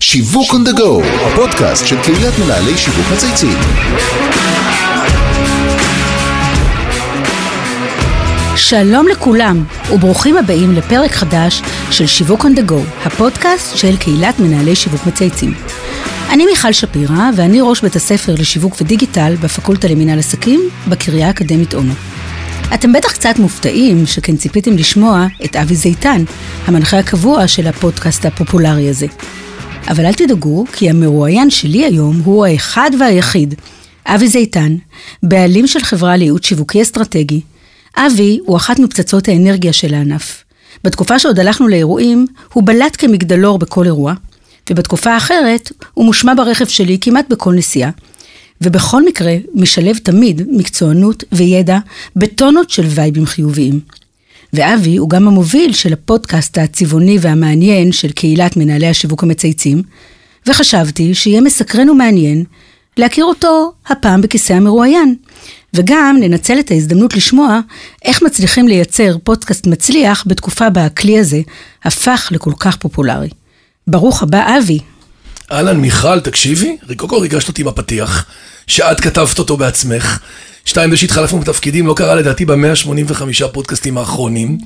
שיווק 0.00 0.50
on 0.50 0.68
the 0.68 0.78
go, 0.78 1.04
הפודקאסט 1.26 1.86
של 1.86 2.02
קהילת 2.02 2.38
מנהלי 2.38 2.78
שיווק 2.78 3.06
מצייצים. 3.12 3.58
שלום 8.56 9.08
לכולם, 9.08 9.64
וברוכים 9.92 10.36
הבאים 10.36 10.72
לפרק 10.72 11.12
חדש 11.12 11.62
של 11.90 12.06
שיווק 12.06 12.44
on 12.44 12.58
the 12.58 12.70
go, 12.70 13.06
הפודקאסט 13.06 13.76
של 13.76 13.96
קהילת 13.96 14.38
מנהלי 14.38 14.76
שיווק 14.76 15.06
מצייצים. 15.06 15.54
אני 16.30 16.46
מיכל 16.46 16.72
שפירא, 16.72 17.30
ואני 17.36 17.60
ראש 17.60 17.80
בית 17.80 17.96
הספר 17.96 18.34
לשיווק 18.38 18.76
ודיגיטל 18.80 19.36
בפקולטה 19.40 19.88
למינהל 19.88 20.18
עסקים 20.18 20.60
בקריה 20.88 21.26
האקדמית 21.26 21.74
אונו. 21.74 21.92
אתם 22.74 22.92
בטח 22.92 23.12
קצת 23.12 23.34
מופתעים, 23.38 24.06
שכן 24.06 24.36
ציפיתם 24.36 24.76
לשמוע 24.76 25.26
את 25.44 25.56
אבי 25.56 25.74
זיתן, 25.74 26.24
המנחה 26.66 26.98
הקבוע 26.98 27.48
של 27.48 27.66
הפודקאסט 27.66 28.24
הפופולרי 28.24 28.88
הזה. 28.88 29.06
אבל 29.88 30.06
אל 30.06 30.12
תדאגו, 30.12 30.64
כי 30.72 30.90
המרואיין 30.90 31.50
שלי 31.50 31.84
היום 31.84 32.20
הוא 32.24 32.46
האחד 32.46 32.90
והיחיד, 33.00 33.54
אבי 34.06 34.28
זיתן, 34.28 34.76
בעלים 35.22 35.66
של 35.66 35.80
חברה 35.80 36.16
לייעוץ 36.16 36.46
שיווקי 36.46 36.82
אסטרטגי. 36.82 37.40
אבי 37.96 38.38
הוא 38.46 38.56
אחת 38.56 38.78
מפצצות 38.78 39.28
האנרגיה 39.28 39.72
של 39.72 39.94
הענף. 39.94 40.44
בתקופה 40.84 41.18
שעוד 41.18 41.38
הלכנו 41.38 41.68
לאירועים, 41.68 42.26
הוא 42.52 42.62
בלט 42.66 42.96
כמגדלור 42.98 43.58
בכל 43.58 43.84
אירוע, 43.84 44.14
ובתקופה 44.70 45.10
האחרת, 45.10 45.72
הוא 45.94 46.04
מושמע 46.04 46.34
ברכב 46.36 46.66
שלי 46.66 46.98
כמעט 47.00 47.24
בכל 47.28 47.54
נסיעה. 47.54 47.90
ובכל 48.60 49.04
מקרה, 49.04 49.36
משלב 49.54 49.96
תמיד 49.96 50.42
מקצוענות 50.50 51.24
וידע 51.32 51.78
בטונות 52.16 52.70
של 52.70 52.86
וייבים 52.88 53.26
חיוביים. 53.26 53.80
ואבי 54.52 54.96
הוא 54.96 55.10
גם 55.10 55.28
המוביל 55.28 55.72
של 55.72 55.92
הפודקאסט 55.92 56.58
הצבעוני 56.58 57.18
והמעניין 57.20 57.92
של 57.92 58.12
קהילת 58.12 58.56
מנהלי 58.56 58.86
השיווק 58.86 59.22
המצייצים, 59.22 59.82
וחשבתי 60.46 61.14
שיהיה 61.14 61.40
מסקרן 61.40 61.90
ומעניין 61.90 62.44
להכיר 62.96 63.24
אותו 63.24 63.72
הפעם 63.86 64.20
בכיסא 64.20 64.52
המרואיין, 64.52 65.14
וגם 65.74 66.16
ננצל 66.20 66.60
את 66.60 66.70
ההזדמנות 66.70 67.14
לשמוע 67.16 67.60
איך 68.04 68.22
מצליחים 68.22 68.68
לייצר 68.68 69.16
פודקאסט 69.24 69.66
מצליח 69.66 70.24
בתקופה 70.26 70.70
בה 70.70 70.84
הכלי 70.84 71.18
הזה 71.18 71.40
הפך 71.84 72.28
לכל 72.30 72.52
כך 72.58 72.76
פופולרי. 72.76 73.28
ברוך 73.86 74.22
הבא, 74.22 74.58
אבי. 74.58 74.78
אהלן, 75.52 75.76
מיכל, 75.76 76.20
תקשיבי, 76.20 76.76
קודם 76.96 77.10
כל 77.10 77.18
ריגשת 77.18 77.48
אותי 77.48 77.64
בפתיח, 77.64 78.24
שאת 78.66 79.00
כתבת 79.00 79.38
אותו 79.38 79.56
בעצמך. 79.56 80.18
שתיים, 80.64 80.90
זה 80.90 80.96
שהתחלפנו 80.96 81.40
בתפקידים, 81.40 81.86
לא 81.86 81.94
קרה 81.94 82.14
לדעתי 82.14 82.44
ב-185 82.44 83.46
פודקאסטים 83.52 83.98
האחרונים. 83.98 84.58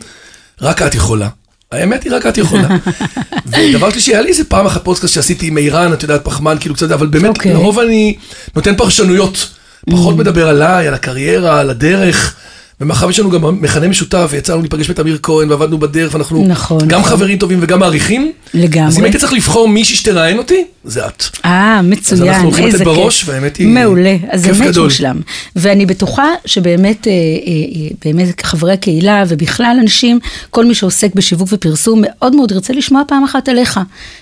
רק 0.60 0.82
את 0.82 0.94
יכולה. 0.94 1.28
האמת 1.72 2.04
היא, 2.04 2.12
רק 2.12 2.26
את 2.26 2.38
יכולה. 2.38 2.68
ודבר 3.46 3.90
שלישי, 3.90 4.12
היה 4.12 4.20
לי 4.20 4.28
איזה 4.28 4.44
פעם 4.44 4.66
אחת 4.66 4.84
פודקאסט 4.84 5.14
שעשיתי 5.14 5.46
עם 5.46 5.58
איראן, 5.58 5.92
את 5.92 6.02
יודעת, 6.02 6.24
פחמן, 6.24 6.56
כאילו 6.60 6.74
קצת, 6.74 6.90
אבל 6.90 7.06
באמת, 7.06 7.36
אוקיי. 7.36 7.52
לרוב 7.52 7.78
אני 7.78 8.16
נותן 8.56 8.76
פרשנויות. 8.76 9.48
פחות 9.90 10.16
מדבר 10.16 10.48
עליי, 10.48 10.88
על 10.88 10.94
הקריירה, 10.94 11.60
על 11.60 11.70
הדרך. 11.70 12.36
ומאחר 12.80 13.06
ויש 13.06 13.18
לנו 13.18 13.30
גם 13.30 13.62
מכנה 13.62 13.88
משותף, 13.88 14.28
ויצא 14.30 14.52
לנו 14.52 14.62
להיפגש 14.62 14.90
עם 14.90 14.96
אמיר 15.00 15.18
כהן, 15.22 15.50
ועבדנו 15.50 15.78
בדרך, 15.78 16.14
ואנחנו 16.14 16.46
נכון, 16.48 16.88
גם 16.88 17.00
נכון. 17.00 17.10
חברים 17.10 17.38
טובים 17.38 17.58
וגם 17.62 17.78
מעריכים. 17.80 18.32
לגמרי. 18.54 18.88
אז 18.88 18.98
אם 18.98 19.04
הייתי 19.04 19.18
צריך 19.18 19.32
לבחור 19.32 19.68
מישהי 19.68 19.96
שתראיין 19.96 20.38
אותי, 20.38 20.64
זה 20.84 21.06
את. 21.06 21.24
אה, 21.44 21.82
מצוין, 21.82 22.22
אז 22.22 22.28
אנחנו 22.28 22.44
הולכים 22.44 22.66
איזה 22.66 22.76
לתת 22.78 22.86
כיף. 22.86 22.96
בראש, 22.98 23.24
והאמת 23.28 23.56
היא- 23.56 23.66
מעולה, 23.68 24.16
אז 24.30 24.44
כיף 24.44 24.56
זה 24.56 24.62
באמת. 24.64 24.76
מושלם. 24.76 25.20
ואני 25.56 25.86
בטוחה 25.86 26.24
שבאמת, 26.46 27.06
אה, 27.06 27.12
אה, 27.12 27.16
אה, 27.46 27.88
באמת 28.04 28.42
חברי 28.42 28.72
הקהילה 28.72 29.24
ובכלל 29.28 29.76
אנשים, 29.80 30.18
כל 30.50 30.64
מי 30.64 30.74
שעוסק 30.74 31.14
בשיווק 31.14 31.48
ופרסום, 31.52 32.00
מאוד 32.02 32.34
מאוד 32.36 32.50
ירצה 32.50 32.72
לשמוע 32.72 33.02
פעם 33.08 33.24
אחת 33.24 33.48
עליך. 33.48 33.80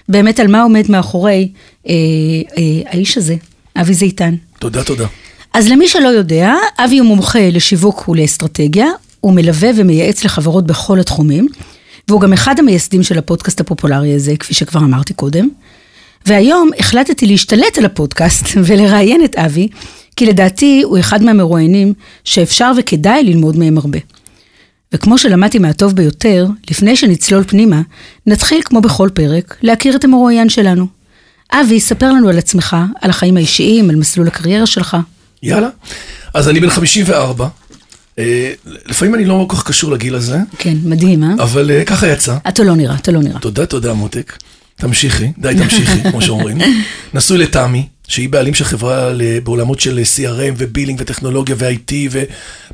באמת 0.09 0.41
על 0.41 0.47
מה 0.47 0.63
עומד 0.63 0.91
מאחורי 0.91 1.49
אה, 1.89 1.93
אה, 2.59 2.63
האיש 2.91 3.19
הזה, 3.19 3.35
אבי 3.81 3.95
זיתן. 3.95 4.35
תודה, 4.59 4.83
תודה. 4.85 5.07
אז 5.55 5.69
למי 5.69 5.89
שלא 5.89 6.09
יודע, 6.09 6.55
אבי 6.79 6.99
הוא 6.99 7.07
מומחה 7.07 7.49
לשיווק 7.53 8.09
ולאסטרטגיה, 8.09 8.87
הוא 9.21 9.33
מלווה 9.33 9.71
ומייעץ 9.77 10.25
לחברות 10.25 10.67
בכל 10.67 11.01
התחומים, 11.01 11.49
והוא 12.09 12.21
גם 12.21 12.33
אחד 12.33 12.59
המייסדים 12.59 13.03
של 13.03 13.19
הפודקאסט 13.19 13.61
הפופולרי 13.61 14.15
הזה, 14.15 14.37
כפי 14.37 14.55
שכבר 14.55 14.81
אמרתי 14.81 15.15
קודם. 15.15 15.49
והיום 16.27 16.71
החלטתי 16.79 17.27
להשתלט 17.27 17.79
על 17.79 17.85
הפודקאסט 17.85 18.47
ולראיין 18.67 19.25
את 19.25 19.37
אבי, 19.37 19.69
כי 20.17 20.27
לדעתי 20.27 20.83
הוא 20.85 20.99
אחד 20.99 21.23
מהמרואיינים 21.23 21.95
שאפשר 22.25 22.73
וכדאי 22.77 23.25
ללמוד 23.25 23.57
מהם 23.57 23.79
הרבה. 23.79 23.99
וכמו 24.93 25.19
שלמדתי 25.19 25.59
מהטוב 25.59 25.93
ביותר, 25.93 26.47
לפני 26.71 26.97
שנצלול 26.97 27.45
פנימה, 27.45 27.83
נתחיל 28.27 28.61
כמו 28.65 28.81
בכל 28.81 29.09
פרק, 29.15 29.57
להכיר 29.63 29.97
את 29.97 30.05
המרואיין 30.05 30.49
שלנו. 30.49 30.87
אבי, 31.53 31.81
ספר 31.81 32.13
לנו 32.13 32.29
על 32.29 32.39
עצמך, 32.39 32.77
על 33.01 33.11
החיים 33.11 33.37
האישיים, 33.37 33.91
על 33.91 33.97
מסלול 33.97 34.27
הקריירה 34.27 34.67
שלך. 34.67 34.97
יאללה. 35.43 35.69
אז 36.35 36.49
אני 36.49 36.61
בן 36.61 36.71
54. 36.71 37.49
אה, 38.19 38.53
לפעמים 38.67 39.15
אני 39.15 39.25
לא 39.25 39.47
כל 39.49 39.57
כך 39.57 39.67
קשור 39.67 39.93
לגיל 39.93 40.15
הזה, 40.15 40.39
כן, 40.59 40.77
מדהים, 40.85 41.25
אה? 41.25 41.29
אבל 41.39 41.71
אה, 41.71 41.85
ככה 41.85 42.09
יצא. 42.09 42.37
אתה 42.49 42.63
לא 42.63 42.77
נראה, 42.77 42.95
אתה 42.95 43.13
לא 43.13 43.21
נראה. 43.21 43.41
תודה, 43.41 43.67
תודה, 43.67 43.95
מותק. 43.95 44.37
תמשיכי, 44.77 45.33
די 45.39 45.55
תמשיכי, 45.59 46.11
כמו 46.11 46.23
שאומרים. 46.23 46.59
נשוי 47.15 47.39
לתמי, 47.39 47.87
שהיא 48.09 48.29
בעלים 48.29 48.55
של 48.55 48.65
חברה 48.65 49.11
בעולמות 49.45 49.81
של 49.81 50.01
CRM 50.17 50.55
ובילינג 50.57 51.01
וטכנולוגיה 51.01 51.57
ו-IT 51.59 51.93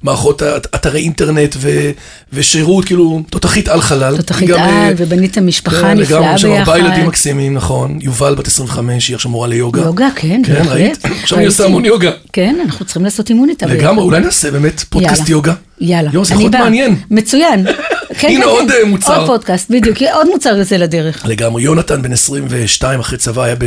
ומערכות 0.02 0.42
את- 0.42 0.66
אתרי 0.74 1.00
אינטרנט 1.00 1.56
ו- 1.58 1.90
ושירות, 2.32 2.84
כאילו, 2.84 3.22
תותחית 3.30 3.68
על 3.68 3.80
חלל. 3.80 4.16
תותחית 4.16 4.48
היא 4.48 4.56
גם, 4.56 4.60
אה, 4.60 4.86
על, 4.86 4.94
ובניתם 4.96 5.46
משפחה 5.46 5.80
כן, 5.80 5.98
נפלאה 5.98 6.18
לגמרי, 6.20 6.34
יש 6.34 6.44
לנו 6.44 6.56
ארבעה 6.58 6.74
ביחד. 6.76 6.88
ילדים 6.88 7.06
מקסימים, 7.06 7.54
נכון. 7.54 7.98
יובל 8.02 8.34
בת 8.34 8.46
25, 8.46 9.08
היא 9.08 9.14
עכשיו 9.14 9.30
מורה 9.30 9.48
ליוגה. 9.48 9.80
יוגה, 9.82 10.08
כן, 10.16 10.42
כן, 10.46 10.54
בהחלט. 10.54 10.72
ראית? 10.72 11.04
עכשיו 11.22 11.38
אני 11.38 11.46
עושה. 11.46 11.64
המון 11.64 11.84
יוגה. 11.84 12.10
כן, 12.32 12.56
אנחנו 12.64 12.84
צריכים 12.84 13.04
לעשות 13.04 13.30
אימון 13.30 13.48
איתה. 13.48 13.66
ביחד. 13.66 13.78
לגמרי, 13.78 14.04
אולי 14.04 14.20
נעשה 14.20 14.50
באמת 14.50 14.80
פודקאסט. 14.90 15.28
יוגה. 15.28 15.54
יאללה. 15.80 16.10
יואו, 16.12 16.24
זה 16.24 16.34
יכול 16.34 16.42
להיות. 16.50 16.54
מעניין. 16.64 16.96
מצוין. 17.10 17.66
כן, 18.18 18.28
הנה 18.28 18.40
כן, 18.40 18.48
עוד, 18.48 18.64
כן. 18.68 18.74
אה, 18.80 18.84
מוצר. 18.84 19.16
עוד 19.18 19.26
פודקאסט, 19.26 19.70
בדיוק. 19.70 19.98
עוד 20.12 20.26
מוצר 20.32 20.56
יוצא 20.58 20.76
לדרך. 20.76 21.26
לגמרי. 21.26 21.62
יונתן, 21.62 22.02
בן 22.02 22.12
22, 22.12 23.00
אחרי 23.00 23.18
צבא, 23.18 23.42
היה 23.42 23.54
ב... 23.58 23.64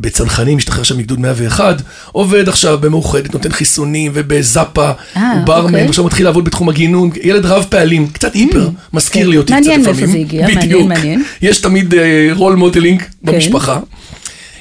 בצנחנים, 0.00 0.58
השתחרר 0.58 0.82
שם 0.82 0.98
מגדוד 0.98 1.20
101, 1.20 1.82
עובד 2.12 2.48
עכשיו 2.48 2.78
במאוחדת, 2.78 3.34
נותן 3.34 3.52
חיסונים 3.52 4.12
ובזאפה, 4.14 4.90
אה, 5.16 5.32
הוא 5.32 5.40
ברמן, 5.40 5.74
אוקיי. 5.74 5.88
עכשיו 5.88 6.04
מתחיל 6.04 6.26
לעבוד 6.26 6.44
בתחום 6.44 6.68
הגינון, 6.68 7.10
ילד 7.22 7.46
רב 7.46 7.66
פעלים, 7.68 8.08
קצת 8.08 8.34
היפר, 8.34 8.68
מזכיר 8.92 9.24
כן. 9.24 9.30
לי 9.30 9.36
אותי 9.36 9.52
קצת 9.52 9.60
מעניין 9.60 9.80
לפעמים. 9.80 10.00
מאיפה 10.00 10.12
זה 10.12 10.18
הגיע, 10.18 10.46
מעניין. 10.48 10.88
מעניין. 10.88 11.24
יש 11.42 11.58
תמיד 11.58 11.94
role 12.34 12.54
modeling 12.54 13.02
במשפחה. 13.22 13.78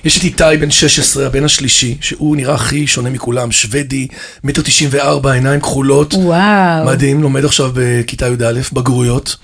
יש 0.05 0.17
את 0.17 0.23
איתי 0.23 0.57
בן 0.59 0.71
16, 0.71 1.25
הבן 1.25 1.43
השלישי, 1.43 1.97
שהוא 2.01 2.35
נראה 2.35 2.55
הכי 2.55 2.87
שונה 2.87 3.09
מכולם, 3.09 3.51
שוודי, 3.51 4.07
מטר 4.43 4.61
94, 4.61 5.31
עיניים 5.33 5.59
כחולות. 5.59 6.13
וואו. 6.13 6.85
מדהים, 6.85 7.21
לומד 7.21 7.45
עכשיו 7.45 7.71
בכיתה 7.73 8.27
י"א, 8.27 8.59
בגרויות. 8.73 9.35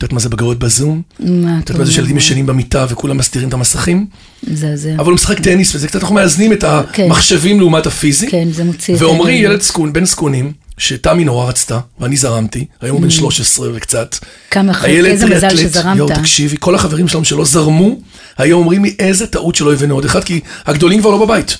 את 0.00 0.04
יודעת 0.04 0.12
מה 0.12 0.20
זה 0.20 0.28
בגרויות 0.28 0.58
בזום? 0.58 1.02
מה 1.18 1.26
את 1.58 1.68
יודעת 1.68 1.78
מה 1.78 1.84
זה 1.84 1.92
שילדים 1.92 2.16
ישנים 2.16 2.46
במיטה 2.46 2.86
וכולם 2.88 3.16
מסתירים 3.16 3.48
את 3.48 3.54
המסכים? 3.54 4.06
מזעזע. 4.48 4.94
אבל 4.94 5.04
הוא 5.04 5.14
משחק 5.14 5.40
טניס 5.40 5.74
וזה 5.74 5.88
קצת, 5.88 6.00
אנחנו 6.00 6.14
מאזנים 6.14 6.52
את 6.52 6.64
כן. 6.92 7.04
המחשבים 7.04 7.60
לעומת 7.60 7.86
הפיזי. 7.86 8.30
כן, 8.30 8.48
זה 8.52 8.64
מוציא 8.64 8.94
את. 8.94 9.00
ילד 9.28 9.60
זקון, 9.60 9.92
בן 9.92 10.04
זקונים, 10.04 10.52
שתמי 10.78 11.24
נורא 11.24 11.48
רצתה, 11.48 11.78
ואני 12.00 12.16
זרמתי, 12.16 12.64
היום 12.80 12.96
הוא 12.96 13.02
בן 13.02 13.10
13 13.10 13.68
וקצת. 13.74 14.14
Mm. 14.14 14.24
כמה 14.50 14.74
ח- 14.74 14.84
הילד 14.84 15.10
איזה 15.10 15.26
מזל 15.26 15.56
שזרמת. 15.56 15.96
יואו, 15.96 16.08
תקשיבי, 16.14 16.56
כל 16.60 16.74
החברים 16.74 17.08
שלנו 17.08 17.24
שלא 17.24 17.44
זרמו, 17.44 18.00
היום 18.38 18.60
אומרים 18.60 18.84
לי 18.84 18.96
איזה 18.98 19.26
טעות 19.26 19.54
שלא 19.54 19.72
הבאנו 19.72 19.94
עוד 19.94 20.04
אחד, 20.04 20.24
כי 20.24 20.40
הגדולים 20.66 21.00
כבר 21.00 21.10
לא 21.10 21.24
בבית. 21.26 21.58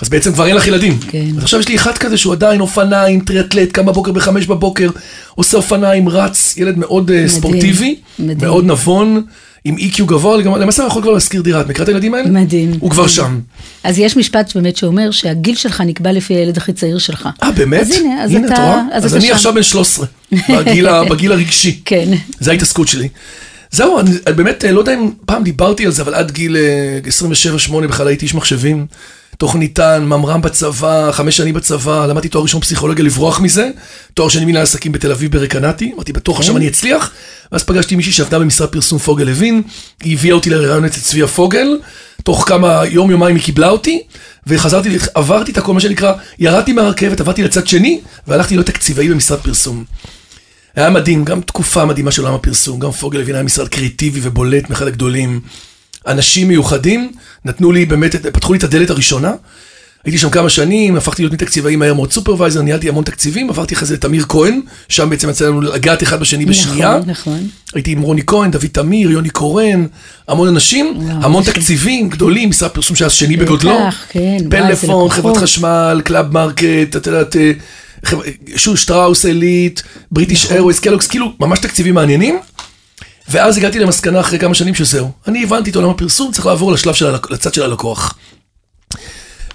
אז 0.00 0.08
בעצם 0.08 0.32
כבר 0.32 0.46
אין 0.46 0.56
לך 0.56 0.66
ילדים. 0.66 0.98
כן. 1.08 1.26
אז 1.36 1.42
עכשיו 1.42 1.60
יש 1.60 1.68
לי 1.68 1.76
אחד 1.76 1.98
כזה 1.98 2.16
שהוא 2.16 2.32
עדיין 2.32 2.60
אופניים, 2.60 3.20
טריאטלט, 3.20 3.72
קם 3.72 3.86
בבוקר 3.86 4.12
בחמש 4.12 4.46
בבוקר, 4.46 4.90
עושה 5.34 5.56
אופניים, 5.56 6.08
רץ, 6.08 6.54
ילד 6.56 6.78
מאוד 6.78 7.10
אה, 7.10 7.28
ספורטיבי, 7.28 7.96
מדהים. 8.18 8.38
מאוד 8.38 8.64
נבון, 8.66 9.22
עם 9.64 9.76
EQ 9.76 10.02
גבוה, 10.04 10.36
לגמרי- 10.36 10.60
למעשה 10.60 10.82
אני 10.82 10.90
יכול 10.90 11.02
כבר 11.02 11.12
להשכיר 11.12 11.42
דירה. 11.42 11.60
את 11.60 11.68
מכירה 11.68 11.82
את 11.82 11.88
הילדים 11.88 12.14
האלה? 12.14 12.28
מדהים. 12.30 12.72
הוא 12.80 12.90
כבר 12.90 13.06
שם. 13.06 13.40
אז 13.84 13.98
יש 13.98 14.16
משפט 14.16 14.54
באמת 14.56 14.76
שאומר 14.76 15.10
שהגיל 15.10 15.54
שלך 15.54 15.80
נקבע 15.80 16.12
לפי 16.12 16.34
הילד 16.34 16.56
הכי 16.56 16.72
צעיר 16.72 16.98
שלך. 16.98 17.28
אה, 17.42 17.50
באמת? 17.52 17.80
אז 17.80 17.90
הנה, 17.90 18.24
אז 18.24 18.30
הנה, 18.30 18.46
אתה- 18.46 18.54
את 18.54 18.58
רואה? 18.58 18.82
אז 18.92 19.04
אז 19.04 19.10
אתה 19.14 19.20
אני. 19.24 19.32
עכשיו 19.32 19.54
בן 19.54 19.62
13, 19.62 20.06
בגיל 20.32 20.86
בגיל 21.10 21.32
הרגשי. 21.32 21.80
כן. 21.84 22.08
זה 22.40 22.50
ההתעסקות 22.50 22.88
שלי. 22.88 23.08
זהו, 23.70 24.00
אני 24.00 24.10
אני 24.26 24.34
באמת 24.34 24.64
אה, 24.64 24.72
לא 24.72 24.78
יודע 24.80 24.94
אם 24.94 25.10
פעם 25.26 25.42
דיברתי 25.44 25.86
על 25.86 25.92
זה, 25.92 26.02
אבל 26.02 26.14
עד 26.14 26.30
גיל 26.30 26.56
אה, 26.56 26.98
27-8 27.70 27.86
בכלל 27.88 28.06
הייתי 28.08 28.24
איש 28.26 28.34
מחשבים. 28.34 28.86
תוכניתן, 29.40 30.04
ממר"ם 30.04 30.42
בצבא, 30.42 31.12
חמש 31.12 31.36
שנים 31.36 31.54
בצבא, 31.54 32.06
למדתי 32.06 32.28
תואר 32.28 32.42
ראשון 32.42 32.60
פסיכולוגיה 32.60 33.04
לברוח 33.04 33.40
מזה, 33.40 33.70
תואר 34.14 34.28
שני 34.28 34.44
מנהל 34.44 34.62
עסקים 34.62 34.92
בתל 34.92 35.12
אביב 35.12 35.32
ברקנטי, 35.32 35.92
אמרתי 35.94 36.12
בטוח 36.12 36.38
עכשיו 36.38 36.56
אני 36.56 36.68
אצליח, 36.68 37.10
ואז 37.52 37.62
פגשתי 37.62 37.96
מישהי 37.96 38.12
שעבדה 38.12 38.38
במשרד 38.38 38.68
פרסום 38.68 38.98
פוגל 38.98 39.24
לוין, 39.24 39.62
היא 40.02 40.16
הביאה 40.16 40.34
אותי 40.34 40.50
לראיון 40.50 40.84
אצל 40.84 41.00
צביה 41.00 41.26
פוגל, 41.26 41.78
תוך 42.24 42.48
כמה 42.48 42.82
יום 42.86 43.10
יומיים 43.10 43.36
היא 43.36 43.44
קיבלה 43.44 43.68
אותי, 43.68 44.02
וחזרתי, 44.46 44.98
עברתי 45.14 45.52
את 45.52 45.58
הכל 45.58 45.74
מה 45.74 45.80
שנקרא, 45.80 46.12
ירדתי 46.38 46.72
מהרכבת, 46.72 47.20
עברתי 47.20 47.42
לצד 47.42 47.66
שני, 47.66 48.00
והלכתי 48.26 48.54
להיות 48.54 48.66
תקציבאי 48.66 49.08
במשרד 49.08 49.38
פרסום. 49.38 49.84
היה 50.76 50.90
מדהים, 50.90 51.24
גם 51.24 51.40
תקופה 51.40 51.84
מדהימה 51.84 52.10
של 52.10 52.22
עולם 52.22 52.34
הפרסום, 52.34 52.78
גם 52.78 52.90
פוגל 52.90 53.20
הבין 53.20 53.34
היה 53.34 53.44
משרד 53.44 53.68
קריאיטיבי 53.68 54.20
ובולט, 54.22 54.70
מאחד 54.70 54.86
הגדולים. 54.86 55.40
אנשים 56.06 56.48
מיוחדים, 56.48 57.12
נתנו 57.44 57.72
לי 57.72 57.86
באמת, 57.86 58.14
פתחו 58.26 58.52
לי 58.52 58.58
את 58.58 58.64
הדלת 58.64 58.90
הראשונה. 58.90 59.32
הייתי 60.04 60.18
שם 60.18 60.30
כמה 60.30 60.48
שנים, 60.50 60.96
הפכתי 60.96 61.22
להיות 61.22 61.32
מתקציבאי 61.32 61.76
מהר 61.76 61.94
מאוד 61.94 62.12
supervisor, 62.12 62.62
ניהלתי 62.62 62.88
המון 62.88 63.04
תקציבים, 63.04 63.50
עברתי 63.50 63.74
אחרי 63.74 63.86
זה 63.86 63.94
לתמיר 63.94 64.24
כהן, 64.28 64.60
שם 64.88 65.10
בעצם 65.10 65.30
יצא 65.30 65.46
לנו 65.46 65.60
לגעת 65.60 66.02
אחד 66.02 66.20
בשני 66.20 66.46
בשנייה. 66.46 66.96
נכון, 66.98 67.10
נכון. 67.10 67.48
הייתי 67.74 67.90
עם 67.92 68.02
רוני 68.02 68.22
כהן, 68.26 68.50
דוד 68.50 68.66
תמיר, 68.72 69.10
יוני 69.10 69.30
קורן, 69.30 69.86
המון 70.28 70.48
אנשים, 70.48 70.94
וואו, 70.96 71.16
המון 71.24 71.42
לי- 71.46 71.52
תקציבים 71.52 72.08
גדולים, 72.08 72.48
משרד 72.50 72.70
פרסום 72.70 72.96
שהיה 72.96 73.10
שני 73.10 73.36
בגודלו. 73.36 73.78
כן, 74.08 74.20
וואי, 74.52 74.68
איזה 74.68 74.80
פלאפון. 74.86 75.10
חברת 75.10 75.36
חשמל, 75.36 76.00
קלאב 76.04 76.32
מרקט, 76.32 76.96
את 76.96 77.06
יודעת, 77.06 77.36
שטראוס 78.56 79.26
אליט, 79.26 79.80
בריטיש 80.10 80.42
נכון. 80.44 80.52
איירווייס, 80.54 80.80
קלוקס, 80.80 81.06
כאילו, 81.06 81.32
ממש 81.40 81.58
תקציבים 81.58 81.94
מעניינים. 81.94 82.38
ואז 83.30 83.56
הגעתי 83.56 83.78
למסקנה 83.78 84.20
אחרי 84.20 84.38
כמה 84.38 84.54
שנים 84.54 84.74
שזהו. 84.74 85.10
אני 85.28 85.42
הבנתי 85.42 85.70
את 85.70 85.76
עולם 85.76 85.90
הפרסום, 85.90 86.32
צריך 86.32 86.46
לעבור 86.46 86.72
לשלב 86.72 86.94
של 86.94 87.06
הלק... 87.06 87.30
לצד 87.30 87.54
של 87.54 87.62
הלקוח. 87.62 88.14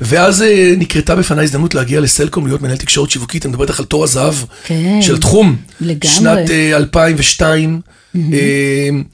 ואז 0.01 0.41
אה, 0.41 0.73
נקרתה 0.77 1.15
בפניי 1.15 1.43
הזדמנות 1.43 1.75
להגיע 1.75 1.99
לסלקום, 1.99 2.47
להיות 2.47 2.61
מנהל 2.61 2.77
תקשורת 2.77 3.09
שיווקית, 3.09 3.45
אני 3.45 3.51
מדבר 3.51 3.63
איתך 3.63 3.79
על 3.79 3.85
תור 3.85 4.03
הזהב 4.03 4.33
כן. 4.63 5.01
של 5.01 5.17
תחום. 5.17 5.55
לגמרי. 5.81 6.15
שנת 6.15 6.49
אה, 6.49 6.75
2002, 6.77 7.81
אה, 8.15 8.21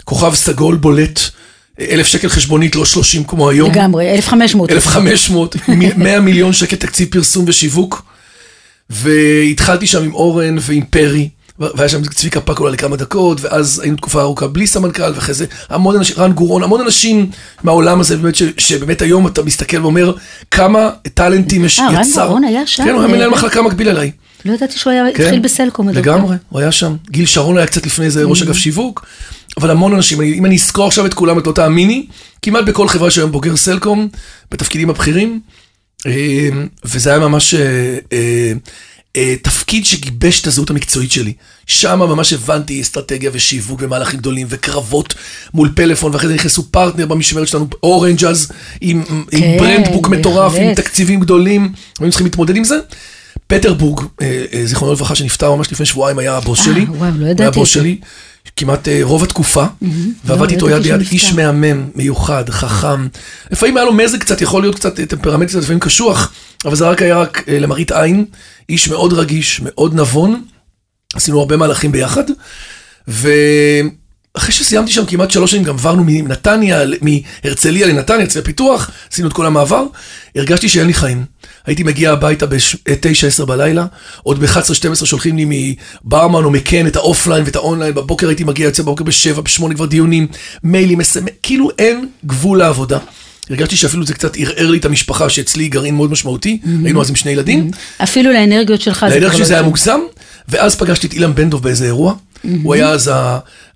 כוכב 0.03 0.35
סגול 0.35 0.75
בולט, 0.75 1.19
אלף 1.81 2.07
שקל 2.07 2.29
חשבונית, 2.29 2.75
לא 2.75 2.85
30 2.85 3.23
כמו 3.23 3.49
היום. 3.49 3.71
לגמרי, 3.71 4.13
1,500. 4.15 4.71
1,500, 4.71 5.55
מ- 5.67 6.03
100 6.03 6.19
מיליון 6.19 6.53
שקל 6.53 6.75
תקציב 6.75 7.07
פרסום 7.11 7.45
ושיווק. 7.47 8.05
והתחלתי 8.89 9.87
שם 9.87 10.03
עם 10.03 10.13
אורן 10.13 10.57
ועם 10.61 10.83
פרי, 10.89 11.29
והיה 11.59 11.89
שם 11.89 12.03
צביקה 12.03 12.41
פקולה 12.41 12.71
לכמה 12.71 12.95
דקות, 12.95 13.37
ואז 13.41 13.79
היינו 13.79 13.97
תקופה 13.97 14.21
ארוכה 14.21 14.47
בלי 14.47 14.67
סמנכ"ל, 14.67 15.11
ואחרי 15.15 15.33
זה 15.33 15.45
המון 15.69 15.95
אנשים, 15.95 16.15
רן 16.19 16.31
גורון, 16.31 16.63
המון 16.63 16.81
אנשים 16.81 17.29
מהעולם 17.63 17.99
הזה, 17.99 18.17
באמת, 18.17 18.35
ש, 18.35 18.43
שבאמת 18.57 19.01
היום 19.01 19.27
אתה 19.27 19.43
מסתכל 19.43 19.81
ואומר, 19.81 20.13
כמה 20.51 20.89
טאלנטים 21.13 21.65
יש, 21.65 21.79
אה, 21.79 21.87
רן 21.89 22.01
יצר. 22.01 22.27
גורון 22.27 22.43
היה 22.43 22.67
שם? 22.67 22.83
כן, 22.83 22.89
הוא 22.89 22.99
היה 23.03 23.07
מנהל 23.07 23.23
אה, 23.23 23.29
מחלקה 23.29 23.61
מקביל 23.61 23.89
אליי. 23.89 24.11
לא 24.45 24.53
ידעתי 24.53 24.77
שהוא 24.77 24.93
היה 24.93 25.03
כן, 25.15 25.23
התחיל 25.23 25.39
בסלקום. 25.39 25.89
לגמרי, 25.89 26.35
הוא 26.49 26.59
היה 26.59 26.71
שם. 26.71 26.95
גיל 27.11 27.25
שרון 27.25 27.57
היה 27.57 27.67
קצת 27.67 27.85
לפני 27.85 28.09
זה. 28.09 28.23
ראש 28.23 28.41
אגף 28.41 28.55
שיווק, 28.57 29.05
אבל 29.57 29.69
המון 29.71 29.93
אנשים, 29.95 30.21
אני- 30.21 30.33
אם 30.33 30.45
אני 30.45 30.55
אזכור 30.55 30.87
עכשיו 30.87 31.05
את 31.05 31.13
כולם, 31.13 31.39
את 31.39 31.47
לא 31.47 31.51
תאמיני, 31.51 32.05
כמעט 32.41 32.65
בכל 32.65 32.87
חברה 32.87 33.07
יש 33.07 33.17
היום 33.17 33.31
בוגר 33.31 33.55
סלקום, 33.57 34.07
בתפקידים 34.51 34.89
הבכירים, 34.89 35.39
אה, 36.07 36.49
וזה 36.85 37.09
היה 37.09 37.19
ממש 37.19 37.53
אה, 37.53 38.53
תפקיד 39.41 39.85
שגיבש 39.85 40.41
את 40.41 40.47
הזהות 40.47 40.69
המקצועית 40.69 41.11
שלי. 41.11 41.33
שם 41.67 41.99
ממש 41.99 42.33
הבנתי 42.33 42.81
אסטרטגיה 42.81 43.29
ושיווק 43.33 43.79
ומהלכים 43.83 44.19
גדולים 44.19 44.47
וקרבות 44.49 45.13
מול 45.53 45.71
פלאפון, 45.75 46.13
ואחרי 46.13 46.27
זה 46.29 46.35
נכנסו 46.35 46.71
פרטנר 46.71 47.05
במשמרת 47.05 47.47
שלנו, 47.47 47.67
אורנג' 47.83 48.25
אז, 48.25 48.51
עם, 48.81 49.03
עם 49.31 49.41
כן, 49.41 49.57
brand 49.59 49.87
book 49.87 50.09
מטורף, 50.09 50.53
עם. 50.55 50.73
תקציבים 50.75 51.19
גדולים, 51.19 51.73
היינו 51.99 52.11
צריכים 52.11 52.27
להתמודד 52.27 52.55
עם 52.55 52.63
זה. 52.63 52.79
פטרבורג, 53.47 54.05
אה, 54.21 54.45
אה, 54.53 54.65
זיכרונו 54.65 54.93
לברכה, 54.93 55.15
שנפטר 55.15 55.55
ממש 55.55 55.71
לפני 55.71 55.85
שבועיים, 55.85 56.19
היה 56.19 56.37
הבוס 56.37 56.59
אה, 56.59 56.65
שלי. 56.65 56.85
וואו, 56.89 57.11
לא 57.17 57.25
היה 57.25 57.31
ידעתי 57.31 57.47
הבוס 57.47 57.77
את 57.77 57.83
זה. 57.83 57.89
כמעט 58.55 58.87
אה, 58.87 58.99
רוב 59.03 59.23
התקופה, 59.23 59.65
ועבדתי 60.25 60.53
לא 60.53 60.55
איתו 60.55 60.69
יד 60.69 60.83
ביד, 60.83 61.01
איש. 61.11 61.33
מהמם, 61.33 61.89
מיוחד, 61.95 62.49
חכם. 62.49 63.07
לפעמים 63.51 63.77
היה 63.77 63.85
לו 63.85 63.93
מזג 63.93 64.17
קצת, 64.17 64.41
יכול 64.41 64.61
להיות 64.61 64.75
קצת 64.75 64.99
אה, 64.99 65.05
טמפרמנט 65.05 65.49
קצת 65.49 65.59
לפעמים 65.59 65.79
קשוח, 65.79 66.33
אבל 66.65 66.75
זה 66.75 66.89
רק 66.89 67.01
היה 67.01 67.17
רק 67.17 67.43
אה, 67.47 67.59
למראית 67.59 67.91
עין, 67.91 68.25
איש 68.69 68.87
מאוד 68.89 69.13
רגיש, 69.13 69.61
מאוד 69.63 69.95
נבון, 69.95 70.43
עשינו 71.13 71.39
הרבה 71.39 71.57
מהלכים 71.57 71.91
ביחד, 71.91 72.23
ואחרי 74.35 74.51
שסיימתי 74.51 74.91
שם 74.91 75.05
כמעט 75.05 75.31
שלוש 75.31 75.51
שנים, 75.51 75.63
גם 75.63 75.73
עברנו 75.73 76.03
מנתניה, 76.05 76.79
מהרצליה 77.01 77.87
לנתניה, 77.87 78.21
הרצליה 78.21 78.45
פיתוח, 78.45 78.91
עשינו 79.11 79.27
את 79.27 79.33
כל 79.33 79.45
המעבר, 79.45 79.83
הרגשתי 80.35 80.69
שאין 80.69 80.87
לי 80.87 80.93
חיים. 80.93 81.25
הייתי 81.65 81.83
מגיע 81.83 82.11
הביתה 82.11 82.45
ב-9-10 82.45 83.45
בלילה, 83.45 83.85
עוד 84.23 84.39
ב-11-12 84.39 85.05
שולחים 85.05 85.37
לי 85.37 85.75
מבאומן 86.05 86.43
או 86.43 86.51
מקאן 86.51 86.87
את 86.87 86.95
ה 86.95 87.01
offline 87.01 87.43
ואת 87.43 87.55
האונליין, 87.55 87.93
בבוקר 87.93 88.27
הייתי 88.27 88.43
מגיע, 88.43 88.65
יוצא 88.65 88.83
בבוקר 88.83 89.03
ב-7, 89.03 89.41
ב-8 89.41 89.75
כבר 89.75 89.85
דיונים, 89.85 90.27
מיילים, 90.63 91.01
SMS, 91.01 91.25
כאילו 91.43 91.69
אין 91.79 92.07
גבול 92.25 92.57
לעבודה. 92.57 92.97
הרגשתי 93.49 93.75
שאפילו 93.75 94.05
זה 94.05 94.13
קצת 94.13 94.37
ערער 94.37 94.69
לי 94.71 94.77
את 94.77 94.85
המשפחה, 94.85 95.29
שאצלי 95.29 95.67
גרעין 95.67 95.95
מאוד 95.95 96.11
משמעותי, 96.11 96.59
היינו 96.83 97.01
אז 97.01 97.09
עם 97.09 97.15
שני 97.15 97.31
ילדים. 97.31 97.71
אפילו 98.03 98.31
לאנרגיות 98.31 98.81
שלך 98.81 99.05
זה 99.09 99.19
כבר 99.19 99.29
שלי 99.31 99.39
לא 99.39 99.45
זה 99.45 99.53
היה 99.53 99.61
טוב. 99.61 99.69
מוגזם, 99.69 99.99
ואז 100.47 100.75
פגשתי 100.75 101.07
את 101.07 101.13
אילן 101.13 101.35
בן 101.35 101.49
דב 101.49 101.57
באיזה 101.57 101.85
אירוע. 101.85 102.13
הוא 102.63 102.73
היה 102.73 102.89
אז 102.89 103.11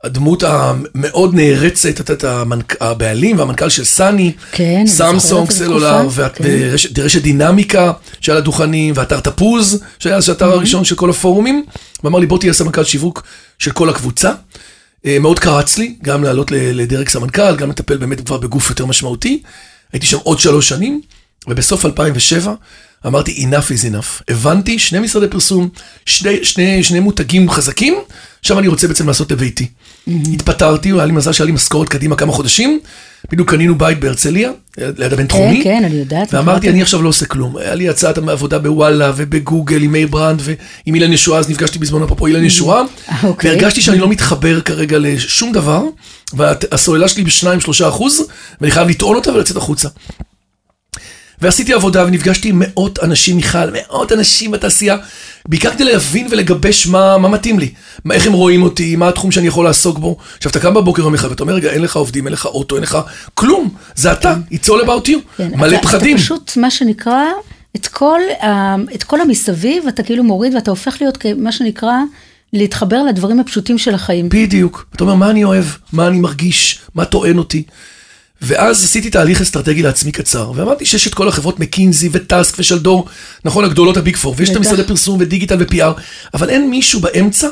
הדמות 0.04 0.44
המאוד 0.44 1.36
נערצת, 1.36 2.12
את 2.12 2.24
המנכ- 2.24 2.76
הבעלים 2.82 3.40
והמנכ"ל 3.40 3.70
של 3.70 3.84
סאני, 3.84 4.32
כן, 4.52 4.84
סמסונג, 4.88 5.52
סלולר, 5.52 6.10
כן. 6.34 6.44
ורשת 6.48 7.00
רשת 7.00 7.22
דינמיקה 7.22 7.92
שהיה 8.22 8.38
לדוכנים, 8.38 8.94
ואתר 8.98 9.20
תפוז, 9.20 9.82
שהיה 10.00 10.16
אז 10.16 10.30
האתר 10.30 10.52
הראשון 10.52 10.84
של 10.84 10.96
כל 10.96 11.10
הפורומים, 11.10 11.66
ואמר 12.04 12.20
לי 12.20 12.26
בוא 12.26 12.38
תהיה 12.40 12.54
סמנכ"ל 12.54 12.84
שיווק 12.84 13.24
של 13.60 13.72
כל 13.72 13.90
הקבוצה. 13.90 14.32
אה, 15.06 15.20
מאוד 15.20 15.40
קרץ 15.40 15.78
לי, 15.78 15.96
גם 16.04 16.24
לעלות 16.24 16.52
לדרג 16.52 17.10
סמנכ"ל, 17.10 17.56
גם 17.56 17.70
לטפל 17.70 17.98
באמת 17.98 18.26
כבר 18.26 18.38
בגוף 18.38 18.70
יותר 18.70 18.86
משמעותי. 18.86 19.42
הייתי 19.94 20.06
שם 20.08 20.18
עוד 20.24 20.40
שלוש 20.40 20.70
שנים, 20.70 21.02
ובסוף 21.48 21.86
2007 21.86 22.54
אמרתי 23.06 23.48
enough 23.50 23.70
is 23.70 23.92
enough. 23.92 24.24
הבנתי, 24.30 24.80
שני 24.80 25.00
משרדי 25.00 25.28
פרסום, 25.28 25.70
שני, 26.06 26.46
שני, 26.46 26.84
שני 26.84 27.00
מותגים 27.00 27.50
חזקים, 27.50 27.96
עכשיו 28.40 28.60
אני 28.60 28.68
רוצה 28.68 28.88
בעצם 28.88 29.08
לעשות 29.08 29.32
לביתי. 29.32 29.68
התפטרתי, 30.08 30.92
היה 30.92 31.06
לי 31.06 31.12
מזל 31.12 31.32
שהיה 31.32 31.46
לי 31.46 31.52
משכורת 31.52 31.90
קדימה 31.90 32.16
כמה 32.16 32.32
חודשים, 32.32 32.80
בדיוק 33.32 33.52
קנינו 33.52 33.78
בית 33.78 34.00
בהרצליה, 34.00 34.52
ליד 34.78 35.14
הבינתחומי. 35.14 35.62
כן, 35.64 35.80
כן, 35.80 35.86
אני 35.86 35.96
יודעת. 35.96 36.34
ואמרתי, 36.34 36.58
מכרתי. 36.58 36.70
אני 36.70 36.82
עכשיו 36.82 37.02
לא 37.02 37.10
עושה 37.10 37.26
כלום. 37.26 37.58
היה 37.58 37.76
לי 37.76 37.90
הצעת 37.90 38.18
עבודה 38.18 38.60
בוואלה 38.60 39.12
ובגוגל 39.16 39.84
עם 39.84 39.92
מאיר 39.92 40.08
ברנד 40.08 40.42
ועם 40.44 40.96
אילן 40.96 41.14
ישועה, 41.14 41.40
אז 41.40 41.50
נפגשתי 41.50 41.80
בזמנו 41.80 42.06
אפרופו 42.06 42.28
אילן 42.28 42.46
ישועה. 42.46 42.84
אוקיי. 43.24 43.52
והרגשתי 43.52 43.82
שאני 43.82 44.00
לא 44.00 44.10
מתחבר 44.10 44.62
כרגע 44.62 44.98
לשום 45.00 45.52
דבר, 45.52 45.84
והסוללה 46.34 47.08
שלי 47.08 47.24
ב-2-3 47.24 47.88
אחוז, 47.90 48.22
ואני 48.62 48.72
חייב 48.72 48.88
לטעון 48.88 49.16
אותה 49.16 49.32
ולצאת 49.32 49.58
החוצה. 49.58 49.90
ועשיתי 51.42 51.74
עבודה 51.74 52.06
ונפגשתי 52.06 52.50
עם 52.50 52.62
מאות 52.66 53.00
אנשים, 53.04 53.36
מיכל, 53.36 53.58
מאות 53.72 54.12
אנשים 54.12 54.52
בתעשייה, 54.52 54.98
בעיקר 55.48 55.72
כדי 55.72 55.84
להבין 55.84 56.28
ולגבש 56.32 56.88
מה, 56.88 57.18
מה 57.18 57.28
מתאים 57.30 57.60
לי, 57.60 57.72
מה, 58.06 58.14
איך 58.14 58.28
הם 58.28 58.34
רואים 58.34 58.64
אותי, 58.64 58.96
מה 58.96 59.08
התחום 59.10 59.32
שאני 59.32 59.48
יכול 59.48 59.66
לעסוק 59.66 60.00
בו. 60.00 60.18
עכשיו, 60.38 60.50
אתה 60.50 60.60
קם 60.60 60.74
בבוקר 60.74 61.02
יום 61.02 61.14
אחד 61.14 61.30
ואתה 61.30 61.44
אומר, 61.44 61.54
רגע, 61.54 61.70
אין 61.72 61.82
לך 61.82 61.96
עובדים, 61.96 62.26
אין 62.26 62.34
לך 62.34 62.46
אוטו, 62.46 62.76
אין 62.76 62.84
לך 62.84 62.98
כלום, 63.34 63.70
זה 63.96 64.12
אתה, 64.12 64.36
it's 64.52 64.66
all 64.68 64.86
about 64.86 65.08
you, 65.08 65.18
כן, 65.38 65.50
מלא 65.56 65.78
אתה, 65.78 65.84
פחדים. 65.88 66.16
אתה 66.16 66.24
פשוט, 66.24 66.58
מה 66.58 66.72
שנקרא, 66.72 67.24
את 67.76 67.88
כל, 67.88 68.20
ה- 68.42 68.76
את 68.96 69.04
כל 69.04 69.22
המסביב, 69.22 69.88
אתה 69.88 70.04
כאילו 70.04 70.24
מוריד 70.24 70.54
ואתה 70.56 70.72
הופך 70.72 70.98
להיות, 71.02 71.18
מה 71.38 71.52
שנקרא, 71.52 71.94
להתחבר 72.54 73.04
לדברים 73.04 73.40
הפשוטים 73.40 73.78
של 73.78 73.96
החיים. 73.96 74.30
בדיוק. 74.30 74.86
אתה 74.96 75.04
אומר, 75.04 75.16
מה 75.16 75.30
אני 75.30 75.44
אוהב, 75.44 75.66
מה 75.94 76.08
אני 76.08 76.20
מרגיש, 76.20 76.80
מה 76.96 77.06
טוען 77.06 77.38
אותי. 77.38 77.64
ואז 78.42 78.84
עשיתי 78.84 79.10
תהליך 79.10 79.42
אסטרטגי 79.42 79.82
לעצמי 79.82 80.12
קצר, 80.12 80.52
ואמרתי 80.56 80.86
שיש 80.86 81.08
את 81.08 81.14
כל 81.14 81.28
החברות 81.28 81.60
מקינזי 81.60 82.10
וטאסק 82.12 82.56
ושלדור, 82.60 83.06
נכון, 83.46 83.66
הגדולות 83.66 83.98
הביג 83.98 84.16
פור, 84.16 84.36
ויש 84.38 84.50
את. 84.50 84.56
המשרדי 84.56 84.84
פרסום 84.84 85.18
ודיגיטל 85.20 85.58
ו-PR, 85.60 86.02
אבל 86.34 86.50
אין 86.50 86.70
מישהו 86.70 87.00
באמצע 87.00 87.48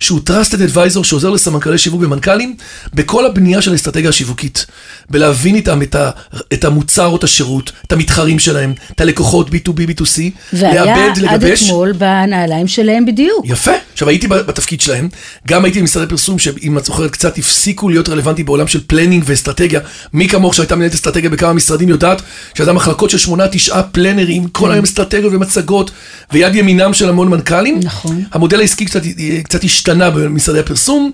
שהוא 0.00 0.20
trusted 0.28 0.74
advisor 0.74 1.04
שעוזר 1.04 1.30
לסמנכ"לי 1.30 1.78
שיווק 1.78 2.02
ומנכ"לים 2.02 2.56
בכל 2.94 3.26
הבנייה 3.26 3.62
של 3.62 3.72
האסטרטגיה 3.72 4.08
השיווקית. 4.10 4.66
להבין 5.10 5.54
איתם 5.54 5.82
את, 5.82 5.94
ה, 5.94 6.10
את 6.52 6.64
המוצר 6.64 7.06
או 7.06 7.16
את 7.16 7.24
השירות, 7.24 7.72
את 7.86 7.92
המתחרים 7.92 8.38
שלהם, 8.38 8.72
את 8.92 9.00
הלקוחות 9.00 9.48
B2B, 9.48 9.78
B2C, 9.90 10.20
והיה 10.52 10.84
לעבד, 10.84 11.10
עד 11.10 11.18
לגבש. 11.18 11.62
אתמול 11.62 11.92
בנעליים 11.92 12.68
שלהם 12.68 13.06
בדיוק. 13.06 13.44
יפה. 13.44 13.70
עכשיו 13.92 14.08
הייתי 14.08 14.28
בתפקיד 14.28 14.80
שלהם, 14.80 15.08
גם 15.48 15.64
הייתי 15.64 15.80
במשרדי 15.80 16.06
פרסום 16.06 16.38
שאם 16.38 16.78
את 16.78 16.84
זוכרת 16.84 17.10
קצת 17.10 17.38
הפסיקו 17.38 17.88
להיות 17.88 18.08
רלוונטי 18.08 18.44
בעולם 18.44 18.66
של 18.66 18.80
פלנינג 18.86 19.24
ואסטרטגיה. 19.26 19.80
מי 20.12 20.28
כמוך 20.28 20.54
שהייתה 20.54 20.76
מנהלת 20.76 20.94
אסטרטגיה 20.94 21.30
בכמה 21.30 21.52
משרדים 21.52 21.88
יודעת 21.88 22.22
שהייתה 22.54 22.72
מחלקות 22.72 23.10
של 23.10 23.18
שמונה 23.18 23.48
תשעה 23.48 23.82
פלנרים, 23.82 24.48
כל 24.48 24.72
היום 24.72 24.84
אסטרטגיות 24.84 25.32
ומצגות, 25.32 25.90
ויד 26.32 26.54
ימינם 26.54 26.94
של 26.94 27.08
המון 27.08 27.28
מנכ"לים. 27.28 27.80
נכון. 27.82 28.24
המודל 28.32 28.60
העסקי 28.60 28.84
קצת, 28.84 29.02
קצת 29.44 29.64
השתנה 29.64 29.83
במשרדי 29.88 30.58
הפרסום. 30.58 31.10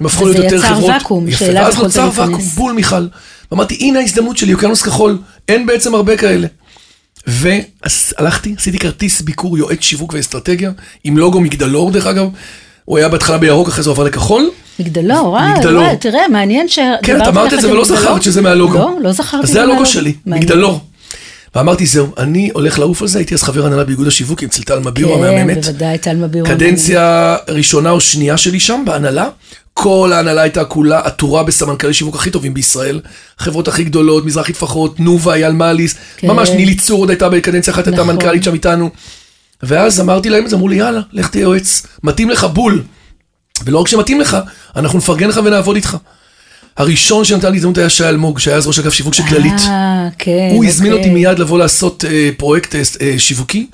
הם 0.00 0.06
הפכו 0.06 0.24
וזה 0.24 0.32
להיות 0.32 0.44
יותר 0.52 0.56
יצר 0.56 0.74
חברות. 0.74 0.90
ואקום 0.90 1.28
יפה, 1.28 1.44
שאליו 1.44 1.62
ואז 1.62 1.74
יכולת 1.74 1.86
נוצר. 1.86 2.10
ואקום, 2.14 2.40
בול 2.40 2.72
מיכל. 2.72 3.06
ואמרתי, 3.50 3.74
הנה 3.80 3.98
ההזדמנות 3.98 4.36
שלי, 4.36 4.54
אוקיינוס 4.54 4.82
כחול, 4.82 5.18
אין 5.48 5.66
בעצם 5.66 5.94
הרבה 5.94 6.16
כאלה. 6.16 6.46
והלכתי, 7.26 8.54
עשיתי 8.58 8.78
כרטיס 8.78 9.20
ביקור 9.20 9.58
יועץ 9.58 9.80
שיווק 9.80 10.12
ואסטרטגיה, 10.12 10.70
עם 11.04 11.18
לוגו 11.18 11.40
מגדלור 11.40 11.90
דרך 11.90 12.06
אגב, 12.06 12.28
הוא 12.84 12.98
היה 12.98 13.08
בהתחלה 13.08 13.38
בירוק, 13.38 13.68
אחרי 13.68 13.84
זה 13.84 13.90
עבר 13.90 14.04
לכחול. 14.04 14.50
מגדלור, 14.80 15.28
וואי, 15.28 15.52
מגדלור. 15.52 15.82
וואי, 15.82 15.96
תראה, 15.96 16.28
מעניין 16.28 16.68
ש... 16.68 16.78
כן, 17.02 17.22
את 17.22 17.26
אמרת 17.26 17.52
את 17.52 17.60
זה 17.60 17.72
ולא 17.72 17.84
זכרת 17.84 18.22
שזה 18.22 18.42
מהלוגו. 18.42 18.78
לא, 18.78 18.90
לא 19.02 19.12
זכרתי. 19.12 19.44
אז 19.44 19.52
זה 19.52 19.62
הלוגו. 19.62 19.86
שלי. 19.86 20.14
מגדלור. 20.26 20.80
ואמרתי, 21.54 21.86
זהו, 21.86 22.06
אני 22.18 22.50
הולך 22.54 22.78
לעוף 22.78 23.02
על 23.02 23.08
זה, 23.08 23.18
הייתי 23.18 23.34
אז 23.34 23.42
חבר 23.42 23.66
הנהלה 23.66 23.84
באיגוד 23.84 24.06
השיווק 24.06 24.42
אצל 24.42 24.62
טל 24.62 24.78
מבירו 24.78 25.14
כן, 25.14 25.18
המהממת. 25.18 25.66
בוודאי, 25.66 25.98
טל 25.98 26.16
מבירו. 26.16 26.46
קדנציה 26.46 27.36
ראשונה 27.48 27.90
או 27.90 28.00
שנייה 28.00 28.36
שלי 28.36 28.60
שם, 28.60 28.82
בהנהלה, 28.86 29.28
כל 29.74 30.12
ההנהלה 30.14 30.42
הייתה 30.42 30.64
כולה 30.64 30.98
עטורה 30.98 31.42
בסמנכ"לי 31.42 31.94
שיווק 31.94 32.14
הכי 32.14 32.30
טובים 32.30 32.54
בישראל. 32.54 33.00
חברות 33.38 33.68
הכי 33.68 33.84
גדולות, 33.84 34.24
מזרחי 34.24 34.52
טפחות, 34.52 34.96
תנובה, 34.96 35.34
אייל 35.34 35.52
מאליס, 35.52 35.94
כן. 36.16 36.28
ממש 36.28 36.50
נילי 36.50 36.74
צור 36.74 37.00
עוד 37.00 37.10
הייתה 37.10 37.28
בקדנציה 37.28 37.72
אחת, 37.72 37.86
הייתה 37.86 38.02
נכון. 38.02 38.14
מנכ"לית 38.14 38.44
שם 38.44 38.54
איתנו. 38.54 38.90
ואז 39.62 40.00
אמרתי 40.00 40.30
להם, 40.30 40.44
אז 40.44 40.54
אמרו 40.54 40.68
לי, 40.68 40.76
יאללה, 40.76 41.00
לך 41.12 41.28
תהיה 41.28 41.42
יועץ, 41.42 41.86
מתאים 42.02 42.30
לך 42.30 42.44
בול. 42.44 42.82
ולא 43.64 43.78
רק 43.78 43.88
שמתאים 43.88 44.20
לך, 44.20 44.36
אנחנו 44.76 44.98
נפרגן 44.98 45.28
לך 45.28 45.40
ונעבוד 45.44 45.76
איתך. 45.76 45.96
הראשון 46.76 47.24
שנתן 47.24 47.50
לי 47.50 47.56
הזדמנות 47.56 47.78
היה 47.78 47.90
שי 47.90 48.04
אלמוג, 48.04 48.38
שהיה 48.38 48.56
אז 48.56 48.66
ראש 48.66 48.78
אגף 48.78 48.94
שיווק 48.94 49.14
של 49.14 49.22
כללית. 49.28 49.60
אה, 49.60 50.08
כן. 50.18 50.48
הוא 50.52 50.64
הזמין 50.64 50.92
אוקיי. 50.92 51.04
אותי 51.04 51.14
מיד 51.14 51.38
לבוא 51.38 51.58
לעשות 51.58 52.04
אה, 52.04 52.30
פרויקט 52.36 52.74
אה, 52.74 52.82
אה, 53.00 53.14
שיווקי, 53.18 53.66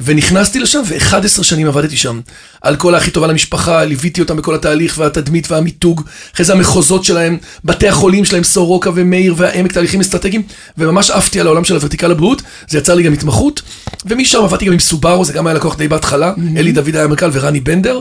ונכנסתי 0.00 0.60
לשם, 0.60 0.80
ו-11 0.86 1.42
שנים 1.42 1.68
עבדתי 1.68 1.96
שם. 1.96 2.20
על 2.62 2.76
כל 2.76 2.94
הכי 2.94 3.10
טובה 3.10 3.26
למשפחה, 3.26 3.84
ליוויתי 3.84 4.20
אותם 4.20 4.36
בכל 4.36 4.54
התהליך 4.54 4.98
והתדמית 4.98 5.50
והמיתוג, 5.50 6.02
אחרי 6.34 6.44
זה 6.44 6.52
המחוזות 6.52 7.04
שלהם, 7.04 7.38
בתי 7.64 7.88
החולים 7.88 8.24
שלהם, 8.24 8.44
סורוקה 8.44 8.90
ומאיר 8.94 9.34
והעמק, 9.36 9.72
תהליכים 9.72 10.00
אסטרטגיים, 10.00 10.42
וממש 10.78 11.10
עפתי 11.10 11.40
על 11.40 11.46
העולם 11.46 11.64
של 11.64 11.74
הוורטיקל 11.74 12.10
הבריאות, 12.10 12.42
זה 12.68 12.78
יצר 12.78 12.94
לי 12.94 13.02
גם 13.02 13.12
התמחות, 13.12 13.62
ומשם 14.06 14.42
עבדתי 14.42 14.64
גם 14.64 14.72
עם 14.72 14.78
סובארו, 14.78 15.24
זה 15.24 15.32
גם 15.32 15.46
היה 15.46 15.54
לקוח 15.54 15.76
די 15.76 15.88
בהתחלה, 15.88 16.32
אלי 16.56 16.72
דוד 16.72 16.96
היה 16.96 17.04
המנכ"ל 17.04 17.30
ורני 17.32 17.60
בנדר. 17.60 18.00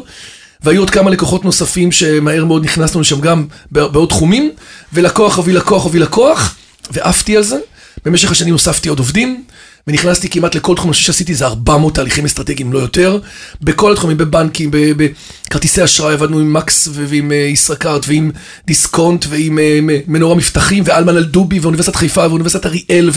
והיו 0.63 0.81
עוד 0.81 0.89
כמה 0.89 1.09
לקוחות 1.09 1.45
נוספים 1.45 1.91
שמהר 1.91 2.45
מאוד 2.45 2.63
נכנסנו 2.63 3.01
לשם 3.01 3.21
גם 3.21 3.45
בעוד 3.71 4.09
תחומים, 4.09 4.51
ולקוח 4.93 5.37
הוביל 5.37 5.57
לקוח 5.57 5.83
הוביל 5.83 6.03
לקוח, 6.03 6.55
ועפתי 6.91 7.37
על 7.37 7.43
זה. 7.43 7.57
במשך 8.05 8.31
השנים 8.31 8.53
הוספתי 8.53 8.89
עוד 8.89 8.99
עובדים, 8.99 9.43
ונכנסתי 9.87 10.29
כמעט 10.29 10.55
לכל 10.55 10.75
תחום, 10.75 10.87
אני 10.87 10.93
חושב 10.93 11.05
שעשיתי 11.05 11.31
איזה 11.31 11.45
400 11.45 11.95
תהליכים 11.95 12.25
אסטרטגיים, 12.25 12.73
לא 12.73 12.79
יותר, 12.79 13.19
בכל 13.61 13.93
התחומים, 13.93 14.17
בבנקים, 14.17 14.71
בכרטיסי 14.71 15.83
אשראי, 15.83 16.13
עבדנו 16.13 16.39
עם 16.39 16.53
מקס 16.53 16.87
ועם 16.91 17.31
אה, 17.31 17.37
ישראכרט, 17.37 18.05
ועם 18.07 18.31
דיסקונט, 18.67 19.25
ועם 19.29 19.59
אה, 19.59 19.79
מנורה 20.07 20.35
מבטחים, 20.35 20.83
ואלמן 20.87 21.17
אלדובי, 21.17 21.59
ואוניברסיטת 21.59 21.95
חיפה, 21.95 22.27
ואוניברסיטת 22.27 22.65
אריאל, 22.65 23.09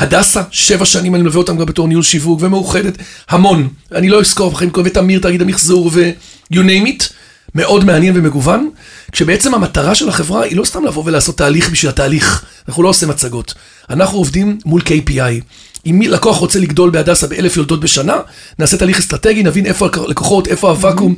והדסה, 0.00 0.42
שבע 0.50 0.84
שנים 0.84 1.14
אני 1.14 1.22
מלווה 1.22 1.38
אותם 1.38 1.56
גם 1.58 1.66
בתור 1.66 1.88
ניהול 1.88 2.02
שיווק, 2.02 2.42
ומאוחדת, 2.42 2.98
המון. 3.28 3.68
אני 3.92 4.08
לא 4.08 4.20
אזכור, 4.20 4.50
בחיים 4.50 4.70
קרובים, 4.70 4.92
ותמיר, 4.92 5.20
תאגיד 5.20 5.42
המחזור, 5.42 5.90
ו-you 5.92 6.56
name 6.56 6.86
it. 6.86 7.12
מאוד 7.54 7.84
מעניין 7.84 8.16
ומגוון, 8.16 8.70
כשבעצם 9.12 9.54
המטרה 9.54 9.94
של 9.94 10.08
החברה 10.08 10.42
היא 10.42 10.56
לא 10.56 10.64
סתם 10.64 10.84
לבוא 10.84 11.02
ולעשות 11.06 11.38
תהליך 11.38 11.70
בשביל 11.70 11.88
התהליך, 11.88 12.44
אנחנו 12.68 12.82
לא 12.82 12.88
עושים 12.88 13.08
מצגות. 13.08 13.54
אנחנו 13.90 14.18
עובדים 14.18 14.58
מול 14.64 14.80
KPI. 14.80 15.42
אם 15.88 15.98
מי- 15.98 16.08
לקוח 16.08 16.36
רוצה 16.36 16.58
לגדול 16.58 16.90
בהדסה 16.90 17.26
באלף 17.26 17.56
יולדות 17.56 17.80
בשנה, 17.80 18.16
נעשה 18.58 18.76
תהליך 18.76 18.98
אסטרטגי, 18.98 19.42
נבין 19.42 19.66
איפה 19.66 19.88
הלקוחות, 20.06 20.48
איפה 20.48 20.68
הוואקום. 20.70 21.14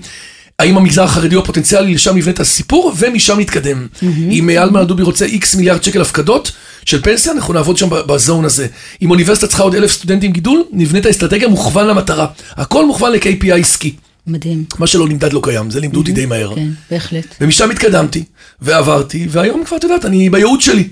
האם 0.58 0.76
המגזר 0.76 1.02
החרדי 1.02 1.34
הוא 1.34 1.42
הפוטנציאלי, 1.42 1.94
לשם 1.94 2.16
נבנה 2.16 2.32
את 2.32 2.40
הסיפור, 2.40 2.92
ומשם 2.98 3.40
נתקדם. 3.40 3.86
אם 4.30 4.50
אלמן 4.50 4.84
דובי 4.84 5.02
רוצה 5.02 5.24
איקס 5.24 5.54
מיליארד 5.54 5.82
שקל 5.82 6.00
הפקדות 6.00 6.52
של 6.84 7.02
פנסיה, 7.02 7.32
אנחנו 7.32 7.54
נעבוד 7.54 7.76
שם 7.76 7.88
בזון 7.90 8.44
הזה. 8.44 8.66
אם 9.02 9.10
אוניברסיטה 9.10 9.46
צריכה 9.46 9.62
עוד 9.62 9.74
אלף 9.74 9.92
סטודנטים 9.92 10.32
גידול, 10.32 10.64
נבנה 10.72 10.98
את 10.98 11.06
האסטרטגיה 11.06 11.48
מוכוון 11.48 11.86
למטרה. 11.86 12.26
הכל 12.50 12.86
מוכוון 12.86 13.12
ל-KPI 13.12 13.54
עסקי. 13.60 13.94
מדהים. 14.26 14.64
מה 14.78 14.86
שלא 14.86 15.08
נמדד 15.08 15.32
לא 15.32 15.40
קיים, 15.44 15.70
זה 15.70 15.80
לימדו 15.80 16.00
אותי 16.00 16.12
די 16.12 16.26
מהר. 16.26 16.54
כן, 16.54 16.68
בהחלט. 16.90 17.26
ומשם 17.40 17.70
התקדמתי, 17.70 18.24
ועברתי, 18.60 19.26
והיום 19.30 19.64
כבר, 19.64 19.76
את 19.76 19.82
יודעת, 19.84 20.04
אני 20.04 20.30
בייעוד 20.30 20.60
שלי. 20.60 20.88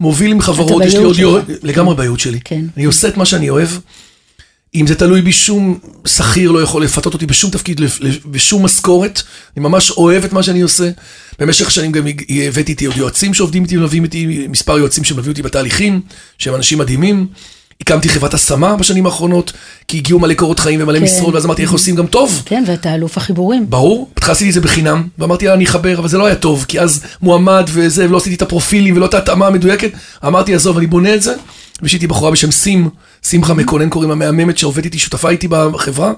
מוביל 0.00 0.30
עם 0.30 0.40
חברות, 0.40 0.82
יש 0.84 0.94
לי 0.94 1.02
עוד 1.04 1.14
שלך. 1.14 1.44
לגמרי 1.62 1.94
בייעוד 1.94 2.20
שלי. 2.20 2.40
כן. 2.44 2.64
אני 2.76 2.84
עושה 2.84 3.08
את 3.08 3.16
מה 3.16 3.24
שאני 3.24 3.50
אוהב. 3.50 3.68
אם 4.74 4.86
זה 4.86 4.94
תלוי 4.94 5.22
בי, 5.22 5.32
שום 5.32 5.78
שכיר 6.06 6.50
לא 6.50 6.62
יכול 6.62 6.84
לפתות 6.84 7.14
אותי 7.14 7.26
בשום 7.26 7.50
תפקיד, 7.50 7.80
בשום 8.26 8.64
משכורת. 8.64 9.22
אני 9.56 9.62
ממש 9.62 9.90
אוהב 9.90 10.24
את 10.24 10.32
מה 10.32 10.42
שאני 10.42 10.60
עושה. 10.60 10.90
במשך 11.38 11.70
שנים 11.70 11.92
גם 11.92 12.06
הבאתי 12.48 12.72
איתי 12.72 12.84
עוד 12.84 12.96
יועצים 12.96 13.34
שעובדים 13.34 13.62
איתי 13.62 13.76
ומלווים 13.76 14.04
איתי, 14.04 14.46
מספר 14.48 14.78
יועצים 14.78 15.04
שמלווים 15.04 15.30
אותי 15.30 15.42
בתהליכים, 15.42 16.00
שהם 16.38 16.54
אנשים 16.54 16.78
מדהימים. 16.78 17.26
הקמתי 17.80 18.08
חברת 18.08 18.34
השמה 18.34 18.76
בשנים 18.76 19.06
האחרונות, 19.06 19.52
כי 19.88 19.96
הגיעו 19.96 20.18
מלא 20.18 20.34
קורות 20.34 20.60
חיים 20.60 20.82
ומלא 20.82 20.98
כן. 20.98 21.04
משרות, 21.04 21.34
ואז 21.34 21.46
אמרתי 21.46 21.62
איך 21.62 21.72
עושים 21.72 21.94
גם 21.94 22.06
טוב. 22.06 22.42
כן, 22.46 22.64
ואתה 22.66 22.94
אלוף 22.94 23.16
החיבורים. 23.16 23.70
ברור, 23.70 24.10
התחלתי 24.16 24.48
את 24.48 24.54
זה 24.54 24.60
בחינם, 24.60 25.08
ואמרתי 25.18 25.50
אני 25.50 25.64
אחבר, 25.64 25.98
אבל 25.98 26.08
זה 26.08 26.18
לא 26.18 26.26
היה 26.26 26.34
טוב, 26.34 26.64
כי 26.68 26.80
אז 26.80 27.02
מועמד 27.22 27.68
וזה, 27.72 28.08
ולא 28.08 28.16
עשיתי 28.16 28.36
את 28.36 28.42
הפרופילים 28.42 28.96
ולא 28.96 29.06
את 29.06 29.14
ההתאמה 29.14 29.46
המדויקת. 29.46 29.90
אמרתי, 30.26 30.54
עזוב, 30.54 30.78
אני 30.78 30.86
בונה 30.86 31.14
את 31.14 31.22
זה, 31.22 31.34
ויש 31.82 31.94
איתי 31.94 32.06
בחורה 32.06 32.30
בשם 32.30 32.50
סים, 32.50 32.88
שמחה 33.22 33.54
מקונן 33.54 33.88
קוראים 33.88 34.10
לה 34.10 34.16
מהממת, 34.16 34.58
שעובדת 34.58 34.84
איתי, 34.84 34.98
שותפה 34.98 35.30
איתי 35.30 35.48
בחברה, 35.48 36.12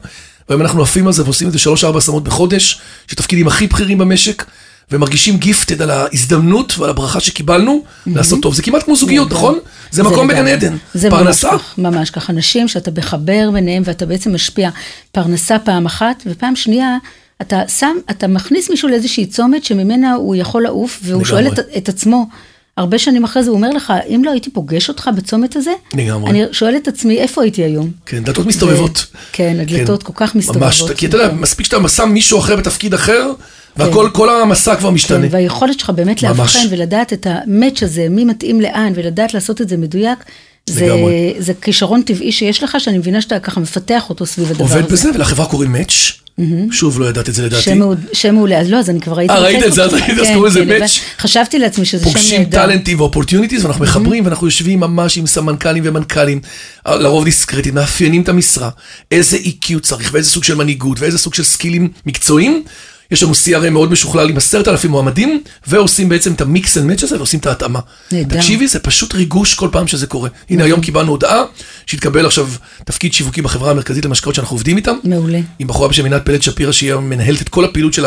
והיום 0.48 0.62
אנחנו 0.62 0.82
עפים 0.82 1.06
על 1.06 1.12
זה 1.12 1.24
ועושים 1.24 1.48
את 1.48 1.52
זה 1.52 1.58
שלוש-ארבע 1.58 1.98
השמות 1.98 2.24
בחודש, 2.24 2.80
שתפקידים 3.08 3.46
הכי 3.46 3.66
בכירים 3.66 3.98
במשק, 3.98 4.44
ומרגישים 4.90 5.36
גיפטד 5.36 5.82
על 5.82 5.90
ההזדמנות 5.90 6.78
ועל 6.78 6.90
הברכה 6.90 7.20
שקיבלנו 7.20 7.84
לעשות 8.06 8.42
טוב. 8.42 8.54
זה 8.54 8.62
כמעט 8.62 8.82
כמו 8.82 8.96
זוגיות, 8.96 9.32
נכון? 9.32 9.58
זה 9.90 10.02
מקום 10.02 10.28
בגן. 10.28 10.46
עדן. 10.46 10.76
זה 10.94 11.10
פרנסה. 11.10 11.50
ממש 11.78 12.10
כך, 12.10 12.22
כך. 12.22 12.30
אנשים 12.30 12.68
שאתה 12.68 12.90
מחבר 12.96 13.50
ביניהם 13.52 13.82
ואתה 13.86 14.06
בעצם 14.06 14.34
משפיע 14.34 14.70
פרנסה 15.12 15.58
פעם 15.58 15.86
אחת, 15.86 16.22
ופעם 16.26 16.56
שנייה, 16.56 16.96
אתה 17.42 17.68
שם, 17.68 17.96
אתה 18.10 18.26
מכניס 18.26 18.70
מישהו 18.70 18.88
לאיזושהי 18.88 19.26
צומת 19.26 19.64
שממנה 19.64 20.14
הוא 20.14 20.36
יכול 20.36 20.62
לעוף, 20.62 21.00
והוא. 21.02 21.24
שואל 21.24 21.46
את, 21.46 21.58
את 21.76 21.88
עצמו, 21.88 22.26
הרבה 22.76 22.98
שנים 22.98 23.24
אחרי 23.24 23.42
זה, 23.42 23.50
הוא 23.50 23.56
אומר 23.56 23.70
לך, 23.70 23.92
אם 24.08 24.22
לא 24.24 24.30
הייתי 24.30 24.50
פוגש 24.50 24.88
אותך 24.88 25.10
בצומת 25.16 25.56
הזה, 25.56 25.70
לגמרי. 25.94 26.30
אני 26.30 26.42
שואל 26.52 26.76
את 26.76 26.88
עצמי, 26.88 27.18
איפה 27.18 27.42
הייתי 27.42 27.62
היום? 27.62 27.90
כן, 28.06 28.24
דלתות 28.24 28.46
מסתובבות. 28.46 29.06
כן, 29.32 29.56
הדלתות 29.60 30.02
כל 30.02 30.12
כך 30.16 30.34
מסתובבות. 30.34 30.62
ממש, 30.62 30.82
כי 30.96 31.06
אתה 31.06 31.16
יודע, 31.16 31.32
מספיק 31.34 31.66
שאתה 31.66 31.88
שם 31.88 32.08
מישהו 32.08 32.38
אחר 32.38 32.56
בתפקיד 32.56 32.94
אחר, 32.94 33.30
והכל, 33.76 34.08
כל 34.12 34.40
המסע 34.40 34.76
כבר 34.76 34.88
כן, 34.88 34.94
משתנה. 34.94 35.26
והיכולת 35.30 35.78
שלך 35.78 35.90
באמת 35.90 36.22
ממש. 36.22 36.38
לאבחן 36.38 36.66
ולדעת 36.70 37.12
את 37.12 37.26
ה 37.30 37.39
match 37.39 37.82
הזה, 37.82 38.06
מי 38.10 38.24
מתאים 38.24 38.60
לאן, 38.60 38.92
ולדעת 38.94 39.34
לעשות 39.34 39.60
את 39.60 39.68
זה 39.68 39.76
מדויק, 39.76 40.18
זה, 40.66 40.86
לגמרי. 40.86 41.34
זה 41.38 41.52
כישרון 41.62 42.02
טבעי 42.02 42.32
שיש 42.32 42.62
לך, 42.62 42.76
שאני 42.80 42.98
מבינה 42.98 43.20
שאתה 43.20 43.38
ככה 43.38 43.60
מפתח 43.60 44.10
אותו 44.10 44.26
סביב 44.26 44.50
הדבר 44.50 44.64
הזה. 44.64 44.74
עובד 44.74 44.92
בזה, 44.92 45.10
ולחברה 45.14 45.46
קוראים 45.46 45.72
match. 45.72 46.21
שוב, 46.70 47.00
לא 47.00 47.06
ידעת 47.06 47.28
את 47.28 47.34
זה 47.34 47.42
לדעתי. 47.42 47.62
שם 47.62 47.80
שם 48.12 48.34
מעולה, 48.34 48.58
אז 48.58 48.70
לא, 48.70 48.76
אז 48.78 48.90
אני 48.90 49.00
כבר 49.00 49.12
ראיתי 49.12 49.32
אה, 49.32 49.38
ראית 49.38 49.64
את 49.64 49.72
זה, 49.72 49.84
אז. 49.84 49.92
ראית, 49.92 50.04
אז 50.04 50.26
כן, 50.26 50.34
קוראים 50.34 50.44
לזה 50.44 50.60
כן, 50.60 50.68
match. 50.70 50.74
הבנתי. 50.74 50.92
חשבתי 51.18 51.58
לעצמי 51.58 51.84
שזה 51.84 52.04
שם 52.04 52.10
פוגשים 52.10 52.40
נהדר. 52.42 52.58
טאלנטים 52.58 53.00
ו 53.00 53.05
opportunities, 53.05 53.64
ואנחנו 53.64 53.82
מחברים, 53.84 54.24
ואנחנו 54.24 54.46
יושבים 54.46 54.80
ממש 54.80 55.18
עם 55.18 55.26
סמנכ"לים 55.26 55.82
ומנכ"לים, 55.86 56.40
לרוב 56.86 57.24
דיסקרטית, 57.24 57.74
מאפיינים 57.74 58.22
את 58.22 58.28
המשרה, 58.28 58.70
איזה 59.10 59.36
EQ 59.36 59.80
צריך, 59.80 60.10
ואיזה 60.12 60.30
סוג 60.30 60.44
של 60.44 60.54
מנהיגות, 60.54 61.00
ואיזה 61.00 61.18
סוג 61.18 61.34
של 61.34 61.42
סקילים 61.42 61.88
מקצועיים. 62.06 62.64
יש 63.12 63.22
לנו 63.22 63.32
CRM 63.32 63.70
מאוד 63.70 63.92
משוכלל 63.92 64.30
עם 64.30 64.36
עשרת 64.36 64.68
אלפים 64.68 64.90
מועמדים, 64.90 65.42
ועושים 65.66 66.08
בעצם 66.08 66.32
את 66.32 66.40
ה 66.40 66.50
mix 66.50 66.78
and 66.78 66.86
match 66.86 67.02
הזה, 67.02 67.16
ועושים 67.16 67.40
את 67.40 67.46
ההתאמה. 67.46 67.80
נהדר. 68.12 68.36
תקשיבי, 68.36 68.68
זה 68.68 68.78
פשוט 68.78 69.14
ריגוש 69.14 69.54
כל 69.54 69.68
פעם 69.72 69.86
שזה 69.86 70.06
קורה. 70.06 70.28
הנה, 70.50 70.64
היום 70.64 70.80
קיבלנו 70.80 71.10
הודעה 71.10 71.42
שהתקבל 71.86 72.26
עכשיו 72.26 72.48
תפקיד 72.84 73.12
שיווקי 73.12 73.42
בחברה 73.42 73.70
המרכזית 73.70 74.04
למשקאות 74.04 74.34
שאנחנו 74.34 74.54
עובדים 74.54 74.76
איתם. 74.76 74.96
מעולה. 75.04 75.38
עם 75.58 75.68
בחורה 75.68 75.88
בשם 75.88 76.04
עינת 76.04 76.24
פלד 76.24 76.42
שפירא, 76.42 76.72
שהיא 76.72 76.94
מנהלת 76.94 77.42
את 77.42 77.48
כל 77.48 77.64
הפעילות 77.64 77.92
של 77.92 78.04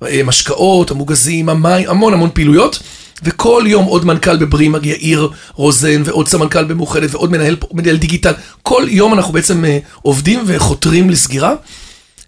המשקאות, 0.00 0.90
המוגזים, 0.90 1.48
המים, 1.48 1.88
המון 1.88 2.12
המון 2.12 2.30
פעילויות. 2.34 2.78
וכל 3.22 3.64
יום 3.66 3.84
עוד 3.84 4.04
מנכ"ל 4.04 4.36
בפרימה, 4.36 4.78
יאיר 4.82 5.28
רוזן, 5.54 6.02
ועוד 6.04 6.28
סמנכ"ל 6.28 6.64
במאוחדת, 6.64 7.14
ועוד 7.14 7.30
מנהל, 7.32 7.56
מנהל 7.72 7.96
דיגיטל. 7.96 8.32
כל 8.62 8.84
יום 8.88 9.14
אנחנו 9.14 9.32
בעצם 9.32 9.64
אה, 9.64 9.78
עובדים 10.02 10.42
וחותרים 10.46 11.10
לסגירה, 11.10 11.54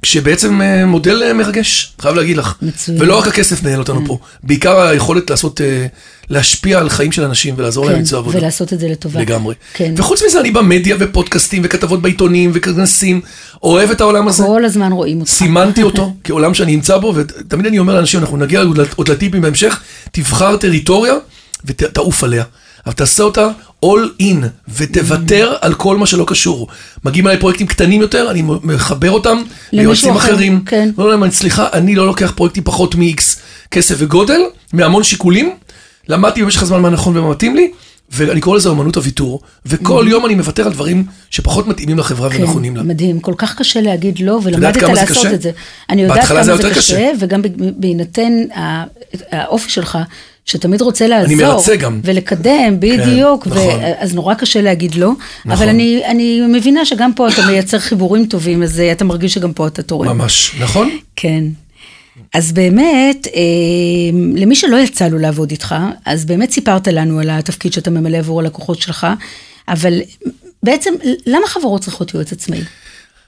כשבעצם 0.03 0.63
אה, 0.63 0.87
מודל 0.87 1.23
אה, 1.23 1.33
מרגש, 1.33 1.93
חייב 2.01 2.15
להגיד 2.15 2.37
לך. 2.37 2.55
מצוין. 2.63 3.03
ולא 3.03 3.19
רק 3.19 3.27
הכסף 3.27 3.63
מנהל 3.63 3.79
אותנו 3.79 4.07
פה, 4.07 4.19
בעיקר 4.43 4.81
היכולת 4.81 5.31
לעשות, 5.31 5.61
אה, 5.61 5.87
להשפיע 6.31 6.79
על 6.79 6.89
חיים 6.89 7.13
של 7.13 7.25
אנשים 7.25 7.55
ולעזור 7.59 7.85
להם 7.85 7.95
כן, 7.95 7.99
למצוא 7.99 8.19
עבודה. 8.19 8.39
ולעשות 8.39 8.73
את 8.73 8.81
זה 8.81 8.89
לטובה. 8.89 9.21
לגמרי. 9.21 9.55
כן. 9.75 9.95
וחוץ 9.97 10.23
מזה, 10.27 10.41
אני 10.41 10.51
במדיה 10.51 10.97
ופודקאסטים 11.01 11.63
וכתבות 11.65 12.03
בעיתונים 12.03 12.51
וכנסים, 12.55 13.21
אוהב 13.63 13.91
את 13.91 14.01
העולם 14.01 14.29
הזה. 14.29 14.43
כל 14.43 14.65
הזמן 14.65 14.93
רואים 14.93 15.21
אותך. 15.21 15.31
סימנתי 15.31 15.83
אותו 15.89 16.15
כעולם 16.25 16.55
שאני 16.55 16.77
נמצא 16.77 16.99
בו, 16.99 17.13
ותמיד 17.17 17.67
אני 17.67 17.79
אומר 17.79 17.95
לאנשים, 17.95 18.21
אנחנו 18.21 18.37
נגיע 18.37 18.63
עוד 18.97 19.09
לטיפים 19.09 19.41
בהמשך, 19.43 19.81
תבחר 20.13 20.57
טריטוריה 20.57 21.15
ותעוף 21.65 22.25
עליה. 22.25 22.45
אבל 22.89 22.97
תעשה 22.97 23.23
אותה 23.23 23.49
all 23.85 24.23
in, 24.23 24.47
ותוותר 24.69 25.55
על 25.61 25.75
כל 25.75 25.97
מה 25.97 26.07
שלא 26.07 26.25
קשור. 26.29 26.69
מגיעים 27.05 27.27
אליי 27.27 27.39
פרויקטים 27.39 27.67
קטנים 27.67 28.01
יותר, 28.01 28.31
אני 28.31 28.43
מחבר 28.63 29.11
אותם 29.11 29.43
ליועצים 29.73 30.17
אחר, 30.17 30.31
אחרים. 30.31 30.63
כן. 30.67 30.91
אומר 30.99 31.09
להם, 31.09 31.31
סליחה, 31.31 31.69
אני 31.73 31.95
לא 31.95 32.07
לוקח 32.07 32.33
פרויקטים 32.37 32.63
פחות 32.65 32.95
מ-X 32.95 33.23
כסף 33.71 33.95
וגודל, 33.99 34.41
מהמון 34.73 35.05
שיקולים. 35.05 35.55
למדתי 36.09 36.43
במשך 36.43 36.63
הזמן 36.63 36.83
מה 36.83 36.91
נכון 36.91 37.17
ומה 37.17 37.31
מתאים 37.31 37.57
לי, 37.57 37.71
ואני 38.11 38.41
קורא 38.41 38.57
לזה 38.57 38.71
אמנות 38.71 38.97
הוויתור, 38.97 39.41
וכל 39.67 40.07
יום 40.09 40.27
אני 40.27 40.35
מוותר 40.35 40.67
על 40.67 40.73
דברים 40.73 41.05
שפחות 41.31 41.67
מתאימים 41.67 41.99
לחברה 41.99 42.31
כן, 42.31 42.43
ונכונים 42.43 42.77
לה. 42.77 42.83
מדהים, 42.83 43.21
כל 43.21 43.35
כך 43.39 43.57
קשה 43.57 43.81
להגיד 43.81 44.19
לא, 44.21 44.41
ולמדת 44.43 44.77
לעשות 44.83 45.17
קשה? 45.17 45.35
את 45.35 45.43
זה. 45.43 45.51
אני 45.91 46.03
יודעת 46.03 46.25
כמה 46.25 46.45
זה 46.45 46.57
זה 46.57 46.63
קשה, 46.63 46.75
קשה. 46.75 47.11
וגם 47.19 47.43
בהינתן 47.77 48.33
האופי 49.31 49.71
שלך, 49.71 49.99
שתמיד 50.49 50.81
רוצה 50.83 51.07
לעזור. 51.07 51.37
מרצה 51.37 51.77
גם. 51.77 52.01
ולקדם, 52.05 52.81
בדיוק. 52.81 53.47
נכון. 53.47 53.81
ו- 53.81 53.93
אז 53.99 54.15
נורא 54.15 54.35
קשה 54.35 54.61
להגיד 54.61 54.95
לא. 54.95 55.13
נכון. 55.45 55.51
אבל 55.51 55.69
אני, 55.69 56.03
אני 56.07 56.41
מבינה 56.41 56.85
שגם 56.85 57.15
פה 57.15 57.29
אתה 57.29 57.47
מייצר 57.47 57.79
חיבורים 57.79 58.27
טובים, 58.27 58.63
אז 58.63 58.81
אה, 58.81 58.93
אתה 58.93 59.05
מרגיש 59.05 59.35
שגם 59.35 59.53
פה 59.53 59.67
אתה 59.67 59.83
תורם. 59.83 60.09
ממש, 60.09 60.55
נכון? 60.61 60.91
כן. 61.17 61.45
אז 62.35 62.53
באמת, 62.53 63.27
אה, 63.35 63.41
למי 64.35 64.55
שלא 64.57 64.77
יצא 64.77 65.09
לו 65.09 65.19
לעבוד 65.19 65.51
איתך, 65.51 65.75
אז 66.05 66.25
באמת 66.25 66.51
סיפרת 66.51 66.89
לנו 66.89 67.21
על 67.21 67.31
התפקיד 67.31 67.73
שאתה 67.73 67.91
ממלא 67.91 68.17
עבור 68.17 68.41
הלקוחות 68.41 68.81
שלך, 68.83 69.07
אבל 69.69 70.01
בעצם, 70.63 70.95
למה 71.27 71.47
חברות 71.47 71.81
צריכות 71.83 72.15
יועץ 72.15 72.33
עצמאי? 72.33 72.61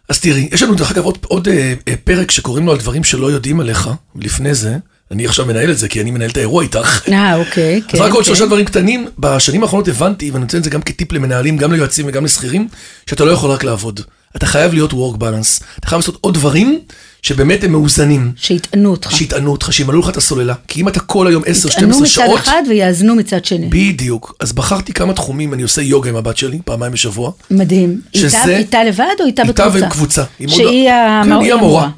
אז 0.08 0.20
תראי, 0.20 0.48
יש 0.52 0.62
לנו 0.62 0.74
דרך 0.74 0.90
אגב 0.90 1.04
עוד, 1.04 1.18
עוד 1.22 1.48
אה, 1.48 1.74
אה, 1.88 1.94
פרק 2.04 2.30
שקוראים 2.30 2.66
לו 2.66 2.72
על 2.72 2.78
דברים 2.78 3.04
שלא 3.04 3.30
יודעים 3.32 3.60
עליך, 3.60 3.90
לפני 4.20 4.54
זה, 4.54 4.76
אני 5.10 5.26
עכשיו 5.26 5.46
מנהל 5.46 5.70
את 5.70 5.78
זה, 5.78 5.88
כי 5.88 6.00
אני 6.00 6.10
מנהל 6.10 6.30
את 6.30 6.36
האירוע 6.36 6.62
איתך. 6.62 7.08
אה, 7.12 7.36
אוקיי, 7.36 7.82
כן. 7.88 7.98
אז 7.98 8.04
רק 8.04 8.12
עוד 8.12 8.18
כן. 8.18 8.24
שלושה 8.26 8.46
דברים 8.46 8.64
קטנים, 8.64 9.06
בשנים 9.18 9.62
האחרונות 9.62 9.88
הבנתי, 9.88 10.30
ואני 10.30 10.40
נותן 10.44 10.58
את 10.58 10.64
זה 10.64 10.70
גם 10.70 10.82
כטיפ 10.82 11.12
למנהלים, 11.12 11.56
גם 11.56 11.72
ליועצים 11.72 12.06
וגם 12.08 12.24
לשכירים, 12.24 12.68
שאתה 13.06 13.24
לא 13.24 13.30
יכול 13.30 13.50
רק 13.50 13.64
לעבוד. 13.64 14.00
אתה 14.36 14.46
חייב 14.46 14.74
להיות 14.74 14.92
work 14.92 15.16
balance. 15.16 15.62
אתה 15.78 15.86
חייב 15.86 15.98
לעשות 16.00 16.18
עוד 16.20 16.34
דברים 16.34 16.78
שבאמת 17.22 17.64
הם 17.64 17.72
מאוזנים. 17.72 18.32
שיטענו 18.36 18.90
אותך. 18.90 19.12
שיטענו 19.12 19.50
אותך, 19.52 19.72
שימלאו 19.72 20.00
לך 20.00 20.08
את 20.08 20.16
הסוללה. 20.16 20.54
כי 20.68 20.80
אם 20.80 20.88
אתה 20.88 21.00
כל 21.00 21.26
היום 21.26 21.42
10-12 21.42 21.46
יטענו 21.70 21.88
מצד 22.00 22.06
שעות... 22.06 22.40
אחד 22.40 22.62
ויאזנו 22.68 23.14
מצד 23.14 23.44
שני. 23.44 23.66
בדיוק. 23.68 24.34
אז 24.40 24.52
בחרתי 24.52 24.92
כמה 24.92 25.12
תחומים, 25.12 25.54
אני 25.54 25.62
עושה 25.62 25.82
יוגה 25.82 26.10
עם 26.10 26.16
הבת 26.16 26.36
שלי, 26.36 26.58
פעמיים 26.64 26.92
בשבוע. 26.92 27.30
מדהים. 27.50 28.00
איתה- 28.14 28.28
שזה- 28.28 28.56
איתה 28.56 28.84
לבד 28.84 29.04
או 29.20 29.26
איתה 29.26 29.42
איתה 29.42 29.68
בקבוצה? 29.68 29.86
וקבוצה. 29.86 30.24
עם 30.38 30.48
עוד- 30.48 30.58
שהיא 30.58 30.88
כן, 31.24 31.32
המורה. 31.52 31.88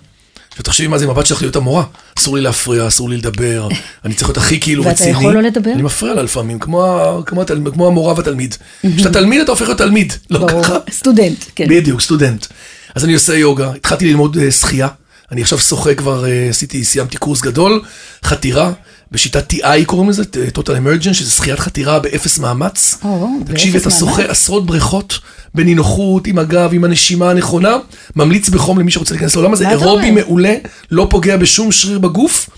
עכשיו 0.52 0.64
תחשבי 0.64 0.86
מה 0.86 0.98
זה 0.98 1.06
הבת 1.10 1.26
שלך 1.26 1.42
להיות 1.42 1.56
המורה. 1.56 1.84
אסור 2.18 2.36
לי 2.36 2.42
להפריע, 2.42 2.86
אסור 2.88 3.10
לי 3.10 3.16
לדבר, 3.16 3.68
אני 4.04 4.14
צריך 4.14 4.28
להיות 4.28 4.36
הכי 4.36 4.60
כאילו 4.60 4.84
ואתה 4.84 4.92
רציני. 4.94 5.10
יכול 5.10 5.34
לא 5.34 5.40
לדבר? 5.42 5.72
אני 5.72 5.82
מפריע 5.82 6.14
לה 6.14 6.22
לפעמים, 6.22 6.58
כמו 6.58 7.22
כמו 7.26 7.42
התל- 7.42 7.70
כמו 7.72 7.86
המורה 7.86 8.14
והתלמיד. 8.16 8.54
כשאתה 8.96 9.12
תלמיד 9.12 9.40
אתה 9.40 9.50
הופך 9.52 9.62
להיות 9.66 9.78
תלמיד, 9.78 10.12
לא 10.30 10.38
ברור. 10.38 10.62
ככה. 10.64 10.76
סטודנט, 10.90 11.44
כן. 11.56 11.66
בדיוק, 11.68 12.00
סטודנט. 12.00 12.46
אז 12.94 13.04
אני 13.04 13.14
עושה 13.14 13.36
יוגה, 13.36 13.70
התחלתי 13.76 14.06
ללמוד 14.08 14.36
אה, 14.38 14.50
שחייה, 14.50 14.88
אני 15.32 15.42
עכשיו 15.42 15.58
שוחה 15.58 15.94
כבר, 15.94 16.24
אה, 16.26 16.46
עשיתי, 16.50 16.84
סיימתי 16.84 17.16
קורס 17.16 17.40
גדול, 17.40 17.82
חתירה, 18.24 18.72
בשיטת 19.12 19.52
TI 19.52 19.84
קוראים 19.86 20.10
לזה, 20.10 20.22
total 20.58 20.70
immersion, 20.70 21.14
שזה 21.14 21.30
שחיית 21.30 21.58
חתירה 21.60 21.98
באפס 21.98 22.38
מאמץ. 22.38 22.98
או, 23.04 23.28
תקשיבי, 23.46 23.78
באפס 23.78 23.86
אתה 23.86 23.98
שוחה. 23.98 24.22
עשרות 24.22 24.66
בריכות, 24.66 25.18
בנינוחות, 25.54 26.26
עם 26.26 26.38
הגב, 26.38 26.70
עם 26.72 26.84
הנשימה 26.84 27.30
הנכונה, 27.30 27.76
ממליץ 28.16 28.48
בחום 28.48 28.78
למי 28.78 28.90
שרוצה 28.90 29.14
להיכנס 29.14 29.34
לעולם 29.34 29.52
הזה, 29.52 29.68
אירובי? 29.70 30.10
מעולה, 30.10 30.54
לא 30.90 31.06
פוגע 31.10 31.36
בשום 31.36 31.72
שריר 31.72 31.98
בגוף. 31.98 32.50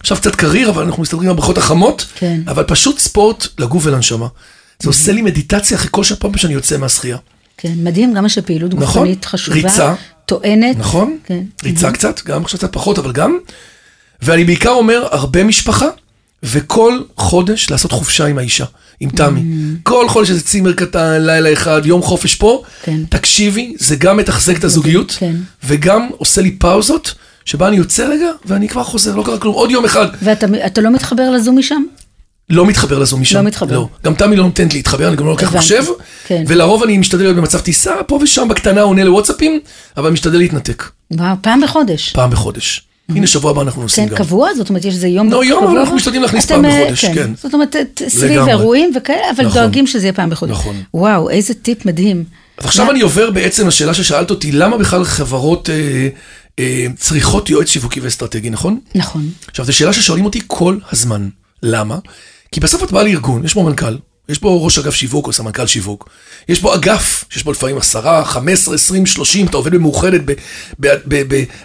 עכשיו 0.00 0.16
קצת 0.16 0.34
קריר, 0.34 0.70
אבל 0.70 0.82
אנחנו 0.82 1.02
מסתדרים 1.02 1.24
עם 1.24 1.30
הבריכות 1.30 1.58
החמות, 1.58 2.06
כן. 2.14 2.40
אבל 2.48 2.64
פשוט 2.64 2.98
ספורט 2.98 3.46
לגוף 3.58 3.86
ולנשמה. 3.86 4.26
זה 4.82 4.88
עושה 4.88 5.12
לי 5.12 5.22
מדיטציה 5.22 5.76
אחרי 5.76 5.88
כל 5.90 6.02
פעם 6.18 6.36
שאני 6.36 6.54
יוצא 6.54 6.76
מהשחייה. 6.76 7.16
כן, 7.56 7.72
מדהים 7.76 8.14
גם 8.14 8.28
שפעילות 8.28 8.74
נכון. 8.74 9.02
גופנית 9.02 9.24
חשובה. 9.24 9.56
ריצה. 9.56 9.94
טוענת. 10.26 10.76
נכון? 10.78 11.18
כן. 11.24 11.42
ריצה 11.64 11.92
קצת, 11.92 12.20
גם 12.24 12.42
עכשיו 12.42 12.58
קצת 12.58 12.72
פחות, 12.72 12.98
אבל 12.98 13.12
גם. 13.12 13.38
ואני 14.22 14.44
בעיקר 14.44 14.70
אומר, 14.70 15.06
הרבה 15.10 15.44
משפחה, 15.44 15.86
וכל 16.42 16.98
חודש 17.16 17.70
לעשות 17.70 17.92
חופשה 17.92 18.26
עם 18.26 18.38
האישה, 18.38 18.64
עם 19.00 19.10
תמי. 19.10 19.42
כל 19.82 20.08
חודש 20.08 20.30
איזה 20.30 20.42
צימר 20.42 20.72
קטן, 20.72 21.22
לילה 21.22 21.52
אחד, 21.52 21.82
יום 21.84 22.02
חופש 22.02 22.34
פה. 22.34 22.62
כן. 22.82 23.00
תקשיבי, 23.08 23.74
זה 23.78 23.96
גם 23.96 24.16
מתחזק 24.16 24.58
את 24.58 24.64
הזוגיות, 24.64 25.16
כן. 25.18 25.36
וגם 25.64 26.08
עושה 26.16 26.40
לי 26.40 26.50
פאוזות, 26.50 27.14
שבה 27.44 27.68
אני 27.68 27.76
יוצא 27.76 28.06
רגע, 28.08 28.30
ואני 28.44 28.68
כבר 28.68 28.84
חוזר, 28.84 29.16
לא 29.16 29.22
קרה 29.22 29.38
כלום. 29.38 29.54
עוד 29.54 29.70
יום 29.70 29.84
אחד, 29.84 30.06
ואתה 30.22 30.46
אתה 30.66 30.80
לא 30.80 30.90
מתחבר 30.90 31.30
לזום 31.30 31.58
משם? 31.58 31.82
לא 32.50 32.66
מתחבר 32.66 32.98
לזום 32.98 33.20
משם. 33.20 33.36
לא 33.36 33.42
מתחבר. 33.42 33.74
לא. 33.74 33.88
גם 34.04 34.14
תמי 34.14 34.36
לא 34.36 34.44
נותנת 34.44 34.74
להתחבר, 34.74 35.08
אני 35.08 35.16
גם 35.16 35.24
לא 35.24 35.30
לוקח. 35.30 35.54
מחשב. 35.56 35.84
כן. 36.26 36.44
ולרוב 36.46 36.82
אני 36.82 36.98
משתדל 36.98 37.22
להיות 37.22 37.36
במצב 37.36 37.60
טיסה, 37.60 37.94
פה 38.06 38.18
ושם 38.22 38.48
בקטנה 38.48 38.80
עונה 38.80 39.04
לוואטסאפים, 39.04 39.60
אבל 39.96 40.10
משתדל 40.10 40.38
להתנתק. 40.38 40.84
וואו, 41.10 41.36
פעם 41.40 41.60
בחודש. 41.60 42.12
פעם 42.12 42.30
בחודש. 42.30 42.86
הנה, 43.16 43.26
שבוע 43.26 43.50
הבא 43.50 43.62
אנחנו 43.62 43.82
נוסעים 43.82 44.08
כן, 44.08 44.14
גם. 44.14 44.18
קבוע? 44.18 44.54
זאת 44.54 44.68
אומרת, 44.68 44.84
יש 44.84 44.94
איזה 44.94 45.08
יום 45.08 45.30
לא, 45.30 45.44
יום, 45.44 45.76
אנחנו 45.76 45.96
משתדלים 45.96 46.22
להכניס 46.22 46.46
פעם 46.46 46.64
אה, 46.64 46.80
בחודש, 46.84 47.04
כן. 47.04 47.30
זאת 47.42 47.54
אומרת, 47.54 47.76
את- 47.76 48.02
סביב. 48.08 48.48
אירועים 48.48 48.92
וכאלה, 48.96 49.30
אבל 49.36 49.46
נכון. 49.46 49.60
דואגים 49.60 49.86
שזה 49.86 50.06
יהיה 50.06 50.12
פעם 50.12 50.30
בחודש. 50.30 50.52
נכון. 50.52 50.76
וואו, 50.94 51.30
איזה 51.30 51.54
טיפ 51.54 51.86
מדהים. 51.86 52.24
אז 52.58 52.64
עכשיו 52.66 52.90
אני 52.90 53.00
עובר 53.00 53.30
בעצם 53.30 53.68
לשאלה 53.68 53.94
ששאלת 53.94 54.30
אותי, 54.30 54.52
למה 54.52 54.76
בכלל 54.78 55.04
חברות 55.04 55.70
אה, 55.70 56.08
אה, 56.58 56.86
צריכות 56.96 57.50
יועץ 57.50 57.68
שיווקי 57.68 58.00
ואסטרטגי, 58.00 58.50
נכון? 58.50 58.78
נכון. 58.94 59.28
עכשיו, 59.48 59.64
זו 59.64 59.72
שאלה 59.72 59.92
ששואלים 59.92 60.24
אותי 60.24 60.40
כל 60.46 60.76
הזמן. 60.92 61.28
למה? 61.62 61.98
כי 62.52 62.60
בסוף 62.60 62.82
את 62.82 62.92
באה 62.92 63.02
לארגון, 63.02 63.44
יש 63.44 63.54
בו 63.54 63.62
מנכ"ל, 63.62 63.96
יש 64.30 64.40
בו 64.40 64.64
ראש 64.64 64.78
אגף 64.78 64.94
שיווק 64.94 65.26
או 65.26 65.32
סמנכ"ל 65.32 65.66
שיווק, 65.66 66.08
יש 66.48 66.60
בו 66.60 66.74
אגף, 66.74 67.24
שיש 67.30 67.44
בו 67.44 67.52
לפעמים 67.52 67.78
עשרה, 67.78 68.24
חמש 68.24 68.52
עשרה, 68.52 68.74
עשרים, 68.74 69.06
שלושים, 69.06 69.46
אתה 69.46 69.56
עובד 69.56 69.72
במאוחדת, 69.72 70.20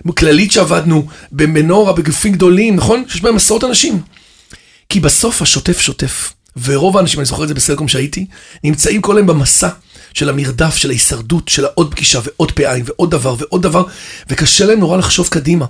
בכללית 0.06 0.51
שעבדנו, 0.51 1.08
במנורה, 1.32 1.93
בגופים 1.93 2.34
גדולים, 2.34 2.75
נכון? 2.75 3.04
שיש 3.08 3.21
בהם 3.21 3.36
עשרות 3.36 3.63
אנשים. 3.63 4.01
כי 4.89 4.99
בסוף 4.99 5.41
השוטף 5.41 5.80
שוטף, 5.80 6.34
ורוב 6.63 6.97
האנשים, 6.97 7.19
אני 7.19 7.25
זוכר 7.25 7.43
את 7.43 7.47
זה 7.47 7.54
בסלקום 7.54 7.88
שהייתי, 7.88 8.25
נמצאים 8.63 9.01
כל 9.01 9.17
היום 9.17 9.28
במסע 9.28 9.69
של 10.15 10.30
המרדף, 10.30 10.75
של 10.75 10.89
ההישרדות, 10.89 11.49
של 11.49 11.65
העוד 11.65 11.91
פגישה 11.91 12.19
ועוד 12.23 12.51
פעיים 12.51 12.84
ועוד 12.88 13.12
דבר 13.12 13.36
ועוד 13.39 13.62
דבר, 13.62 13.84
וקשה 14.30 14.65
להם 14.65 14.80
נורא 14.80 14.97
לחשוב 14.97 15.28
קדימה. 15.28 15.65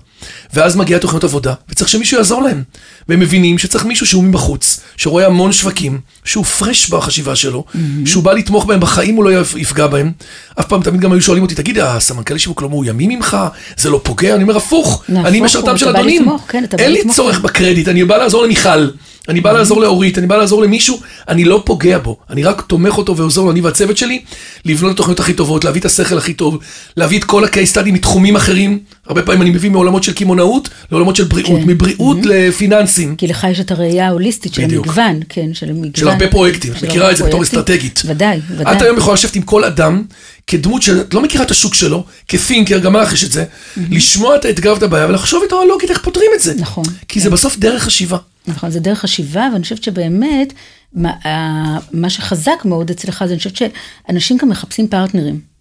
ואז 0.53 0.75
מגיעה 0.75 0.99
תוכניות 0.99 1.23
עבודה, 1.23 1.53
וצריך 1.69 1.89
שמישהו 1.89 2.17
יעזור 2.17 2.41
להם. 2.43 2.63
והם 3.09 3.19
מבינים 3.19 3.57
שצריך 3.57 3.85
מישהו 3.85 4.07
שהוא 4.07 4.23
מבחוץ, 4.23 4.79
שרואה 4.97 5.25
המון 5.25 5.51
שווקים, 5.51 5.99
שהוא 6.25 6.45
פרש 6.45 6.89
בחשיבה 6.89 7.35
שלו, 7.35 7.65
שהוא 8.05 8.23
בא 8.23 8.33
לתמוך 8.33 8.65
בהם, 8.65 8.79
בחיים 8.79 9.15
הוא 9.15 9.23
לא 9.23 9.41
יפ- 9.41 9.57
יפגע 9.57 9.87
בהם. 9.87 10.11
אף 10.59 10.65
פעם 10.67 10.81
תמיד 10.83 11.01
גם 11.01 11.11
היו 11.11 11.21
שואלים 11.21 11.43
אותי, 11.43 11.55
תגיד, 11.55 11.79
הסמנכ"לי 11.79 12.39
שיווק 12.39 12.61
לא 12.61 12.69
מאוימים 12.69 13.09
ממך? 13.09 13.37
זה 13.77 13.89
לא 13.89 14.01
פוגע? 14.03 14.35
אני 14.35 14.43
אומר, 14.43 14.57
הפוך, 14.57 15.03
נהפוך 15.09 15.27
אני 15.27 15.41
משרתם 15.41 15.77
של 15.77 15.89
אדונים. 15.89 16.25
כן, 16.47 16.63
אין 16.77 16.91
לי 16.91 17.13
צורך. 17.13 17.39
בקרדיט, 17.39 17.87
אני 17.87 18.03
בא 18.05 18.17
לעזור 18.17 18.43
למיכל, 18.43 18.87
אני 19.29 19.41
בא 19.41 19.51
לעזור 19.51 19.81
לאורית, 19.81 20.17
אני 20.17 20.27
בא 20.27 20.35
לעזור 20.37 20.61
למישהו, 20.61 20.99
אני 21.29 21.45
לא 21.45 21.63
פוגע 21.65 21.97
בו, 21.97 22.17
אני 22.29 22.43
רק 22.43 22.61
תומך 22.61 22.97
אותו 22.97 23.17
ועוזר 23.17 23.41
לו, 23.41 23.51
אני 23.51 23.61
והצוות 23.61 23.97
שלי, 23.97 24.21
לבנות 24.65 24.91
את 24.91 24.95
התוכניות 24.95 25.19
הכי 25.19 25.33
טובות, 25.33 25.63
להביא 25.63 25.81
את 25.81 25.85
השכל 25.85 26.17
הכי 26.17 26.33
טוב, 26.33 26.59
להביא 26.97 27.19
את 27.19 27.23
כל 27.23 27.43
ה-case 27.43 27.75
study 27.75 27.91
מתחומים 27.91 28.35
אחרים, 28.35 28.79
הרבה 29.07 29.21
פעמים 29.21 29.41
אני 29.41 29.49
מביא 29.49 29.69
מעולמות 29.69 30.03
של 30.03 30.13
קמעונאות 30.13 30.69
לעולמות 30.91 31.15
של 31.15 31.23
בריאות, 31.23 31.59
כן. 31.59 31.67
מבריאות 31.67 32.17
לפיננסים. 32.23 33.15
כי 33.15 33.27
לך 33.27 33.47
יש 33.51 33.59
את 33.59 33.71
הראייה 33.71 34.07
ההוליסטית 34.07 34.53
של 34.53 34.63
בדיוק. 34.65 34.87
המגוון, 34.87 35.19
כן, 35.29 35.53
של 35.53 35.69
המגוון. 35.69 35.91
של 35.95 36.07
הרבה 36.07 36.27
פרויקטים, 36.27 36.73
את 36.73 36.83
מכירה 36.83 37.11
את 37.11 37.17
זה 37.17 37.23
בתור. 37.23 37.43
אסטרטגית. 37.43 38.01
ודאי, 38.05 38.39
ודאי. 38.49 38.77
את 38.77 38.81
היום 38.81 38.97
יכולה 38.97 39.13
לשבת 39.13 39.35
עם 39.35 39.41
כל 39.41 39.63
אדם, 39.63 40.03
כדמות 40.47 40.81
שאת 40.81 41.13
לא 41.13 41.21
מכירה 41.21 41.43
את 41.43 41.51
השוק 41.51 41.73
שלו, 41.73 42.03
כפינקר, 42.27 42.79
גם 42.79 42.95
לך 42.95 43.13
יש 43.13 43.23
את 43.23 43.31
זה, 43.31 43.45
לשמוע 43.77 44.35
את 44.35 44.45
האתגר 44.45 44.73
ואת 44.73 44.83
הבעיה 44.83 45.07
ולחשוב 45.07 45.43
איתו 45.43 45.61
הלוגית 45.61 45.89
איך 45.89 46.01
פותרים 46.03 46.31
את 46.35 46.41
זה. 46.41 46.53
נכון. 46.57 46.83
כי 47.07 47.19
זה 47.19 47.29
בסוף 47.29 47.57
דרך 47.57 47.83
חשיבה. 47.83 48.17
נכון, 48.47 48.69
זה 48.71 48.79
דרך 48.79 48.99
חשיבה, 48.99 49.47
ואני 49.53 49.63
חושבת 49.63 49.83
שבאמת, 49.83 50.53
מה, 50.93 51.09
ה- 51.09 51.79
מה 51.91 52.09
שחזק 52.09 52.65
מאוד 52.65 52.89
אצלך, 52.89 53.23
זה 53.25 53.31
אני 53.31 53.37
חושבת 53.37 53.55
שאנשים 53.55 54.37
גם 54.37 54.49
מחפשים 54.49 54.87
פרטנרים. 54.87 55.54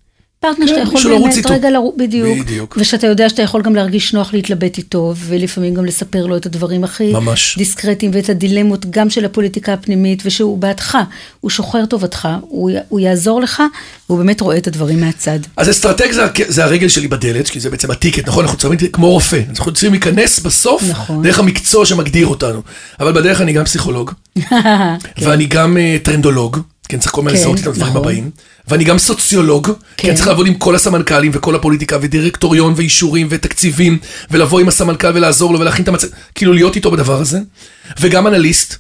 פרטנר 0.45 0.67
שאתה 0.67 0.81
יכול 0.81 1.03
באמת. 1.03 1.51
רגע 1.51 1.71
לרוץ, 1.71 1.95
בדיוק. 1.99 2.39
בדיוק. 2.39 2.77
ושאתה 2.81 3.07
יודע 3.07 3.29
שאתה 3.29 3.43
יכול 3.43 3.63
גם 3.63 3.75
להרגיש 3.75 4.15
נוח 4.15 4.35
להתלבט 4.35 4.79
איתו, 4.79 5.15
ולפעמים 5.17 5.75
גם 5.75 5.85
לספר 5.85 6.27
לו 6.27 6.37
את 6.37 6.47
הדברים 6.47 6.85
הכי 6.85 7.13
ממש. 7.13 7.55
דיסקרטיים, 7.59 8.11
ואת 8.15 8.29
הדילמות 8.29 8.87
גם 8.91 9.11
של 9.11 9.25
הפוליטיקה 9.25 9.73
הפנימית, 9.73 10.23
ושהוא 10.25 10.59
בעדך, 10.59 10.99
הוא 11.41 11.51
שוחר 11.51 11.87
טובתך, 11.87 12.29
הוא, 12.41 12.71
הוא 12.89 13.01
יעזור 13.01 13.41
לך, 13.41 13.63
והוא 14.09 14.19
באמת 14.19 14.41
רואה 14.41 14.57
את 14.57 14.67
הדברים 14.67 15.01
מהצד. 15.01 15.39
אז 15.57 15.71
אסטרטג 15.71 16.13
זה, 16.13 16.23
זה 16.49 16.65
הרגל 16.65 16.89
שלי 16.89 17.09
בדלת, 17.09 17.49
כי 17.49 17.61
זה 17.61 17.71
בעצם 17.71 17.91
ה 17.91 17.95
ticket, 17.95 18.29
נכון? 18.29 18.45
אנחנו 18.45 18.59
צריכים 18.59 18.89
כמו 18.91 19.11
רופא, 19.11 19.41
אנחנו 19.51 19.73
צריכים 19.73 19.93
להיכנס 19.93 20.41
בסוף, 20.41 20.83
נכון. 20.91 21.23
דרך 21.23 21.39
המקצוע 21.39 21.87
שמגדיר 21.87 22.27
אותנו. 22.27 22.63
אבל 23.01 23.13
בדרך 23.13 23.41
אני 23.41 23.53
גם 23.53 23.65
פסיכולוג, 23.65 24.11
ואני 25.23 25.47
גם 25.47 25.77
אה, 25.77 25.97
טרנדולוג, 26.03 26.59
כן, 26.89 26.99
צריך 26.99 27.13
כל 27.13 27.23
מיני 27.23 27.37
כן, 27.37 27.41
לזהות 27.41 27.61
את 27.61 27.67
הדברים 27.67 27.91
נכון. 27.91 28.03
הבאים, 28.03 28.31
ואני 28.69 28.85
גם 28.85 28.99
סוציולוג, 28.99 29.67
כן, 29.67 29.73
כן. 29.97 30.15
צריך 30.15 30.27
לעבוד 30.27 30.47
עם 30.47 30.55
כל 30.55 30.75
הסמנכ"לים 30.75 31.31
וכל 31.35 31.55
הפוליטיקה 31.55 31.99
ודירקטוריון 32.01 32.73
ואישורים 32.77 33.27
ותקציבים, 33.31 33.99
ולבוא 34.31 34.61
עם 34.61 34.69
הסמנכ"ל 34.69 35.11
ולעזור 35.15 35.53
לו 35.53 35.61
ולהכין 35.61 35.83
את 35.83 35.89
המצב, 35.89 36.07
כאילו 36.35 36.53
להיות 36.53 36.77
איתו 36.77 36.91
בדבר 36.91 37.21
הזה, 37.21 37.39
וגם 38.01 38.27
אנליסט. 38.27 38.77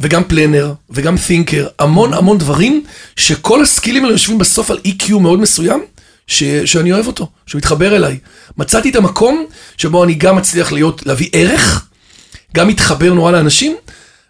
וגם 0.00 0.24
פלנר, 0.24 0.72
וגם 0.90 1.16
תינקר, 1.26 1.66
המון 1.78 2.14
המון 2.14 2.38
דברים, 2.38 2.84
שכל 3.16 3.62
הסקילים 3.62 4.04
האלה 4.04 4.14
יושבים 4.14 4.38
בסוף 4.38 4.70
על 4.70 4.78
EQ 4.86 5.18
מאוד 5.18 5.40
מסוים, 5.40 5.84
ש, 6.26 6.44
שאני 6.44 6.92
אוהב 6.92 7.06
אותו, 7.06 7.28
שהוא 7.46 7.58
מתחבר 7.58 7.96
אליי. 7.96 8.18
מצאתי 8.58 8.90
את 8.90 8.96
המקום 8.96 9.46
שבו 9.76 10.04
אני 10.04 10.14
גם 10.14 10.36
מצליח 10.36 10.72
להיות, 10.72 11.06
להביא 11.06 11.28
ערך, 11.32 11.86
גם 12.56 12.68
מתחבר 12.68 13.14
נורא 13.14 13.32
לאנשים, 13.32 13.76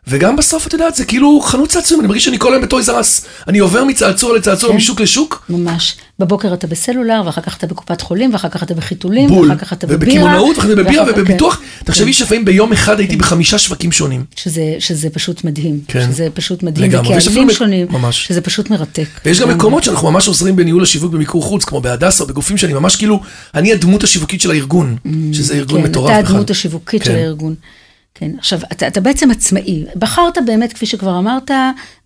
וגם 0.09 0.37
בסוף, 0.37 0.67
את 0.67 0.73
יודעת, 0.73 0.95
זה 0.95 1.05
כאילו 1.05 1.41
חנות 1.41 1.69
צעצועים, 1.69 2.01
אני 2.01 2.09
מרגיש 2.09 2.25
שאני 2.25 2.39
כל 2.39 2.53
היום 2.53 2.63
בטויז 2.63 2.91
ארס. 2.91 3.25
אני 3.49 3.59
עובר 3.59 3.85
מצעצוע 3.85 4.37
לצעצוע, 4.37 4.71
כן. 4.71 4.77
משוק 4.77 5.01
לשוק, 5.01 5.45
ממש. 5.49 5.97
בבוקר 6.19 6.55
אתה 6.55 6.67
בסלולר, 6.67 7.23
ואחר 7.27 7.41
כך 7.41 7.57
אתה 7.57 7.67
בקופת 7.67 8.01
חולים, 8.01 8.33
ואחר 8.33 8.49
כך 8.49 8.63
אתה 8.63 8.75
בחיתולים, 8.75 9.29
בול. 9.29 9.51
ואחר 9.51 9.65
כך 9.65 9.73
אתה 9.73 9.87
בבירה. 9.87 10.25
ובקמעונאות, 10.25 10.57
בבירה 10.59 11.03
ואחר 11.03 11.13
כך- 11.13 11.19
ובביטוח. 11.19 11.57
כן. 11.57 11.85
תחשבי 11.85 12.13
שלפעמים 12.13 12.45
ביום 12.45 12.73
אחד 12.73 12.99
הייתי 12.99 13.17
בחמישה 13.17 13.59
שווקים 13.59 13.93
שונים. 13.93 14.25
שזה, 14.37 14.63
שזה 14.79 15.11
פשוט 15.11 15.45
מדהים. 15.45 15.81
כן. 15.89 16.07
שזה 16.13 16.29
פשוט 16.35 16.63
מדהים. 16.63 16.91
לגמרי. 16.91 17.17
וקהלים 17.19 17.51
שונים. 17.51 17.87
ממש. 17.91 18.27
שזה 18.27 18.41
פשוט 18.41 18.71
מרתק. 18.71 19.07
ויש 19.25 19.41
גם. 19.41 19.49
מקומות 19.49 19.85
שאנחנו 19.85 20.11
ממש 20.11 20.29
עוזרים 20.29 20.57
בניהול 20.57 20.83
השיווק 20.83 21.13
במיקור 21.13 21.43
חוץ, 21.43 21.65
כמו 21.65 21.81
בהדסה, 21.81 22.25
או 22.25 22.29
בגופים 22.29 22.57
שאני 22.57 22.73
ממש 22.75 22.97
כאילו, 22.97 23.21
אני 23.55 23.73
הדמות 23.73 24.05
השיווקית 24.05 24.41
של 24.41 24.51
הארגון, 24.51 24.97
שזה 25.33 25.55
ארגון 25.55 25.81
כן, 25.83 25.87
מטורף 25.91 26.11
אתה 26.13 26.23
בכלל. 26.23 26.35
הדמות 26.35 26.51
השיווקית 26.51 27.03
כן. 27.03 27.09
של 27.11 27.17
הארגון. 27.17 27.55
כן, 28.15 28.31
עכשיו, 28.39 28.59
אתה, 28.73 28.87
אתה 28.87 29.01
בעצם 29.01 29.31
עצמאי. 29.31 29.85
בחרת 29.97 30.39
באמת, 30.47 30.73
כפי 30.73 30.87
שכבר 30.87 31.19
אמרת, 31.19 31.51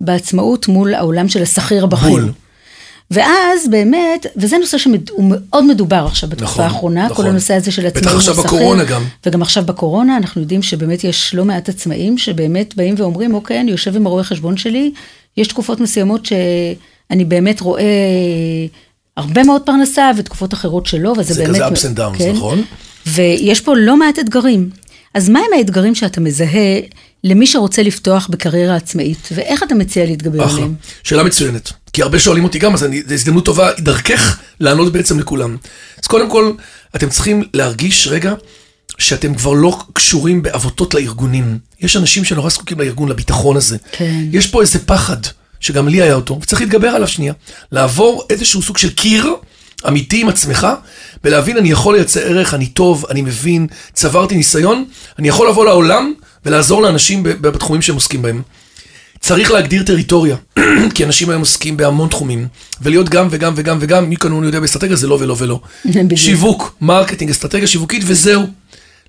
בעצמאות 0.01 0.69
מול 0.69 0.95
העולם 0.95 1.29
של 1.29 1.43
השכיר 1.43 1.85
הבכיר. 1.85 2.09
בול. 2.09 2.33
ואז 3.11 3.69
באמת, 3.71 4.27
וזה 4.37 4.59
נושא 4.59 4.79
שהוא 4.79 4.97
מאוד 5.19 5.65
מדובר 5.65 6.07
עכשיו 6.07 6.29
בתקופה 6.29 6.53
נכון, 6.53 6.65
האחרונה, 6.65 7.05
נכון. 7.05 7.17
כל 7.17 7.31
הנושא 7.31 7.55
הזה 7.55 7.73
של 7.73 7.87
בטח 7.87 7.99
עצמאים 7.99 8.17
עכשיו 8.17 8.35
מול 8.35 8.45
בקורונה 8.45 8.85
שכיר. 8.85 8.97
גם. 8.97 9.05
וגם 9.27 9.43
עכשיו 9.43 9.65
בקורונה, 9.67 10.17
אנחנו 10.17 10.41
יודעים 10.41 10.63
שבאמת 10.63 11.05
יש 11.05 11.35
לא 11.35 11.45
מעט 11.45 11.69
עצמאים 11.69 12.19
שבאמת 12.19 12.77
באים 12.77 12.95
ואומרים, 12.99 13.35
אוקיי, 13.35 13.61
אני 13.61 13.71
יושב 13.71 13.97
עם 13.97 14.07
הרואה 14.07 14.25
חשבון 14.25 14.57
שלי, 14.57 14.93
יש 15.37 15.49
תקופות 15.49 15.81
מסוימות 15.81 16.27
שאני 16.27 17.25
באמת 17.25 17.61
רואה 17.61 17.83
הרבה 19.17 19.45
מאוד 19.45 19.63
פרנסה, 19.63 20.11
ותקופות 20.17 20.55
אחרות 20.55 20.87
שלא, 20.87 21.15
וזה 21.19 21.35
זה 21.35 21.45
באמת... 21.45 21.57
כזה 21.73 21.89
ups 21.89 21.93
and 21.93 21.99
downs, 21.99 22.25
נכון? 22.35 22.63
ויש 23.07 23.61
פה 23.61 23.75
לא 23.77 23.97
מעט 23.97 24.19
אתגרים. 24.19 24.71
אז 25.15 25.29
מהם 25.29 25.53
האתגרים 25.57 25.95
שאתה 25.95 26.21
מזהה 26.21 26.81
למי 27.25 27.47
שרוצה 27.47 27.83
לפתוח 27.83 28.29
בקריירה 28.31 28.77
עצמאית, 28.77 29.29
ואיך 29.35 29.63
אתה 29.63 29.75
מציע 29.75 30.05
להתגבר 30.05 30.45
אחלה. 30.45 30.57
עליהם? 30.57 30.75
שאלה 31.03 31.23
מצוינת. 31.23 31.73
כי 31.93 32.03
הרבה 32.03 32.19
שואלים 32.19 32.45
אותי 32.45 32.59
גם, 32.59 32.75
אז 32.75 32.81
זו 32.81 33.15
הזדמנות 33.15 33.45
טובה 33.45 33.71
דרכך 33.79 34.39
לענות 34.61 34.93
בעצם 34.93 35.21
לכולם. 35.21 35.57
אז 36.03 36.07
קודם 36.07 36.31
כל, 36.31 36.53
אתם 36.97 37.09
צריכים 37.09 37.43
להרגיש 37.55 38.09
רגע 38.09 38.35
שאתם 38.99 39.35
כבר 39.35 39.53
לא 39.53 39.79
קשורים 39.93 40.43
בעבותות 40.43 40.95
לארגונים. 40.95 41.59
יש 41.81 41.97
אנשים 41.97 42.25
שנורא 42.25 42.51
זקוקים 42.51 42.81
לארגון, 42.81 43.09
לביטחון 43.09 43.57
הזה. 43.57 43.77
כן. 43.93 44.21
יש 44.33 44.47
פה 44.47 44.61
איזה 44.61 44.79
פחד, 44.79 45.17
שגם 45.61 45.89
לי 45.89 46.03
היה 46.03 46.15
אותו, 46.15 46.39
וצריך 46.43 46.61
להתגבר 46.61 46.89
עליו 46.89 47.09
שנייה. 47.09 47.33
לעבור 47.73 48.27
איזשהו 48.31 48.63
סוג 48.63 48.79
של 48.79 48.91
קיר 48.91 49.35
אמיתי 49.89 50.21
עם 50.21 50.29
עצמך, 50.29 50.67
ולהבין, 51.25 51.57
אני 51.57 51.71
יכול 51.71 51.95
לייצר 51.95 52.21
ערך, 52.21 52.55
אני 52.55 52.67
טוב, 52.67 53.05
אני 53.11 53.23
מבין, 53.23 53.67
צברתי 53.93 54.37
ניסיון, 54.37 54.85
אני 55.19 55.29
יכול 55.29 55.49
לבוא 55.49 55.65
לעולם 55.65 56.13
ולעזור 56.47 56.83
לאנשים 56.83 57.23
בתחומים 57.23 57.83
שהם 57.83 57.95
עוסקים 57.95 58.23
בהם. 58.23 58.43
צריך 59.21 59.51
להגדיר 59.51 59.83
טריטוריה, 59.83 60.37
כי 60.95 61.05
אנשים 61.05 61.31
היום 61.31 61.41
עוסקים 61.41 61.77
בהמון 61.77 62.09
תחומים, 62.09 62.49
ולהיות 62.83 63.09
גם 63.09 63.29
וגם 63.31 63.53
וגם 63.57 63.79
וגם, 63.81 64.09
מי 64.09 64.17
כמוך 64.17 64.45
יודע 64.45 64.61
באסטרטגיה 64.61 64.97
זה 64.97 65.07
לא 65.07 65.19
ולא 65.21 65.37
ולא. 65.39 65.61
שיווק, 66.15 66.77
marketing, 66.81 67.31
אסטרטגיה 67.31 67.67
שיווקית 67.67 68.03
וזהו. 68.07 68.47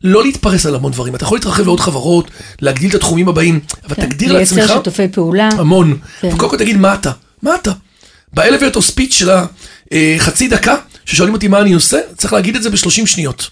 לא 0.04 0.24
להתפרס 0.24 0.66
על 0.66 0.76
המון 0.76 0.92
דברים, 0.92 1.16
אתה 1.16 1.24
יכול 1.24 1.38
להתרחב 1.38 1.66
לעוד 1.66 1.80
חברות, 1.80 2.32
להגדיל 2.62 2.90
את 2.90 2.96
התחומים 2.96 3.28
הבאים, 3.30 3.60
אבל 3.86 3.96
תגדיר 3.96 4.34
לעצמך 4.34 4.58
לייצר 4.58 4.76
שיתופי 4.76 5.08
פעולה. 5.08 5.50
המון. 5.52 5.98
כן. 6.22 6.30
וקודם 6.34 6.52
כל 6.52 6.58
תגיד 6.58 6.78
מה 6.78 6.94
אתה, 6.94 7.12
מה 7.44 7.56
אתה. 7.56 7.72
באלוויטור 8.34 8.82
ספיץ' 8.82 9.14
של 9.14 9.30
החצי 9.92 10.48
דקה, 10.48 10.76
ששואלים 11.06 11.34
אותי 11.34 11.48
מה 11.48 11.62
אני 11.62 11.74
עושה, 11.74 12.00
צריך 12.18 12.34
להגיד 12.34 12.56
את 12.56 12.64
זה 12.64 12.70
ב-30 12.70 13.06
שניות. 13.06 13.50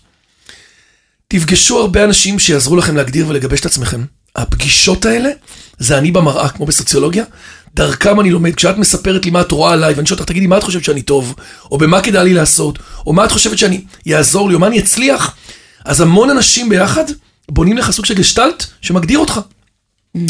תפגשו 1.28 1.80
הרבה 1.80 2.04
אנשים 2.04 2.40
שיעזרו 2.40 2.76
לכם 2.76 2.96
להגדיר 2.96 3.28
ולגבש 3.28 3.60
את 3.60 3.66
עצמכם. 3.66 4.06
הפגישות 4.36 5.06
האלה, 5.06 5.30
זה 5.78 5.98
אני 5.98 6.12
במראה, 6.12 6.50
כמו 6.50 6.66
בסוציולוגיה, 6.66 7.24
דרכם 7.76 8.20
אני 8.20 8.32
לומד. 8.32 8.56
כשאת 8.56 8.78
מספרת 8.78 9.26
לי 9.26 9.32
מה 9.32 9.42
את 9.42 9.52
רואה 9.52 9.74
עליי, 9.74 9.94
ואני 9.94 10.08
שואל 10.08 10.20
אותך, 10.20 10.30
תגידי, 10.30 10.48
מה 10.48 10.58
את 10.58 10.64
חושבת 10.64 10.84
שאני 10.84 11.02
טוב? 11.02 11.36
או 11.72 11.78
במה 11.78 12.02
כדאי 12.02 12.24
לי 12.24 12.34
לעשות? 12.34 12.80
או 13.08 13.14
מה 13.14 13.26
את 13.26 13.32
חושבת 13.32 13.58
שאני 13.58 13.84
יעזור 14.06 14.50
לי? 14.50 14.56
או 14.56 14.60
מה 14.60 14.68
אני 14.68 14.80
אצליח? 14.80 15.36
אז 15.86 16.02
המון 16.02 16.30
אנשים 16.30 16.70
ביחד 16.70 17.04
בונים 17.52 17.78
לך 17.78 17.92
סוג 17.92 18.06
של 18.06 18.14
גשטלט 18.14 18.66
שמגדיר 18.82 19.20
אותך, 19.20 19.40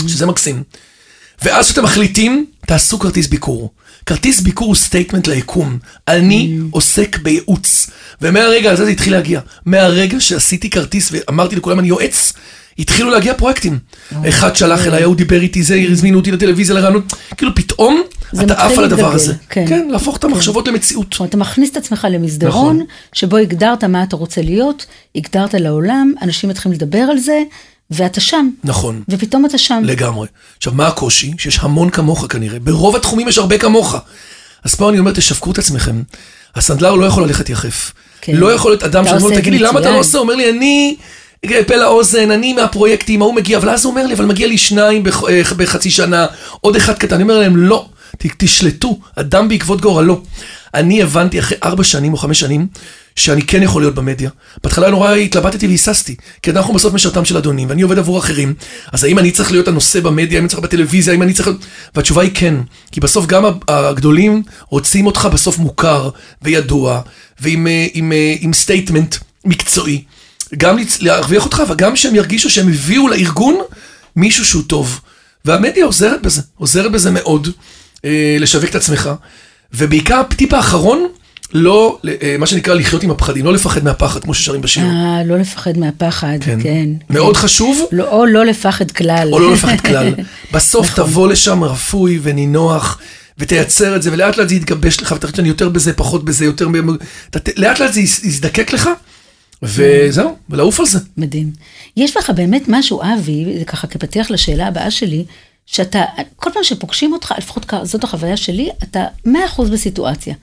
שזה 0.07 0.25
מקסים. 0.25 0.63
ואז 1.43 1.65
כשאתם 1.65 1.83
מחליטים, 1.83 2.45
תעשו 2.67 2.99
כרטיס 2.99 3.27
ביקור. 3.27 3.71
כרטיס 4.07 4.41
ביקור 4.41 4.67
הוא 4.67 4.75
statement 4.75 5.27
ליקום. 5.27 5.77
אני 6.07 6.57
עוסק 6.71 7.17
בייעוץ. 7.17 7.89
ומהרגע 8.21 8.71
הזה 8.71 8.85
זה 8.85 8.91
התחיל 8.91 9.13
להגיע. 9.13 9.39
מהרגע 9.65 10.19
שעשיתי 10.19 10.69
כרטיס 10.69 11.11
ואמרתי 11.11 11.55
לכולם 11.55 11.79
אני 11.79 11.87
יועץ, 11.87 12.33
התחילו 12.79 13.09
להגיע 13.09 13.33
פרויקטים. 13.33 13.79
אחד 14.29 14.55
שלח 14.55 14.87
אליי, 14.87 15.03
הוא 15.03 15.15
דיבר 15.15 15.41
איתי, 15.41 15.63
זה, 15.63 15.83
הזמינו 15.89 16.17
אותי 16.17 16.31
לטלוויזיה 16.31 16.75
לראיונות. 16.75 17.13
כאילו 17.37 17.55
פתאום 17.55 18.01
אתה 18.43 18.53
עף 18.53 18.77
על 18.77 18.83
הדבר 18.83 19.13
הזה. 19.13 19.33
כן. 19.49 19.65
כן, 19.67 19.87
להפוך 19.91 20.17
את 20.17 20.23
המחשבות 20.23 20.67
למציאות. 20.67 21.15
אתה 21.25 21.37
מכניס 21.37 21.71
את 21.71 21.77
עצמך 21.77 22.07
למסדרון, 22.11 22.75
נכון. 22.75 22.87
שבו 23.13 23.37
הגדרת 23.37 23.83
מה 23.83 24.03
אתה 24.03 24.15
רוצה 24.15 24.41
להיות, 24.41 24.85
הגדרת 25.15 25.53
לעולם, 25.53 26.13
אנשים 26.21 26.49
מתחילים 26.49 26.77
לדבר 26.77 26.99
על 26.99 27.17
זה, 27.17 27.43
ואתה 27.91 28.21
שם. 28.21 28.49
נכון. 28.63 29.03
ופתאום 29.09 29.45
אתה 29.45 29.57
שם. 29.57 29.81
לגמרי. 29.85 30.27
עכשיו, 30.57 30.73
מה 30.73 30.87
הקושי? 30.87 31.33
שיש 31.37 31.59
המון 31.61 31.89
כמוך 31.89 32.25
כנראה. 32.29 32.59
ברוב 32.59 32.95
התחומים 32.95 33.27
יש 33.27 33.37
הרבה 33.37 33.57
כמוך. 33.57 33.95
אז 34.63 34.75
פה 34.75 34.89
אני 34.89 34.99
אומר, 34.99 35.11
תשווקו 35.11 35.51
את 35.51 35.57
עצמכם. 35.57 36.01
הסנדלר 36.55 36.95
לא 36.95 37.05
יכול 37.05 37.23
ללכת 37.23 37.49
יחף. 37.49 37.91
כן. 38.21 38.35
לא 38.35 38.53
יכול 38.53 38.71
להיות 38.71 38.83
אדם 38.83 39.05
שאומר, 39.07 39.35
תגיד 39.35 39.53
לי, 39.53 39.59
למה 39.59 39.69
אתה 39.69 39.79
לא 39.79 39.83
מצוין." 39.83 39.97
עושה? 39.97 40.17
אומר 40.17 40.35
לי, 40.35 40.49
אני 40.49 40.95
פה 41.67 41.75
לאוזן, 41.75 42.31
אני 42.31 42.53
מהפרויקטים, 42.53 43.21
ההוא 43.21 43.33
מגיע, 43.33 43.57
אבל 43.57 43.69
אז 43.69 43.85
הוא 43.85 43.91
אומר 43.91 44.05
לי, 44.07 44.13
אבל 44.13 44.25
מגיע 44.25 44.47
לי 44.47 44.57
שניים 44.57 45.03
בח- 45.03 45.23
אה, 45.29 45.41
בחצי 45.57 45.89
שנה, 45.89 46.25
עוד 46.61 46.75
אחד 46.75 46.93
קטן. 46.97 47.15
אני 47.15 47.23
אומר 47.23 47.39
להם, 47.39 47.57
לא, 47.57 47.89
ת- 48.17 48.25
תשמעו, 48.37 48.99
אדם 49.15 49.47
בעקבות 49.49 49.81
גורלו. 49.81 50.21
אני 50.73 51.01
הבנתי 51.03 51.39
אחרי 51.39 51.57
ארבע 51.63 51.83
שנים 51.83 52.13
או 52.13 52.17
חמש 52.17 52.39
שנים, 52.39 52.67
שאני 53.17 53.41
כן 53.41 53.63
יכול 53.63 53.81
להיות 53.81 53.95
במדיה. 53.95 54.29
בהתחלה 54.63 54.89
נורא 54.89 55.13
התלבטתי 55.13 55.67
והיססתי, 55.67 56.15
כי 56.41 56.51
אנחנו 56.51 56.73
בסוף 56.73 56.93
משרתם 56.93 57.25
של 57.25 57.37
אדונים, 57.37 57.69
ואני 57.69 57.81
עובד 57.81 57.97
עבור 57.97 58.19
אחרים, 58.19 58.53
אז 58.91 59.03
האם 59.03 59.19
אני 59.19 59.31
צריך 59.31 59.51
להיות 59.51 59.67
הנושא 59.67 59.99
במדיה, 59.99 60.37
האם 60.37 60.43
אני 60.43 60.49
צריך 60.49 60.59
להיות 60.61 60.71
בטלוויזיה, 60.71 61.13
האם 61.13 61.21
אני 61.21 61.33
צריך 61.33 61.47
להיות... 61.47 61.65
והתשובה 61.95 62.21
היא 62.21 62.31
כן, 62.33 62.55
כי 62.91 62.99
בסוף 62.99 63.25
גם 63.25 63.45
הגדולים 63.67 64.43
רוצים 64.69 65.05
אותך 65.05 65.29
בסוף 65.33 65.57
מוכר 65.57 66.09
וידוע, 66.41 67.01
ועם 67.39 67.67
אה, 67.67 67.87
עם, 67.93 68.11
אה, 68.11 68.53
statement 68.53 69.15
מקצועי. 69.45 70.03
גם 70.57 70.77
להרוויח 70.99 71.45
אותך, 71.45 71.63
וגם 71.69 71.95
שהם 71.95 72.15
ירגישו 72.15 72.49
שהם 72.49 72.67
הביאו 72.67 73.07
לארגון 73.07 73.57
מישהו 74.15 74.45
שהוא 74.45 74.63
טוב. 74.67 74.99
והמדיה 75.45 75.85
עוזרת 75.85 76.21
בזה, 76.21 76.41
עוזרת 76.55 76.91
בזה 76.91 77.11
מאוד, 77.11 77.47
אה, 78.05 78.37
לשווק 78.39 78.69
את 78.69 78.75
עצמך. 78.75 79.09
ובעיקר 79.73 80.19
הטיפ 80.19 80.53
האחרון, 80.53 81.07
לא, 81.53 81.99
אה, 82.21 82.35
מה 82.39 82.47
שנקרא 82.47 82.73
לחיות 82.73 83.03
עם 83.03 83.11
הפחדים, 83.11 83.45
לא 83.45 83.53
לפחד 83.53 83.83
מהפחד, 83.83 84.23
כמו 84.23 84.33
ששרים 84.33 84.61
בשיר. 84.61 84.83
אה, 84.85 85.21
לא 85.25 85.37
לפחד 85.37 85.77
מהפחד, 85.77 86.37
כן. 86.41 86.59
כן. 86.63 86.89
מאוד 87.09 87.37
חשוב, 87.37 87.85
לא, 87.91 88.11
או 88.11 88.25
לא 88.25 88.45
לפחד 88.45 88.91
כלל. 88.91 89.29
או 89.31 89.39
לא 89.39 89.53
לפחד 89.53 89.81
כלל. 89.81 90.13
בסוף 90.53 90.89
נכון. 90.91 91.05
תבוא 91.05 91.27
לשם 91.27 91.63
רפוי 91.63 92.19
ונינוח, 92.23 92.99
ותייצר 93.37 93.95
את 93.95 94.01
זה, 94.03 94.13
ולאט 94.13 94.37
לאט 94.37 94.49
זה 94.49 94.55
יתגבש 94.55 95.01
לך, 95.01 95.11
ותראה 95.17 95.33
שאני 95.35 95.47
יותר 95.47 95.69
בזה, 95.69 95.93
פחות 95.93 96.25
בזה, 96.25 96.45
יותר... 96.45 96.67
ת- 97.31 97.57
לאט 97.57 97.79
לאט 97.79 97.93
זה 97.93 97.99
יז- 97.99 98.25
יזדקק 98.25 98.73
לך, 98.73 98.89
וזהו, 99.63 100.35
ולעוף 100.49 100.79
על 100.79 100.85
זה. 100.85 100.99
מדהים. 101.17 101.51
יש 101.97 102.17
לך 102.17 102.29
באמת 102.29 102.63
משהו, 102.67 103.01
אבי, 103.01 103.45
זה 103.59 103.65
ככה 103.65 103.87
כפתיח 103.87 104.31
לשאלה 104.31 104.67
הבאה 104.67 104.91
שלי, 104.91 105.25
שאתה, 105.65 106.03
כל 106.35 106.49
פעם 106.53 106.63
שפוגשים 106.63 107.13
אותך, 107.13 107.33
לפחות 107.37 107.65
זאת 107.83 108.03
החוויה 108.03 108.37
שלי, 108.37 108.69
אתה 108.83 109.03
מאה 109.25 109.45
אחוז 109.45 109.69
בסיטואציה. 109.69 110.33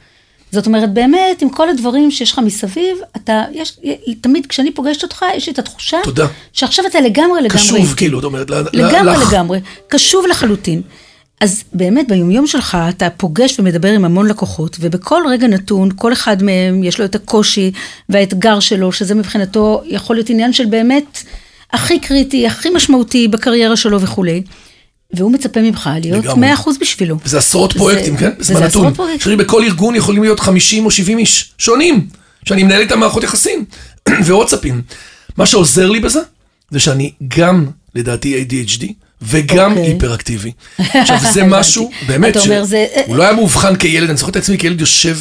זאת 0.54 0.66
אומרת, 0.66 0.92
באמת, 0.92 1.42
עם 1.42 1.48
כל 1.50 1.68
הדברים 1.68 2.10
שיש 2.10 2.32
לך 2.32 2.38
מסביב, 2.38 2.96
אתה, 3.16 3.44
יש, 3.52 3.78
תמיד 4.20 4.46
כשאני 4.46 4.70
פוגשת 4.70 5.02
אותך, 5.02 5.24
יש 5.36 5.46
לי 5.46 5.52
את 5.52 5.58
התחושה, 5.58 5.98
תודה. 6.04 6.26
שעכשיו 6.52 6.86
אתה 6.86 7.00
לגמרי 7.00 7.42
לגמרי 7.42 7.48
קשוב, 7.48 7.76
איתי. 7.76 7.96
כאילו, 7.96 8.18
את 8.18 8.24
אומרת, 8.24 8.50
לגמרי 8.50 9.16
לך. 9.16 9.32
לגמרי, 9.32 9.60
קשוב 9.88 10.26
לחלוטין. 10.26 10.82
אז 11.40 11.64
באמת 11.72 12.08
ביומיום 12.08 12.46
שלך 12.46 12.78
אתה 12.88 13.10
פוגש 13.10 13.58
ומדבר 13.58 13.88
עם 13.88 14.04
המון 14.04 14.26
לקוחות, 14.26 14.76
ובכל 14.80 15.22
רגע 15.28 15.46
נתון, 15.46 15.88
כל 15.96 16.12
אחד 16.12 16.42
מהם 16.42 16.84
יש 16.84 16.98
לו 16.98 17.04
את 17.04 17.14
הקושי 17.14 17.72
והאתגר 18.08 18.60
שלו, 18.60 18.92
שזה 18.92 19.14
מבחינתו 19.14 19.82
יכול 19.86 20.16
להיות 20.16 20.30
עניין 20.30 20.52
של 20.52 20.66
באמת 20.66 21.22
הכי 21.72 21.98
קריטי, 21.98 22.46
הכי 22.46 22.70
משמעותי 22.70 23.28
בקריירה 23.28 23.76
שלו 23.76 24.00
וכולי. 24.00 24.42
והוא 25.16 25.32
מצפה 25.32 25.60
ממך 25.60 25.90
להיות 26.02 26.24
לגמרי. 26.24 26.52
100% 26.54 26.70
בשבילו. 26.80 27.18
וזה 27.24 27.38
עשרות 27.38 27.72
זה- 27.72 27.78
פרויקטים, 27.78 28.16
כן? 28.16 28.30
בזמן 28.38 28.56
עשרות 28.62 28.84
נתון. 28.84 28.94
פרויקטים. 28.94 29.18
תראי, 29.24 29.36
בכל 29.36 29.62
ארגון 29.64 29.94
יכולים 29.94 30.22
להיות 30.22 30.40
50 30.40 30.84
או 30.84 30.90
70 30.90 31.18
איש, 31.18 31.52
שונים, 31.58 32.06
שאני 32.44 32.62
מנהל 32.62 32.80
איתם 32.80 33.00
מערכות 33.00 33.22
יחסים, 33.24 33.64
וואטסאפים. 34.28 34.82
מה 35.36 35.46
שעוזר 35.46 35.90
לי 35.90 36.00
בזה, 36.00 36.20
זה 36.70 36.80
שאני 36.80 37.12
גם, 37.28 37.66
לדעתי, 37.94 38.44
ADHD, 38.48 38.84
וגם 39.22 39.70
אוקיי. 39.70 39.86
היפראקטיבי. 39.86 40.52
עכשיו, 40.78 41.18
זה. 41.32 41.44
משהו, 41.44 41.90
באמת, 42.06 42.36
אומר, 42.36 42.64
זה- 42.64 42.86
לא 43.08 43.22
היה 43.22 43.32
מאובחן 43.32 43.76
כילד, 43.76 44.08
אני 44.08 44.18
זוכר 44.18 44.30
את 44.30 44.36
עצמי 44.36 44.58
כילד 44.58 44.80
יושב 44.80 45.18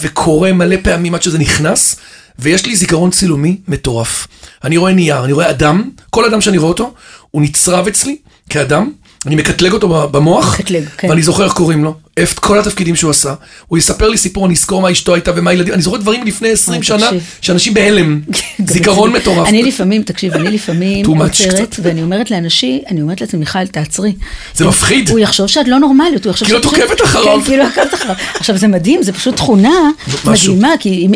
וקורא 0.00 0.52
מלא 0.52 0.76
פעמים 0.82 1.14
עד 1.14 1.22
שזה 1.22 1.38
נכנס, 1.38 1.96
ויש 2.38 2.66
לי 2.66 2.76
זיכרון 2.76 3.10
צילומי 3.10 3.56
מטורף. 3.68 4.26
אני 4.64 4.76
רואה 4.76 4.92
נייר, 4.92 5.24
אני 5.24 5.32
רואה 5.32 5.50
אדם, 5.50 5.90
כל 6.10 6.24
אדם 6.24 6.40
שאני 6.40 6.58
רואה 6.58 6.68
אותו, 6.68 6.94
הוא 7.30 7.42
נצרב 7.42 7.86
אצלי, 7.86 8.16
כאדם, 8.50 8.92
אני 9.26 9.36
מקטלג 9.36 9.72
אותו 9.72 10.08
במוח, 10.08 10.54
מקטלג, 10.60 10.84
כן. 10.98 11.10
ואני 11.10 11.22
זוכר 11.22 11.44
איך 11.44 11.52
קוראים 11.52 11.84
לו, 11.84 11.94
את 12.22 12.38
כל 12.38 12.58
התפקידים 12.58 12.96
שהוא 12.96 13.10
עשה, 13.10 13.34
הוא 13.66 13.78
יספר 13.78 14.08
לי 14.08 14.16
סיפור, 14.16 14.46
אני 14.46 14.54
אזכור 14.54 14.82
מה 14.82 14.92
אשתו 14.92 15.14
הייתה 15.14 15.30
ומה 15.36 15.50
הילדים, 15.50 15.74
אני 15.74 15.82
זוכר 15.82 15.96
דברים 15.96 16.24
מלפני 16.24 16.50
20 16.50 16.76
אוי, 16.76 16.84
שנה. 16.84 17.10
שאנשים 17.40 17.74
בהלם, 17.74 18.20
זיכרון 18.72 19.12
מטורף. 19.12 19.48
אני 19.48 19.62
לפעמים, 19.62 20.02
תקשיב, 20.02 20.32
אני 20.32 20.50
לפעמים 20.50 21.06
עוצרת. 21.06 21.76
ואני 21.82 22.02
אומרת 22.02 22.30
לאנשים, 22.30 22.80
אני 22.88 23.02
אומרת 23.02 23.20
לעצמי, 23.20 23.40
מיכל, 23.40 23.66
תעצרי. 23.66 24.12
זה 24.54 24.66
מפחיד. 24.66 25.08
הוא 25.10 25.18
יחשוב 25.18 25.46
שאת 25.46 25.68
לא 25.68 25.78
נורמלית, 25.78 26.24
הוא 26.24 26.30
יחשוב 26.30 26.48
כאילו 26.48 26.62
שאת 26.62 26.72
את 26.72 26.80
עוקבת 26.80 27.02
אחריו. 27.04 27.38
כן, 27.40 27.44
כאילו 27.44 27.64
עוקבת 27.64 27.94
אחריו. 27.94 28.16
עכשיו, 28.34 28.56
זה 28.56 28.68
מדהים, 28.68 29.02
זה 29.02 29.12
פשוט 29.12 29.36
תכונה. 29.36 29.90
מדהימה, 30.24 30.70
כי 30.80 31.08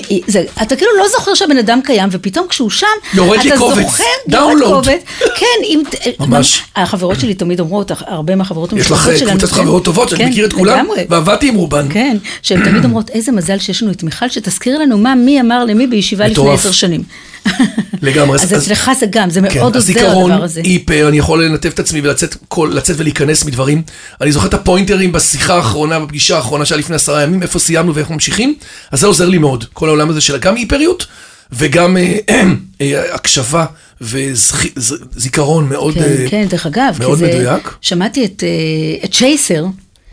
אתה 0.63 0.77
כאילו 0.77 0.91
לא 0.99 1.09
זוכר 1.09 1.35
שהבן 1.35 1.57
אדם 1.57 1.81
קיים, 1.85 2.09
ופתאום 2.13 2.47
כשהוא 2.49 2.71
שם, 2.71 2.87
אתה 3.13 3.23
זוכר. 3.57 3.59
קובץ. 3.59 4.01
כן. 5.39 5.47
החברות 6.77 7.21
שלי 7.21 7.35
תמיד 7.35 7.61
אומרות, 7.61 7.91
הרבה 8.07 8.37
מהחברות 8.37 8.73
יש 8.73 8.91
לך 8.91 8.93
המשותפות 8.93 9.19
שלנו, 9.19 9.39
קבוצת 9.39 9.55
כן, 9.55 9.63
חברות 9.63 9.85
טובות, 9.85 10.09
שאני 10.09 10.25
כן, 10.25 10.31
מכיר 10.31 10.47
את 10.47 10.53
כולן, 10.53 10.87
לגמרי. 10.93 11.07
ועבדתי 11.09 11.49
עם 11.49 11.55
רובן. 11.55 11.87
כן, 11.91 12.17
שהן 12.43 12.65
תמיד 12.71 12.85
אומרות, 12.85 13.11
איזה 13.11 13.33
מזל 13.33 13.59
שיש 13.59 13.83
לנו 13.83 13.93
את 13.93 14.03
מיכל, 14.03 14.29
שתזכיר 14.29 14.79
לנו 14.79 14.99
מה 14.99 15.15
מי 15.15 15.41
אמר 15.41 15.65
למי 15.65 15.87
בישיבה 15.87 16.27
לפני. 16.29 16.51
עשר 16.51 16.73
שנים. 16.73 17.03
לגמרי. 18.03 18.39
אז 18.39 18.55
אצלך 18.55 18.91
זה 19.01 19.07
גם, 19.11 19.31
זה 19.31 19.41
כן, 19.41 19.59
מאוד 19.59 19.75
עוזר 19.75 20.11
הדבר 20.11 20.45
הזה. 20.45 20.61
היפר, 20.65 21.09
אני 21.09 21.19
יכול 21.19 21.45
לנתב 21.45 21.69
את 21.69 21.79
עצמי 21.79 22.01
ולצאת 22.01 22.97
ולהיכנס 22.97 23.45
מדברים. 23.45 23.83
אני 24.21 24.33
זוכר 24.33 24.49
את 24.49 24.55
הפוינטרים 24.55 25.13
בשיחה 25.13 25.55
האחרונה, 25.55 26.01
בפגישה 26.01 26.37
האחרונה 26.37 26.65
שהיה 26.65 26.79
לפני 26.79 26.97
עשרה 26.97 27.23
ימים, 27.23 27.43
איפה 27.43 27.59
סיימנו 27.59 27.95
ואיך 27.95 28.11
ממשיכים, 28.11 28.55
אז 28.91 29.01
זה 29.01 29.07
עוזר 29.07 29.29
לי 29.29 29.39
מאוד, 29.39 29.65
כל 29.73 29.89
העולם 29.89 30.11
הזה 30.11 30.21
של 30.21 30.39
גם 30.39 30.55
היפריות 30.55 31.07
וגם 31.53 31.97
אה, 31.97 32.19
אה, 32.81 33.15
הקשבה 33.15 33.65
וזיכרון 34.01 35.69
מאוד... 35.69 35.95
כן, 35.95 36.03
אה, 36.03 36.27
כן, 36.31 36.47
דרך 36.49 36.67
אגב, 36.67 36.97
מאוד 36.99 37.23
מדויק. 37.23 37.75
שמעתי 37.81 38.25
את, 38.25 38.45
אה, 38.45 39.05
את 39.05 39.15
צ'ייסר, 39.15 39.65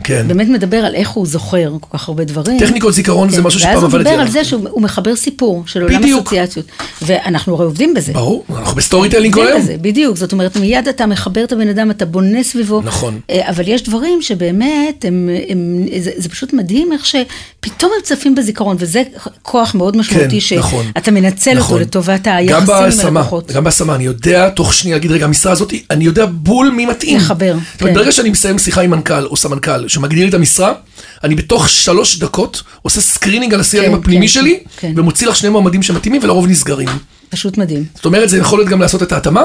כן. 0.04 0.28
באמת 0.28 0.48
מדבר 0.48 0.76
על 0.76 0.94
איך 0.94 1.08
הוא 1.08 1.26
זוכר 1.26 1.72
כל 1.80 1.98
כך 1.98 2.08
הרבה 2.08 2.24
דברים. 2.24 2.58
טכניקות 2.58 2.94
זיכרון 2.94 3.30
זה 3.30 3.36
כן, 3.36 3.42
משהו 3.42 3.60
שפעם 3.60 3.72
ואז 3.72 3.82
הוא 3.82 3.88
עבדתי 3.88 3.98
דיבר 3.98 4.10
עליו. 4.10 4.26
על 4.26 4.32
זה 4.32 4.44
שהוא 4.44 4.68
הוא 4.70 4.82
מחבר 4.82 5.16
סיפור 5.16 5.62
של 5.66 5.82
עולם 5.82 6.00
בדיוק. 6.00 6.26
אסוציאציות, 6.26 6.66
ואנחנו 7.02 7.54
הרי 7.54 7.64
עובדים 7.64 7.94
בזה. 7.94 8.12
ברור, 8.12 8.44
אנחנו 8.56 8.76
ב 8.76 9.10
storytelling 9.10 9.34
כל 9.34 9.46
היום. 9.46 9.62
בדיוק, 9.80 10.16
זאת 10.16 10.32
אומרת, 10.32 10.56
מיד 10.56 10.88
אתה 10.88 11.06
מחבר 11.06 11.44
את 11.44 11.52
הבן 11.52 11.68
אדם, 11.68 11.90
אתה 11.90 12.04
בונה 12.04 12.42
סביבו. 12.42 12.82
נכון. 12.84 13.20
אה, 13.30 13.50
אבל 13.50 13.64
יש 13.66 13.82
דברים 13.82 14.22
שבאמת, 14.22 15.04
הם, 15.04 15.28
הם, 15.48 15.86
זה, 15.98 16.10
זה 16.16 16.28
פשוט 16.28 16.52
מדהים 16.52 16.92
איך 16.92 17.06
שפתאום 17.06 17.92
הם 17.96 18.02
צפים 18.02 18.34
בזיכרון, 18.34 18.76
וזה 18.78 19.02
כוח 19.42 19.74
מאוד 19.74 19.96
משמעותי, 19.96 20.40
כן, 20.40 20.58
נכון. 20.58 20.86
שאתה 20.98 21.10
מנצל 21.10 21.54
נכון. 21.54 21.74
אותו 21.74 21.88
לטובת 21.88 22.26
היחסים 22.26 23.06
עם 23.06 23.16
הלקוחות. 23.16 23.52
גם 23.52 23.64
בהשמה, 23.64 23.94
אני 23.94 24.04
יודע 24.04 24.48
תוך 24.48 24.74
שנייה 24.74 24.96
להגיד, 24.96 25.10
רגע, 25.10 25.24
המשרה 25.24 25.52
הזאת, 25.52 25.72
אני 25.90 26.04
יודע 26.04 26.26
בול 26.26 26.70
מי 26.70 26.86
מתאים. 26.86 27.16
לחבר, 27.16 27.56
כן. 27.78 27.94
ברגע 27.94 28.12
שאני 28.12 28.30
מסיים 28.30 28.58
שיחה 28.58 28.80
עם 28.80 28.90
מנכ"ל 28.90 29.26
או 29.26 29.36
סמנכ"ל, 29.36 29.87
שמגדיר 29.88 30.22
לי 30.22 30.28
את 30.28 30.34
המשרה, 30.34 30.72
אני 31.24 31.34
בתוך 31.34 31.68
שלוש 31.68 32.18
דקות 32.18 32.62
עושה 32.82 33.00
screening 33.00 33.54
על 33.54 33.60
ה-CRM 33.60 33.80
כן, 33.80 33.94
הפנימי 33.94 34.26
כן, 34.26 34.32
שלי, 34.32 34.60
כן. 34.76 34.92
ומוציא 34.96 35.26
לך 35.26 35.36
שני 35.36 35.48
מועמדים 35.48 35.82
שמתאימים 35.82 36.22
ולרוב 36.22 36.46
נסגרים. 36.46 36.88
פשוט 37.28 37.58
מדהים. 37.58 37.84
זאת 37.94 38.04
אומרת, 38.04 38.28
זה 38.28 38.38
יכול 38.38 38.58
להיות 38.58 38.68
גם 38.68 38.80
לעשות 38.80 39.02
את 39.02 39.12
ההתאמה. 39.12 39.44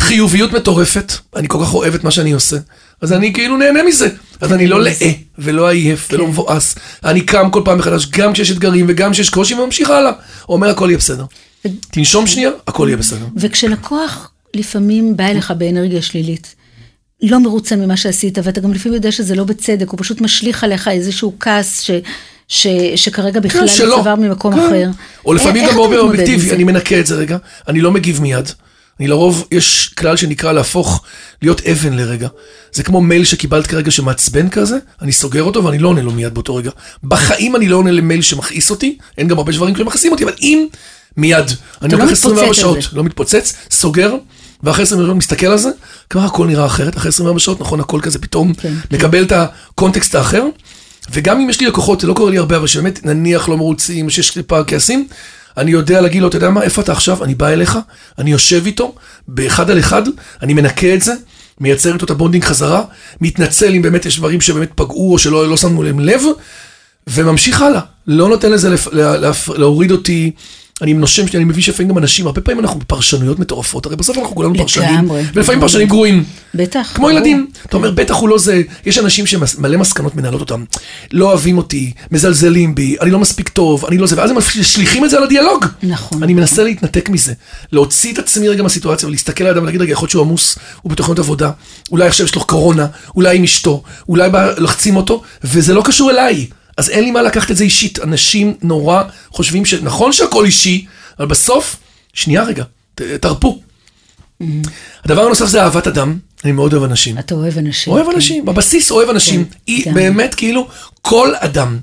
חיוביות 0.00 0.52
מטורפת, 0.52 1.12
אני 1.36 1.48
כל 1.48 1.58
כך 1.62 1.74
אוהב 1.74 1.94
את 1.94 2.04
מה 2.04 2.10
שאני 2.10 2.32
עושה, 2.32 2.56
אז 3.00 3.12
אני 3.12 3.32
כאילו 3.32 3.56
נהנה 3.56 3.82
מזה. 3.82 4.08
אז 4.40 4.52
אני 4.52 4.66
לא 4.66 4.80
לאה, 4.80 5.10
ולא 5.38 5.68
עייף, 5.68 6.08
ולא 6.12 6.26
מבואס. 6.26 6.74
אני 7.04 7.20
קם 7.20 7.50
כל 7.50 7.62
פעם 7.64 7.78
מחדש, 7.78 8.06
גם 8.06 8.32
כשיש 8.32 8.50
אתגרים 8.50 8.86
וגם 8.88 9.12
כשיש 9.12 9.30
קושי, 9.30 9.54
וממשיך 9.54 9.90
הלאה. 9.90 10.12
אומר, 10.48 10.68
הכל 10.68 10.86
יהיה 10.88 10.98
בסדר. 10.98 11.24
תנשום 11.90 12.26
שנייה, 12.26 12.50
הכל 12.66 12.86
יהיה 12.88 12.96
בסדר. 12.96 13.26
וכשלקוח 13.36 14.30
לפעמים 14.54 15.16
בא 15.16 15.24
אליך 15.24 15.50
באנרגיה 15.50 16.02
שלילית, 16.02 16.54
לא 17.22 17.40
מרוצה 17.40 17.76
ממה 17.76 17.96
שעשית, 17.96 18.38
ואתה 18.42 18.60
גם 18.60 18.72
לפעמים 18.72 18.94
יודע 18.94 19.12
שזה 19.12 19.34
לא 19.34 19.44
בצדק, 19.44 19.88
הוא 19.88 19.98
פשוט 20.00 20.20
משליך 20.20 20.64
עליך 20.64 20.88
איזשהו 20.88 21.32
כעס 21.40 21.80
ש, 21.80 21.90
ש, 22.48 22.66
שכרגע 22.96 23.40
בכלל 23.40 23.60
כן, 23.60 23.68
שלא. 23.68 23.98
צבר 24.00 24.14
ממקום 24.14 24.54
כן. 24.54 24.66
אחר. 24.66 24.90
או 25.26 25.34
לפעמים 25.34 25.62
איך 25.64 25.70
גם 25.70 25.76
באופן 25.76 25.96
אובייקטיבי? 25.96 26.50
אני 26.50 26.64
מנקה 26.64 27.00
את 27.00 27.06
זה 27.06 27.14
רגע, 27.14 27.36
אני 27.68 27.80
לא 27.80 27.90
מגיב 27.90 28.20
מיד. 28.20 28.50
אני 29.00 29.08
לרוב, 29.08 29.48
יש 29.50 29.88
כלל 29.88 30.16
שנקרא 30.16 30.52
להפוך, 30.52 31.02
להיות 31.42 31.60
אבן 31.60 31.92
לרגע. 31.92 32.28
זה 32.72 32.82
כמו 32.82 33.00
מייל 33.00 33.24
שקיבלת 33.24 33.66
כרגע 33.66 33.90
שמעצבן 33.90 34.48
כזה, 34.48 34.76
אני 35.02 35.12
סוגר 35.12 35.42
אותו 35.42 35.64
ואני 35.64 35.78
לא 35.78 35.88
עונה 35.88 36.02
לו 36.02 36.10
מיד 36.12 36.34
באותו 36.34 36.54
רגע. 36.54 36.70
בחיים 37.04 37.56
אני 37.56 37.68
לא 37.68 37.76
עונה 37.76 37.90
למייל 37.90 38.22
שמכעיס 38.22 38.70
אותי, 38.70 38.98
אין 39.18 39.28
גם 39.28 39.38
הרבה 39.38 39.52
דברים 39.52 39.76
שמכעיסים 39.76 40.12
אותי, 40.12 40.24
אבל 40.24 40.32
אם 40.40 40.66
מיד, 41.16 41.50
אני 41.82 41.92
לא 41.92 41.98
לוקח 41.98 42.10
מתפוצץ 42.12 42.18
24 42.18 42.46
על 42.46 42.54
שעות. 42.54 42.92
לא 42.92 43.04
מתפוצץ, 43.04 43.54
סוגר, 43.70 44.14
ואחרי 44.62 44.82
24 44.82 45.06
שעות 45.06 45.16
מסתכל 45.16 45.46
על 45.46 45.58
זה, 45.58 45.70
כבר 46.10 46.20
הכל 46.20 46.46
נראה 46.46 46.66
אחרת, 46.66 46.96
אחרי 46.96 47.08
24 47.08 47.38
שעות, 47.38 47.60
נכון, 47.60 47.80
הכל 47.80 48.00
כזה 48.02 48.18
פתאום 48.18 48.54
כן, 48.54 48.74
מקבל 48.90 49.22
את 49.22 49.32
הקונטקסט 49.32 50.14
האחר. 50.14 50.44
וגם 51.10 51.40
אם 51.40 51.50
יש 51.50 51.60
לי 51.60 51.66
לקוחות, 51.66 52.00
זה 52.00 52.06
לא 52.06 52.14
קורה 52.14 52.30
לי 52.30 52.38
הרבה, 52.38 52.56
אבל 52.56 52.66
שבאמת 52.66 53.04
נניח 53.04 53.48
לא 53.48 53.56
מרוצים, 53.56 54.10
שיש 54.10 54.30
טיפה 54.30 54.64
כעסים, 54.64 55.08
אני 55.56 55.70
יודע 55.70 56.00
להגיד 56.00 56.22
לו, 56.22 56.28
אתה 56.28 56.36
יודע 56.36 56.50
מה, 56.50 56.62
איפה 56.62 56.82
אתה 56.82 56.92
עכשיו? 56.92 57.24
אני 57.24 57.34
בא 57.34 57.48
אליך, 57.48 57.78
אני 58.18 58.30
יושב 58.30 58.66
איתו, 58.66 58.94
באחד 59.28 59.70
על 59.70 59.78
אחד, 59.78 60.02
אני 60.42 60.54
מנקה 60.54 60.94
את 60.94 61.02
זה, 61.02 61.14
מייצר 61.60 61.94
איתו 61.94 62.04
את 62.04 62.10
ה 62.10 62.14
bonding 62.14 62.44
חזרה, 62.44 62.82
מתנצל 63.20 63.74
אם 63.74 63.82
באמת 63.82 64.06
יש 64.06 64.18
דברים 64.18 64.40
שבאמת 64.40 64.70
פגעו 64.74 65.12
או 65.12 65.18
שלא 65.18 65.48
לא 65.48 65.56
שמנו 65.56 65.82
להם 65.82 66.00
לב, 66.00 66.22
וממשיך 67.06 67.62
הלאה. 67.62 67.80
לא 68.06 68.28
נותן 68.28 68.52
לזה 68.52 68.70
לפ, 68.70 68.88
לה, 68.92 69.16
לה, 69.16 69.30
להוריד 69.56 69.90
אותי. 69.90 70.30
אני 70.82 70.92
נושם, 70.92 71.24
אני 71.34 71.44
מבין 71.44 71.62
שלפעמים 71.62 71.90
גם 71.90 71.98
אנשים, 71.98 72.26
הרבה 72.26 72.40
פעמים 72.40 72.60
אנחנו 72.60 72.80
בפרשנויות 72.80 73.38
מטורפות, 73.38 73.86
הרי 73.86 73.96
בסוף 73.96 74.18
אנחנו 74.18 74.34
כולנו 74.34 74.54
פרשנים, 74.54 75.10
ולפעמים. 75.34 75.60
פרשנים 75.60 75.88
גרועים. 75.88 76.24
בטח. 76.54 76.92
כמו. 76.94 77.10
ילדים, 77.10 77.46
אתה 77.66 77.76
אומר, 77.76 77.90
בטח 77.90 78.14
הוא 78.14 78.28
לא 78.28 78.38
זה, 78.38 78.62
יש 78.86 78.98
אנשים 78.98 79.26
שמלא 79.26 79.76
מסקנות 79.76 80.16
מנהלות 80.16 80.40
אותם, 80.40 80.64
לא 81.12 81.26
אוהבים 81.26 81.58
אותי, 81.58 81.92
מזלזלים 82.10 82.74
בי, 82.74 82.96
אני 83.00 83.10
לא 83.10 83.18
מספיק 83.18 83.48
טוב, 83.48 83.84
אני 83.86 83.98
לא 83.98 84.06
זה, 84.06 84.16
ואז 84.18 84.30
הם 84.30 84.36
משליכים 84.36 85.04
את 85.04 85.10
זה 85.10 85.16
על 85.16 85.22
הדיאלוג. 85.22 85.66
נכון. 85.82 86.22
אני 86.22 86.34
מנסה 86.34 86.62
להתנתק 86.64 87.08
מזה, 87.08 87.32
להוציא 87.72 88.12
את 88.12 88.18
עצמי 88.18 88.48
רגע 88.48 88.62
מהסיטואציה 88.62 89.08
ולהסתכל 89.08 89.44
על 89.44 89.48
האדם 89.50 89.62
ולהגיד, 89.62 89.80
רגע, 89.80 89.92
יכול 89.92 90.04
להיות 90.04 90.10
שהוא 90.10 90.22
עמוס, 90.22 90.58
הוא 90.82 90.92
בתוכניות 90.92 91.18
עבודה, 91.18 91.50
אולי 91.92 92.06
עכשיו 92.06 92.26
יש 92.26 92.34
לו 92.34 92.44
קורונה, 92.44 92.86
אולי 93.16 93.36
עם 93.36 93.44
אשתו, 93.44 93.82
אולי 94.08 94.30
לחצים 94.58 94.96
אותו, 94.96 95.22
וזה 95.44 95.74
לא 95.74 95.82
קשור 95.84 96.10
אליי. 96.10 96.46
אז 96.76 96.90
אין 96.90 97.04
לי 97.04 97.10
מה 97.10 97.22
לקחת 97.22 97.50
את 97.50 97.56
זה 97.56 97.64
אישית. 97.64 97.98
אנשים 97.98 98.54
נורא 98.62 99.02
חושבים 99.30 99.64
שנכון 99.64 100.12
שהכל 100.12 100.44
אישי, 100.44 100.86
אבל 101.18 101.26
בסוף, 101.26 101.76
שנייה 102.14 102.42
רגע, 102.42 102.64
ת- 102.94 103.02
תרפו. 103.02 103.60
הדבר 105.04 105.22
הנוסף 105.26 105.46
זה 105.46 105.62
אהבת 105.62 105.86
אדם, 105.86 106.18
אני 106.44 106.52
מאוד 106.52 106.72
אוהב 106.74 106.84
אנשים. 106.84 107.18
אתה 107.18 107.34
אוהב 107.34 107.58
אנשים. 107.58 107.92
אוהב 107.92 108.06
כן. 108.06 108.12
אנשים, 108.14 108.44
בבסיס 108.44 108.90
אוהב 108.90 109.08
אנשים. 109.08 109.44
כן, 109.44 109.50
היא 109.66 109.84
כן. 109.84 109.94
באמת 109.94 110.34
כאילו 110.34 110.68
כל 111.02 111.32
אדם. 111.38 111.78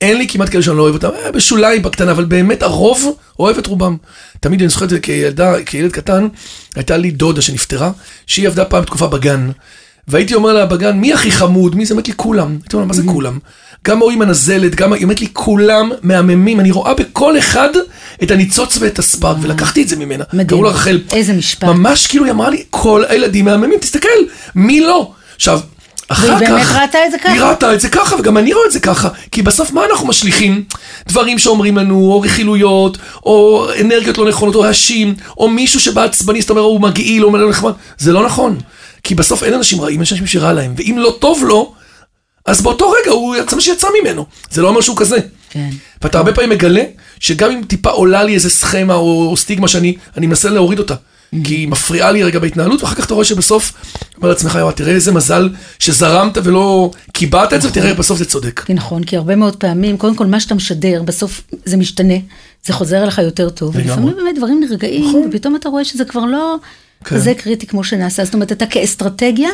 אין 0.00 0.18
לי 0.18 0.28
כמעט 0.28 0.50
כאלה 0.50 0.62
שאני 0.62 0.76
לא 0.76 0.82
אוהב 0.82 0.94
אותם, 0.94 1.08
אה, 1.24 1.32
בשוליים, 1.32 1.82
בקטנה, 1.82 2.10
אבל 2.12 2.24
באמת 2.24 2.62
הרוב 2.62 3.04
אוהב 3.38 3.58
את 3.58 3.66
רובם. 3.66 3.96
תמיד 4.40 4.60
אני 4.60 4.68
זוכר 4.68 4.84
את 4.84 4.90
זה 4.90 5.00
כילדה, 5.00 5.62
כילד 5.66 5.92
קטן, 5.92 6.28
הייתה 6.76 6.96
לי 6.96 7.10
דודה 7.10 7.42
שנפטרה, 7.42 7.90
שהיא 8.26 8.46
עבדה 8.48 8.64
פעם 8.64 8.84
תקופה 8.84 9.06
בגן. 9.06 9.50
והייתי 10.08 10.34
אומר 10.34 10.52
לה 10.52 10.66
בגן, 10.66 10.96
מי 10.96 11.12
הכי 11.12 11.30
חמוד? 11.30 11.76
מי 11.76 11.86
זה? 11.86 11.94
אמרת 11.94 12.08
לי, 12.08 12.14
כולם. 12.16 12.50
הייתי 12.62 12.76
אומר 12.76 12.82
לה, 12.82 12.88
מה 12.88 12.94
זה 12.94 13.02
כולם? 13.06 13.38
גם 13.84 13.98
ההוא 13.98 14.12
עם 14.12 14.22
הנזלת, 14.22 14.74
גם, 14.74 14.92
היא 14.92 15.02
אומרת 15.02 15.20
לי, 15.20 15.26
כולם 15.32 15.90
מהממים. 16.02 16.60
אני 16.60 16.70
רואה 16.70 16.94
בכל 16.94 17.38
אחד 17.38 17.68
את 18.22 18.30
הניצוץ 18.30 18.76
ואת 18.80 18.98
הספארק, 18.98 19.36
ולקחתי 19.40 19.82
את 19.82 19.88
זה 19.88 19.96
ממנה. 19.96 20.24
מדהים. 20.32 20.48
קראו 20.48 20.62
לה 20.62 20.70
רחל. 20.70 21.00
איזה 21.12 21.32
משפט. 21.32 21.68
ממש 21.68 22.06
כאילו 22.06 22.24
היא 22.24 22.32
אמרה 22.32 22.50
לי, 22.50 22.62
כל 22.70 23.04
הילדים 23.08 23.44
מהממים, 23.44 23.78
תסתכל, 23.78 24.08
מי 24.54 24.80
לא? 24.80 25.12
עכשיו, 25.36 25.60
אחר 26.08 26.34
והיא 26.34 26.48
כך... 26.48 26.52
באמת 26.52 26.82
ראתה 26.82 26.98
את 27.06 27.10
זה 27.10 27.18
ככה? 27.18 27.32
היא 27.32 27.42
ראתה 27.42 27.74
את 27.74 27.80
זה 27.80 27.88
ככה, 27.88 28.16
וגם 28.16 28.36
אני 28.38 28.52
רואה 28.52 28.66
את 28.66 28.72
זה 28.72 28.80
ככה. 28.80 29.08
כי 29.32 29.42
בסוף 29.42 29.72
מה 29.72 29.82
אנחנו 29.90 30.06
משליכים? 30.06 30.64
דברים 31.08 31.38
שאומרים 31.38 31.76
לנו, 31.76 31.94
או 31.94 32.20
רכילויות, 32.20 32.98
או 33.22 33.66
אנרגיות 33.80 34.18
לא 34.18 34.28
נכונות, 34.28 34.54
או 34.54 34.60
רעשים, 34.60 35.14
או 35.38 35.48
מישהו 35.48 35.80
שבא 35.80 36.02
עצבני, 36.02 36.40
זאת 36.40 36.50
אומרת, 36.50 36.64
הוא 36.64 36.80
מגעיל, 36.80 37.24
או 37.24 37.36
לא 37.36 37.50
נחמד. 37.50 37.72
זה 37.98 38.12
לא 38.12 38.26
נכון. 38.26 38.56
כי 39.02 39.14
בסוף 39.14 39.42
אין 39.42 39.54
אנשים 39.54 39.80
רעים, 39.80 40.02
יש 40.02 40.12
אנשים 40.12 40.26
שרע 40.26 40.52
להם. 40.52 40.74
ואם 40.76 40.96
לא 40.98 41.16
טוב 41.20 41.44
לו, 41.44 41.74
אז 42.46 42.60
באותו 42.60 42.90
רגע 42.90 43.10
הוא 43.10 43.36
יצא 43.36 43.56
מה 43.56 43.62
שיצא 43.62 43.88
ממנו. 44.00 44.26
זה 44.50 44.62
לא 44.62 44.68
אומר 44.68 44.80
שהוא 44.80 44.96
כזה. 44.96 45.18
כן. 45.50 45.70
ואתה 46.02 46.18
הרבה 46.18 46.32
פעמים 46.32 46.50
מגלה 46.50 46.82
שגם 47.20 47.50
אם 47.50 47.62
טיפה 47.66 47.90
עולה 47.90 48.22
לי 48.22 48.34
איזה 48.34 48.50
סכמה 48.50 48.94
או, 48.94 49.36
סטיגמה 49.36 49.68
שאני 49.68 49.96
אני 50.16 50.26
מנסה 50.26 50.48
להוריד 50.50 50.78
אותה. 50.78 50.94
כי 51.44 51.54
היא 51.54 51.68
מפריעה 51.68 52.12
לי 52.12 52.22
רגע 52.22 52.38
בהתנהלות, 52.38 52.82
ואחר 52.82 52.94
כך 52.94 53.06
אתה 53.06 53.14
רואה 53.14 53.24
שבסוף, 53.24 53.72
אומר 54.16 54.28
לעצמך, 54.28 54.54
יואו, 54.54 54.72
תראה 54.72 54.92
איזה 54.92 55.12
מזל 55.12 55.48
שזרמת 55.78 56.38
ולא 56.42 56.90
קיבעת 57.12 57.52
את 57.52 57.62
זה, 57.62 57.68
ותראה, 57.68 57.94
בסוף 57.94 58.18
זה 58.18 58.24
צודק. 58.24 58.70
נכון, 58.70 59.04
כי 59.04 59.16
הרבה 59.16 59.36
מאוד 59.36 59.56
פעמים, 59.56 59.96
קודם 59.96 60.14
כל 60.14 60.26
מה 60.26 60.40
שאתה 60.40 60.54
משדר, 60.54 61.02
בסוף 61.02 61.42
זה 61.64 61.76
משתנה, 61.76 62.14
זה 62.66 62.72
חוזר 62.72 63.02
אליך 63.02 63.18
יותר 63.18 63.50
טוב. 63.50 63.76
ולפעמים 63.76 64.14
באמת 64.16 64.36
דברים 64.36 64.60
נרגעים, 64.60 65.08
נכון. 65.08 65.28
ופתאום 65.28 65.56
אתה 65.56 65.68
רואה 65.68 65.84
שזה 65.84 66.04
כבר 66.04 66.24
לא 66.24 66.56
כן. 67.04 67.16
כזה 67.16 67.32
קריטי 67.34 67.66
כמו 67.66 67.84
שנעשה. 67.84 68.24
זאת 68.24 68.34
אומרת, 68.34 68.52
אתה 68.52 68.66
כאסטרטגיה, 68.66 69.48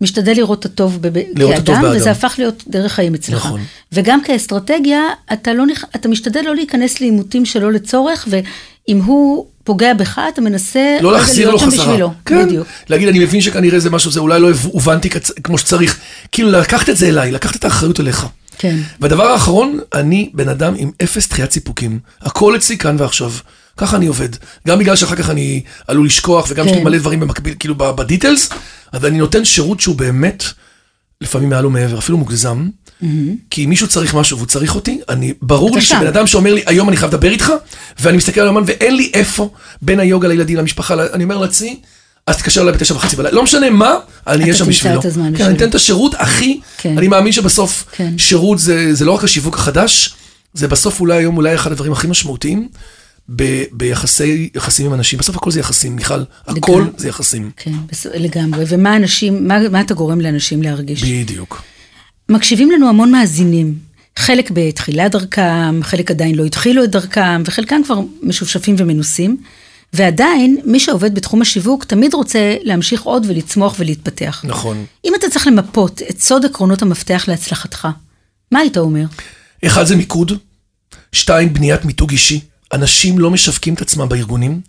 משתדל 0.00 0.32
לראות 0.36 0.60
את 0.60 0.64
הטוב 0.64 0.98
בב- 1.02 1.22
לראות 1.36 1.54
את 1.54 1.58
הטוב 1.58 1.74
כאדם, 1.74 1.82
באדם. 1.82 1.96
וזה 2.00 2.10
הפך 2.10 2.34
להיות 2.38 2.64
דרך 2.68 2.92
חיים 2.92 3.14
אצלך. 3.14 3.34
נכון. 3.46 3.60
וגם 3.92 4.20
כאסטרטגיה, 4.24 5.00
אתה, 5.32 5.52
לא, 5.52 5.64
נכ- 5.66 5.84
אתה 5.96 6.08
משתדל 6.08 6.40
לא 6.44 6.54
להיכנס 6.54 7.00
לעימותים 7.00 7.44
שלא 7.46 7.72
לצורך, 7.72 8.28
ואם 8.30 8.98
הוא 9.04 9.46
פוגע 9.64 9.94
בך, 9.94 10.20
אתה 10.34 10.40
מנסה 10.40 10.96
לא 11.00 11.12
להחזיר 11.12 11.50
לו 11.50 11.58
חזרה. 11.58 11.86
בשבילו. 11.86 12.12
כן, 12.24 12.46
בדיוק. 12.46 12.66
להגיד, 12.88 13.08
אני 13.08 13.18
מבין 13.18 13.40
שכנראה 13.40 13.78
זה 13.80 13.90
משהו, 13.90 14.10
זה 14.10 14.20
אולי 14.20 14.40
לא 14.40 14.48
הובנתי 14.64 15.08
כצ- 15.10 15.40
כמו 15.44 15.58
שצריך. 15.58 15.98
כאילו, 16.32 16.50
לקחת 16.50 16.88
את 16.88 16.96
זה 16.96 17.08
אליי, 17.08 17.32
לקחת 17.32 17.56
את 17.56 17.64
האחריות 17.64 18.00
אליך. 18.00 18.26
כן. 18.58 18.76
והדבר 19.00 19.22
האחרון, 19.26 19.78
אני 19.94 20.30
בן 20.34 20.48
אדם 20.48 20.74
עם 20.76 20.90
אפס 21.02 21.28
דחיית 21.28 21.52
סיפוקים. 21.52 21.98
הכל 22.22 22.56
אצלי 22.56 22.78
כאן 22.78 22.96
ועכשיו. 22.98 23.32
ככה 23.80 23.96
אני 23.96 24.06
עובד. 24.06 24.28
גם 24.68 24.78
בגלל 24.78 24.96
שאחר 24.96 25.16
כך 25.16 25.30
אני 25.30 25.62
עלול 25.88 26.06
לשכוח, 26.06 26.46
וגם 26.48 26.66
יש 26.66 26.72
לי 26.72 26.78
כן. 26.78 26.84
מלא 26.84 26.98
דברים 26.98 27.20
במקביל, 27.20 27.54
כאילו 27.58 27.74
בדיטלס, 27.78 28.48
אז 28.92 29.04
אני 29.04 29.18
נותן 29.18 29.44
שירות 29.44 29.80
שהוא 29.80 29.96
באמת, 29.96 30.44
לפעמים 31.20 31.50
מעל 31.50 31.66
ומעבר, 31.66 31.98
אפילו 31.98 32.18
מוגזם. 32.18 32.68
כי 33.50 33.64
אם 33.64 33.68
מישהו 33.68 33.88
צריך 33.88 34.14
משהו 34.14 34.36
והוא 34.36 34.46
צריך 34.46 34.74
אותי, 34.74 35.00
אני, 35.08 35.32
ברור 35.42 35.68
אתה 35.68 35.76
לי 35.78 35.82
שם. 35.82 35.96
שבן 35.96 36.06
אדם 36.06 36.26
שאומר 36.26 36.54
לי, 36.54 36.62
היום 36.66 36.88
אני 36.88 36.96
חייב 36.96 37.14
לדבר 37.14 37.30
איתך, 37.30 37.52
ואני 38.00 38.16
מסתכל 38.16 38.40
על 38.40 38.46
האמן 38.46 38.62
ואין 38.66 38.96
לי 38.96 39.10
איפה, 39.14 39.50
בין 39.82 40.00
היוגה 40.00 40.28
לילדים, 40.28 40.56
למשפחה, 40.56 40.94
אני 41.12 41.24
אומר 41.24 41.38
לעצמי, 41.38 41.80
אז 42.26 42.36
תתקשר 42.36 42.62
אליי 42.62 42.72
בתשע 42.72 42.94
וחצי 42.94 43.16
בלילה. 43.16 43.34
לא 43.34 43.42
משנה 43.42 43.70
מה, 43.70 43.94
אני 44.26 44.42
אהיה 44.42 44.54
שם 44.54 44.64
תמצא 44.64 44.70
בשבילו. 44.70 45.00
את 45.00 45.04
הזמן 45.04 45.22
כן, 45.22 45.28
אני 45.28 45.34
בשבילו. 45.34 45.56
אתן 45.56 45.68
את 45.68 45.74
השירות 45.74 46.14
הכי, 46.18 46.60
כן. 46.78 46.98
אני 46.98 47.08
מאמין 47.08 47.32
שבסוף, 47.32 47.84
כן. 47.92 48.18
שירות 48.18 48.58
זה, 48.58 48.94
זה 48.94 49.04
לא 49.04 49.12
רק 49.12 49.24
השיווק 49.24 49.54
החדש, 49.54 50.14
זה 50.54 50.68
בסוף 50.68 51.00
אולי 51.00 51.16
היום 51.16 51.36
אולי 51.36 51.54
אחד 51.54 51.72
הדברים 51.72 51.92
הכי 51.92 52.06
משמעותיים 52.06 52.68
ב, 53.36 53.42
ביחסי, 53.72 54.50
יחסים 54.54 54.86
עם 54.86 54.94
אנשים. 54.94 55.18
בסוף 55.18 55.36
הכל 55.36 55.50
זה 55.50 55.60
יחסים, 55.60 55.96
מיכל. 55.96 56.14
הכל 56.46 56.72
לגמרי. 56.72 56.90
זה 56.96 57.08
יחסים. 57.08 57.50
כן, 57.56 57.72
בס- 57.92 58.06
לגמרי. 58.06 58.64
ומה 58.68 58.96
אנשים, 58.96 59.48
מה, 59.48 59.68
מה 59.68 59.80
אתה 59.80 59.94
גורם 59.94 60.20
לאנשים 60.20 60.62
להרגיש? 60.62 61.04
בדיוק. 61.04 61.62
מקשיבים 62.28 62.70
לנו 62.70 62.88
המון 62.88 63.12
מאזינים. 63.12 63.74
חלק 64.18 64.50
בתחילת 64.54 65.12
דרכם, 65.12 65.80
חלק 65.82 66.10
עדיין 66.10 66.34
לא 66.34 66.44
התחילו 66.44 66.84
את 66.84 66.90
דרכם, 66.90 67.42
וחלקם 67.46 67.80
כבר 67.84 67.98
משופשפים 68.22 68.74
ומנוסים. 68.78 69.36
ועדיין, 69.92 70.56
מי 70.64 70.80
שעובד 70.80 71.14
בתחום 71.14 71.42
השיווק 71.42 71.84
תמיד 71.84 72.14
רוצה 72.14 72.56
להמשיך 72.62 73.02
עוד 73.02 73.26
ולצמוח 73.28 73.74
ולהתפתח. 73.78 74.44
נכון. 74.48 74.84
אם 75.04 75.12
אתה 75.18 75.30
צריך 75.30 75.46
למפות 75.46 76.02
את 76.10 76.20
סוד 76.20 76.44
עקרונות 76.44 76.82
המפתח 76.82 77.24
להצלחתך, 77.28 77.88
מה 78.52 78.58
היית 78.58 78.76
אומר? 78.76 79.04
אחד 79.66 79.84
זה 79.84 79.96
מיקוד, 79.96 80.32
שתיים, 81.12 81.52
בניית 81.54 81.84
מיתוג 81.84 82.10
אישי. 82.10 82.40
אנשים 82.72 83.18
לא 83.18 83.30
משווקים 83.30 83.74
את 83.74 83.82
עצמם 83.82 84.08
בארגונים, 84.08 84.60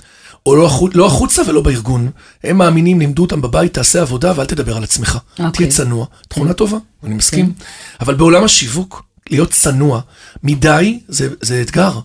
או 0.46 0.56
לא, 0.56 0.66
החוצ... 0.66 0.92
לא 0.96 1.06
החוצה 1.06 1.42
ולא 1.48 1.62
בארגון. 1.62 2.12
הם 2.44 2.58
מאמינים, 2.58 3.00
לימדו 3.00 3.22
אותם 3.22 3.42
בבית, 3.42 3.74
תעשה 3.74 4.02
עבודה 4.02 4.34
ואל 4.36 4.46
תדבר 4.46 4.78
על 4.78 4.84
עצמך. 4.84 5.18
אוקיי. 5.32 5.52
תהיה 5.52 5.70
צנוע. 5.70 6.06
תכונה 6.28 6.54
טובה, 6.54 6.78
אני 7.04 7.16
מסכים. 7.16 7.54
אבל 8.00 8.16
בעולם 8.16 8.44
השיווק, 8.44 9.04
להיות 9.30 9.52
צנוע 9.52 10.02
מדי 10.44 11.00
זה, 11.08 11.30
זה 11.42 11.62
אתגר. 11.62 12.00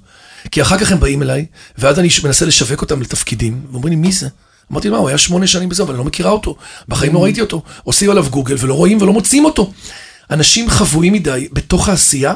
כי 0.51 0.63
אחר 0.63 0.79
כך 0.79 0.93
הם 0.93 1.01
באים 1.01 1.23
אליי, 1.23 1.47
ואז 1.79 1.99
אני 1.99 2.09
מנסה 2.25 2.47
לשווק 2.47 2.83
אותם 2.83 3.01
לתפקידים, 3.01 3.67
ואומרים 3.71 3.93
לי, 3.93 3.97
מי 3.97 4.13
זה? 4.13 4.29
אמרתי, 4.73 4.91
מה, 4.91 4.97
הוא 4.97 5.09
היה 5.09 5.19
שמונה 5.19 5.47
שנים 5.47 5.69
בזה, 5.69 5.83
אבל 5.83 5.91
אני 5.91 5.99
לא 5.99 6.05
מכירה 6.05 6.31
אותו. 6.31 6.57
בחיים 6.89 7.15
לא 7.15 7.25
ראיתי 7.25 7.41
אותו. 7.41 7.63
עושים 7.85 8.11
עליו 8.11 8.27
גוגל 8.31 8.57
ולא 8.59 8.75
רואים 8.75 9.03
ולא 9.03 9.13
מוצאים 9.13 9.45
אותו. 9.45 9.73
אנשים 10.31 10.71
חבויים 10.71 11.13
מדי 11.13 11.49
בתוך 11.53 11.89
העשייה, 11.89 12.35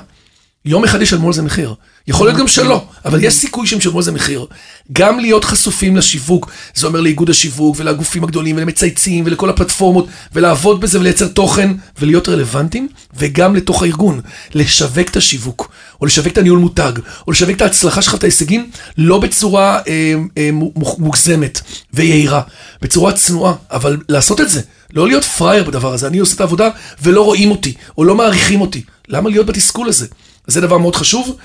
יום 0.64 0.84
אחד 0.84 1.02
ישלמו 1.02 1.26
על 1.26 1.32
זה 1.32 1.42
מחיר. 1.42 1.74
יכול 2.10 2.26
להיות 2.26 2.38
גם 2.38 2.48
שלא, 2.48 2.84
אבל 3.04 3.24
יש 3.24 3.34
סיכוי 3.34 3.66
שהם 3.66 3.78
ישלמו 3.78 3.98
על 3.98 4.02
זה 4.02 4.12
מחיר. 4.12 4.46
גם 4.92 5.20
להיות 5.20 5.44
חשופים 5.44 5.96
לשיווק, 5.96 6.50
זה 6.74 6.86
אומר 6.86 7.00
לאיגוד 7.00 7.30
השיווק 7.30 7.76
ולגופים 7.78 8.24
הגדולים 8.24 8.56
ולמצייצים 8.56 9.24
ולכל 9.26 9.50
הפלטפורמות, 9.50 10.06
ולעבוד 10.32 10.80
בזה 10.80 11.00
ולייצר 11.00 11.28
תוכן 11.28 11.70
ולהיות 12.00 12.28
רלוונטיים, 12.28 12.88
וגם 13.16 13.56
לתוך 13.56 13.82
הארגון, 13.82 14.20
לשווק 14.54 15.08
את 15.10 15.16
השיווק, 15.16 15.72
או 16.00 16.06
לשווק 16.06 16.32
את 16.32 16.38
הניהול 16.38 16.58
מותג, 16.58 16.92
או 17.26 17.32
לשווק 17.32 17.56
את 17.56 17.62
ההצלחה 17.62 18.02
שלך, 18.02 18.14
את 18.14 18.22
ההישגים, 18.22 18.70
לא 18.98 19.18
בצורה 19.18 19.78
אה, 19.88 20.14
אה, 20.38 20.50
מוגזמת 20.98 21.60
ויהירה, 21.92 22.42
בצורה 22.82 23.12
צנועה, 23.12 23.54
אבל 23.70 23.96
לעשות 24.08 24.40
את 24.40 24.50
זה, 24.50 24.60
לא 24.94 25.08
להיות 25.08 25.24
פראייר 25.24 25.64
בדבר 25.64 25.92
הזה. 25.92 26.06
אני 26.06 26.18
עושה 26.18 26.34
את 26.34 26.40
העבודה 26.40 26.68
ולא 27.02 27.24
רואים 27.24 27.50
אותי, 27.50 27.74
או 27.98 28.04
לא 28.04 28.14
מעריכים 28.14 28.60
אותי. 28.60 28.82
למה 29.08 29.30
להיות 29.30 29.46
בתסכול 29.46 29.88
הזה? 29.88 30.06
זה 30.46 30.60
דבר 30.60 30.78
מאוד 30.78 30.96
חשוב. 30.96 31.36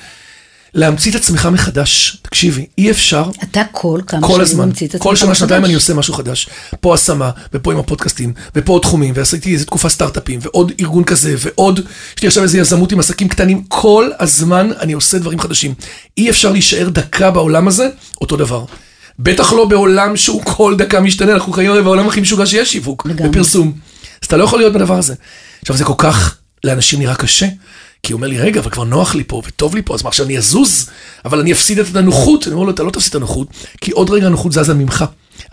להמציא 0.75 1.11
את 1.11 1.15
עצמך 1.15 1.45
מחדש. 1.45 2.17
תקשיבי, 2.21 2.65
אי 2.77 2.91
אפשר 2.91 3.29
אתה 3.43 3.61
כל 3.71 4.01
כמה 4.07 4.21
כל 4.21 4.27
שנים 4.27 4.41
הזמן, 4.41 4.65
ממציא 4.65 4.87
את 4.87 4.95
עצמך 4.95 5.03
כל 5.03 5.15
שנה, 5.15 5.35
שנתיים 5.35 5.61
מחדש. 5.61 5.69
אני 5.69 5.75
עושה 5.75 5.93
משהו 5.93 6.13
חדש. 6.13 6.49
פה 6.79 6.93
השמה, 6.93 7.31
ופה 7.53 7.73
עם 7.73 7.79
הפודקאסטים, 7.79 8.33
ופה 8.55 8.73
עוד 8.73 8.81
תחומים, 8.81 9.13
ועשיתי 9.17 9.53
איזה 9.53 9.65
תקופה 9.65 9.89
סטארט-אפים, 9.89 10.39
ועוד 10.41 10.71
ארגון 10.79 11.03
כזה, 11.03 11.35
ועוד, 11.37 11.79
יש 12.17 12.21
לי 12.21 12.27
עכשיו 12.27 12.43
איזה 12.43 12.57
יזמות 12.57 12.91
עם 12.91 12.99
עסקים 12.99 13.27
קטנים, 13.27 13.63
כל 13.67 14.09
הזמן 14.19 14.69
אני 14.79 14.93
עושה 14.93 15.19
דברים 15.19 15.39
חדשים. 15.39 15.73
אי 16.17 16.29
אפשר 16.29 16.51
להישאר 16.51 16.89
דקה 16.89 17.31
בעולם 17.31 17.67
הזה, 17.67 17.89
אותו 18.21 18.37
דבר. 18.37 18.65
בטח 19.19 19.53
לא 19.53 19.65
בעולם 19.65 20.17
שהוא 20.17 20.41
כל 20.43 20.75
דקה 20.77 20.99
משתנה, 20.99 21.33
אנחנו 21.33 21.53
חיים 21.53 21.71
הרי 21.71 21.81
בעולם 21.83 22.07
הכי 22.07 22.21
משוגע 22.21 22.45
שיש 22.45 22.71
שיווק. 22.71 23.07
ופרסום. 23.29 23.73
אז 24.21 24.27
אתה 24.27 24.37
לא 24.37 24.43
יכול 24.43 24.59
להיות 24.59 24.73
בדבר 24.73 24.97
הזה. 24.97 25.13
עכשיו, 25.61 25.77
זה 25.77 25.83
כל 25.83 25.93
כך, 25.97 26.37
לאנשים 26.63 26.99
נראה 26.99 27.15
קשה, 27.15 27.47
כי 28.05 28.13
הוא 28.13 28.17
אומר 28.17 28.27
לי, 28.27 28.37
רגע, 28.37 28.59
אבל 28.59 28.69
כבר 28.69 28.83
נוח 28.83 29.15
לי 29.15 29.23
פה, 29.23 29.41
וטוב 29.47 29.75
לי 29.75 29.81
פה, 29.81 29.93
אז 29.93 30.03
מה, 30.03 30.09
עכשיו 30.09 30.25
אני 30.25 30.37
אזוז, 30.37 30.89
אבל 31.25 31.39
אני 31.39 31.51
אפסיד 31.51 31.79
את 31.79 31.95
הנוחות. 31.95 32.47
אני 32.47 32.53
אומר 32.53 32.65
לו, 32.65 32.71
אתה 32.71 32.83
לא 32.83 32.91
תפסיד 32.91 33.09
את 33.09 33.15
הנוחות, 33.15 33.47
כי 33.81 33.91
עוד 33.91 34.09
רגע 34.09 34.25
הנוחות 34.25 34.51
זזה 34.51 34.73
ממך. 34.73 35.05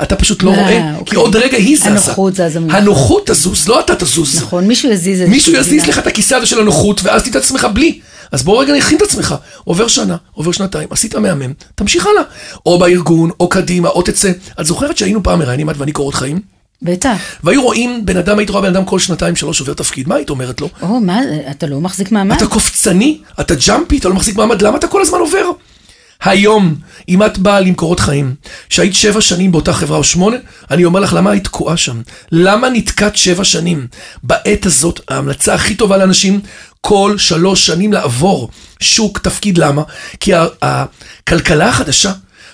אתה 0.03 0.17
פשוט 0.17 0.43
לא 0.43 0.51
אה, 0.51 0.61
רואה, 0.61 0.93
כי 0.95 1.01
אוקיי. 1.01 1.19
עוד 1.19 1.37
רגע 1.37 1.57
היא 1.57 1.77
זזה. 1.77 1.89
הנוחות 1.89 2.35
זזה 2.35 2.61
ממך. 2.61 2.75
הנוחות 2.75 3.27
תזוז, 3.27 3.69
לא 3.69 3.81
אתה 3.81 3.97
תזוז. 3.97 4.37
נכון, 4.37 4.67
מישהו 4.67 4.91
יזיז 4.91 5.21
את 5.21 5.29
מישהו 5.29 5.53
זה. 5.53 5.59
יזיז 5.59 5.87
לך 5.87 5.99
את 5.99 6.07
הכיסא 6.07 6.35
הזה 6.35 6.47
של 6.47 6.61
הנוחות, 6.61 7.01
ואז 7.05 7.23
תדע 7.23 7.39
את 7.39 7.45
עצמך 7.45 7.67
בלי. 7.75 8.01
אז 8.33 8.43
בוא 8.43 8.63
רגע 8.63 8.77
נכין 8.77 8.97
את 8.97 9.03
עצמך. 9.03 9.35
עובר 9.65 9.89
שנה, 9.89 10.17
עובר 10.33 10.53
שנתיים, 10.53 10.89
עשית 10.91 11.15
מהמם, 11.15 11.53
תמשיך 11.75 12.07
הלאה. 12.07 12.23
או 12.67 12.79
בארגון, 12.79 13.31
או 13.41 13.49
קדימה, 13.49 13.89
או 13.89 14.03
תצא. 14.03 14.33
את 14.61 14.67
זוכרת 14.67 14.99
שהיינו 14.99 15.23
פעם 15.23 15.39
מראיינים 15.39 15.71
את 15.71 15.75
ואני 15.79 15.93
קורות 15.93 16.15
חיים? 16.15 16.39
בטח. 16.83 17.19
והיו 17.45 17.63
רואים 17.63 18.07
בן 18.07 18.17
אדם, 18.17 18.39
היית 18.39 18.51
רואה 18.51 18.63
בן 18.63 18.69
אדם 18.69 18.85
כל 18.85 18.99
שנתיים, 18.99 19.37
שלוש 19.37 19.61
עובר 19.61 19.75
תפקיד, 19.75 20.09
מה 20.09 20.15
היית 20.15 20.31
אומרת 20.31 20.61
לו? 20.61 20.69
או, 20.83 21.01
מה, 21.01 21.21
אתה 21.51 21.67
לא 21.67 21.81
מחזיק 21.81 22.13
מעמד? 22.13 22.37
אתה 22.37 22.47
קופצני, 22.47 23.19
אתה 23.41 23.55
ג'אמפי, 23.67 23.99
אתה 23.99 24.09
לא 24.09 24.15
מחזיק 24.15 24.37
מעמד, 24.37 24.63
למה 24.63 24.77
אתה 24.77 24.87
כל 24.87 25.03
הזמן 25.03 25.19
עובר? 25.19 25.51
היום, 26.25 26.75
אם 27.09 27.23
את 27.23 27.39
באה 27.39 27.61
למקורות 27.61 28.01
חיים, 28.01 28.35
שהיית 28.69 28.95
שבע 28.95 29.21
שנים 29.21 29.53
באותה 29.53 29.73
חברה 29.73 29.99
או 29.99 30.05
שמונה, 30.05 30.37
אני 30.71 30.85
אומר 30.85 31.01
לך 31.01 31.13
למה 31.13 31.31
היית 31.31 31.45
תקועה 31.45 31.77
שם. 31.77 32.03
למה 32.33 32.69
נתקעת 32.69 33.17
שבע 33.17 33.45
שנים? 33.45 33.87
בעת 34.23 34.67
הזאת, 34.67 35.01
ההמלצה 35.09 35.55
הכי 35.55 35.75
טובה 35.75 35.97
לאנשים, 35.97 36.41
כל 36.81 37.15
שלוש 37.19 37.67
שנים 37.67 37.93
לעבור 37.93 38.49
שוק, 38.81 39.19
תפקיד, 39.19 39.59
למה? 39.59 39.83
כי 40.21 40.33
הכלכלה 40.63 41.69
החדשה, 41.69 42.13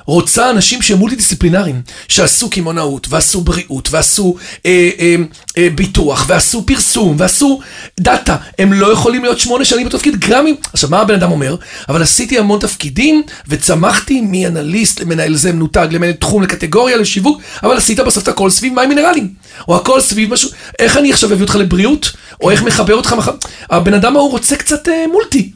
רוצה 0.08 0.50
אנשים 0.50 0.82
שהם 0.82 0.98
מולטי 0.98 1.16
דיסציפלינריים, 1.16 1.82
שעשו 2.08 2.50
קמעונאות, 2.50 3.06
ועשו 3.10 3.40
בריאות, 3.40 3.88
ועשו 3.90 4.36
אה, 4.66 4.90
אה, 5.00 5.14
אה, 5.58 5.68
ביטוח, 5.74 6.24
ועשו 6.28 6.66
פרסום, 6.66 7.16
ועשו 7.18 7.60
דאטה. 8.00 8.36
הם 8.58 8.72
לא 8.72 8.92
יכולים 8.92 9.22
להיות 9.22 9.38
שמונה 9.38 9.64
שנים 9.64 9.86
בתפקיד, 9.86 10.16
גם 10.28 10.46
אם... 10.46 10.54
עכשיו, 10.72 10.90
מה 10.90 11.00
הבן 11.00 11.14
אדם 11.14 11.30
אומר? 11.30 11.56
אבל 11.88 12.02
עשיתי 12.02 12.38
המון 12.38 12.60
תפקידים, 12.60 13.22
וצמחתי 13.48 14.20
מאנליסט 14.20 15.00
למנהל 15.00 15.34
זה 15.34 15.52
מנותג, 15.52 15.88
למנהל 15.90 16.12
תחום, 16.12 16.42
לקטגוריה, 16.42 16.96
לשיווק, 16.96 17.42
אבל 17.62 17.76
עשית 17.76 18.00
בסוף 18.00 18.22
את 18.22 18.28
הכל 18.28 18.50
סביב 18.50 18.74
מים 18.74 18.88
מינרליים. 18.88 19.28
או 19.68 19.76
הכל 19.76 20.00
סביב 20.00 20.32
משהו... 20.32 20.50
איך 20.78 20.96
אני 20.96 21.12
עכשיו 21.12 21.32
אביא 21.32 21.42
אותך 21.42 21.56
לבריאות? 21.56 22.12
או 22.42 22.50
איך 22.50 22.62
מחבר 22.62 22.94
אותך 22.94 23.12
מחר... 23.12 23.32
הבן 23.70 23.94
אדם 23.94 24.16
ההוא 24.16 24.30
רוצה 24.30 24.56
קצת 24.56 24.88
אה, 24.88 25.04
מולטי. 25.12 25.52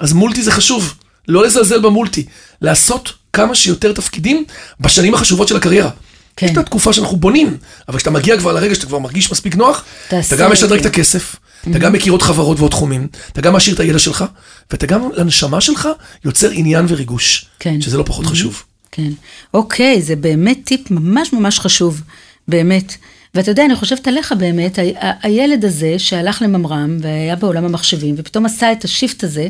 אז 0.00 0.12
מולטי 0.12 0.42
זה 0.42 0.52
חשוב. 0.52 0.94
לא 1.28 1.44
לזלזל 1.44 1.78
במולטי. 1.78 2.24
לעשות 2.62 3.12
כמה 3.36 3.54
שיותר 3.54 3.92
תפקידים 3.92 4.44
בשנים 4.80 5.14
החשובות 5.14 5.48
של 5.48 5.56
הקריירה. 5.56 5.90
כן. 6.36 6.46
יש 6.46 6.52
את 6.52 6.58
התקופה 6.58 6.92
שאנחנו 6.92 7.16
בונים, 7.16 7.56
אבל 7.88 7.96
כשאתה 7.96 8.10
מגיע 8.10 8.38
כבר 8.38 8.52
לרגע 8.52 8.74
שאתה 8.74 8.86
כבר 8.86 8.98
מרגיש 8.98 9.32
מספיק 9.32 9.56
נוח, 9.56 9.84
אתה 10.08 10.36
גם 10.38 10.52
משדרג 10.52 10.80
את. 10.80 10.86
הכסף, 10.86 11.36
אתה 11.70 11.78
גם 11.78 11.92
מכיר 11.92 12.12
עוד 12.12 12.22
חברות 12.22 12.58
ועוד 12.58 12.70
תחומים, 12.70 13.08
אתה 13.32 13.40
גם 13.40 13.52
משאיר 13.52 13.74
את 13.74 13.80
הידע 13.80 13.98
שלך, 13.98 14.24
ואתה 14.70 14.86
גם 14.86 15.08
לנשמה 15.14 15.60
שלך 15.60 15.88
יוצר 16.24 16.50
עניין 16.50 16.86
וריגוש, 16.88 17.46
כן. 17.60 17.80
שזה 17.80 17.98
לא 17.98 18.02
פחות 18.02 18.26
חשוב. 18.26 18.62
כן. 18.92 19.10
אוקיי, 19.54 20.02
זה 20.02 20.16
באמת 20.16 20.58
טיפ 20.64 20.90
ממש 20.90 21.32
ממש 21.32 21.58
חשוב, 21.58 22.02
באמת. 22.48 22.92
ואתה 23.34 23.50
יודע, 23.50 23.64
אני 23.64 23.76
חושבת 23.76 24.08
עליך 24.08 24.32
באמת, 24.38 24.78
ה- 24.78 25.06
ה- 25.06 25.12
הילד 25.22 25.64
הזה 25.64 25.94
שהלך 25.98 26.42
לממר"ם 26.42 26.98
והיה 27.02 27.36
בעולם 27.36 27.64
המחשבים, 27.64 28.14
ופתאום 28.18 28.46
עשה 28.46 28.72
את 28.72 28.84
השיפט 28.84 29.24
הזה, 29.24 29.48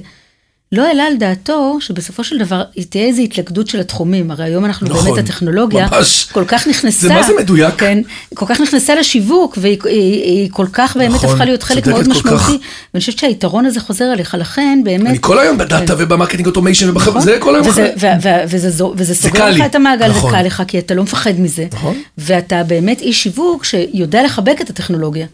לא 0.73 0.87
העלה 0.87 1.03
על 1.07 1.17
דעתו 1.17 1.77
שבסופו 1.81 2.25
של 2.25 2.39
דבר 2.39 2.63
תהיה 2.89 3.05
איזו 3.05 3.23
התלכדות 3.23 3.69
של 3.69 3.81
התחומים. 3.81 4.31
הרי 4.31 4.45
היום 4.45 4.65
אנחנו 4.65 4.89
נכון, 4.89 5.05
באמת, 5.05 5.25
הטכנולוגיה 5.25 5.89
ממש. 5.93 6.25
כל 6.33 6.45
כך 6.49 6.67
נכנסה. 6.69 7.09
זה 7.09 7.15
מה 7.15 7.23
זה 7.23 7.33
מדויק. 7.41 7.75
כן, 7.75 7.99
כל 8.35 8.47
כך 8.49 8.61
נכנסה 8.61 8.95
לשיווק, 8.95 9.59
והיא 9.61 9.79
היא, 9.85 10.23
היא 10.23 10.49
כל 10.53 10.67
כך 10.73 10.97
באמת 10.97 11.11
נכון, 11.15 11.31
הפכה 11.31 11.45
להיות 11.45 11.63
חלק 11.63 11.87
מאוד 11.87 12.05
כל 12.07 12.13
כך. 12.13 12.27
משמעותי. 12.27 12.65
ואני 12.95 13.01
חושבת 13.01 13.19
שהיתרון 13.19 13.67
הזה 13.67 13.81
חוזר 13.81 14.13
אליך, 14.13 14.35
לכן 14.39 14.81
באמת... 14.85 15.07
אני 15.07 15.19
כל 15.21 15.39
היום 15.39 15.59
בדאטה 15.59 15.95
וב 15.99 16.07
marketing 16.07 16.47
automation 16.47 16.91
נכון. 16.91 17.21
זה 17.21 17.37
כל 17.41 17.55
היום. 17.55 17.67
וזה, 17.67 17.93
ו- 18.01 18.07
ו- 18.23 18.29
וזה, 18.49 18.71
זו- 18.71 18.95
וזה 18.97 19.15
סוגר 19.15 19.51
לך. 19.51 19.61
את 19.67 19.75
המעגל, 19.75 20.09
נכון. 20.09 20.31
זה 20.31 20.37
קל 20.37 20.43
לך, 20.43 20.63
כי 20.69 20.79
אתה 20.79 20.95
לא 20.95 21.03
מפחד 21.03 21.41
מזה. 21.41 21.67
נכון. 21.73 21.97
ואתה 22.19 22.65
באמת 22.65 23.01
איש 23.01 23.23
שיווק 23.23 23.65
שיודע 23.65 24.23
לחבק 24.25 24.61
את 24.61 24.71
הטכנולוגיה. 24.71 25.27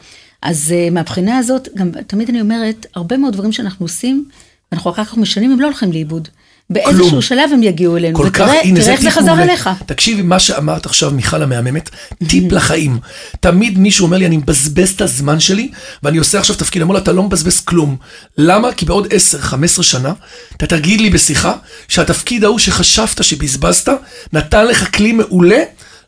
אז 0.42 0.74
uh, 0.88 0.94
מהבחינה 0.94 1.38
הזאת, 1.38 1.68
גם 1.76 1.90
תמיד 2.06 2.28
אני 2.28 2.40
אומרת, 2.40 2.86
הרבה 2.94 3.16
מאוד 3.16 3.32
דברים 3.32 3.52
שאנחנו 3.52 3.84
עושים, 3.84 4.24
ואנחנו 4.72 4.90
אחר 4.90 5.04
כך 5.04 5.16
משנים, 5.16 5.52
הם 5.52 5.60
לא 5.60 5.66
הולכים 5.66 5.92
לאיבוד. 5.92 6.28
באיזשהו 6.70 7.08
כלום. 7.08 7.22
שלב 7.22 7.50
הם 7.52 7.62
יגיעו 7.62 7.96
אלינו, 7.96 8.16
כל 8.16 8.30
כך, 8.30 8.40
ותראה 8.40 8.60
הנה, 8.60 8.80
תראה 8.80 8.92
איך 8.92 9.00
זה 9.00 9.10
חזר 9.10 9.26
מעולה. 9.26 9.42
אליך. 9.42 9.70
תקשיבי, 9.86 10.22
מה 10.22 10.38
שאמרת 10.38 10.86
עכשיו, 10.86 11.10
מיכל 11.10 11.42
המהממת, 11.42 11.90
טיפ 12.28 12.52
לחיים. 12.52 12.98
תמיד 13.40 13.78
מישהו 13.78 14.06
אומר 14.06 14.16
לי, 14.18 14.26
אני 14.26 14.36
מבזבז 14.36 14.90
את 14.90 15.00
הזמן 15.00 15.40
שלי, 15.40 15.70
ואני 16.02 16.18
עושה 16.18 16.38
עכשיו 16.38 16.56
תפקיד. 16.56 16.82
אמרו 16.82 16.94
לו, 16.94 16.98
אתה 17.00 17.12
לא 17.12 17.22
מבזבז 17.22 17.60
כלום. 17.60 17.96
למה? 18.38 18.72
כי 18.72 18.84
בעוד 18.84 19.06
10-15 19.06 19.82
שנה, 19.82 20.12
אתה 20.56 20.66
תגיד 20.66 21.00
לי 21.00 21.10
בשיחה, 21.10 21.54
שהתפקיד 21.88 22.44
ההוא 22.44 22.58
שחשבת 22.58 23.24
שבזבזת, 23.24 23.88
נתן 24.32 24.66
לך 24.66 24.96
כלי 24.96 25.12
מעולה. 25.12 25.62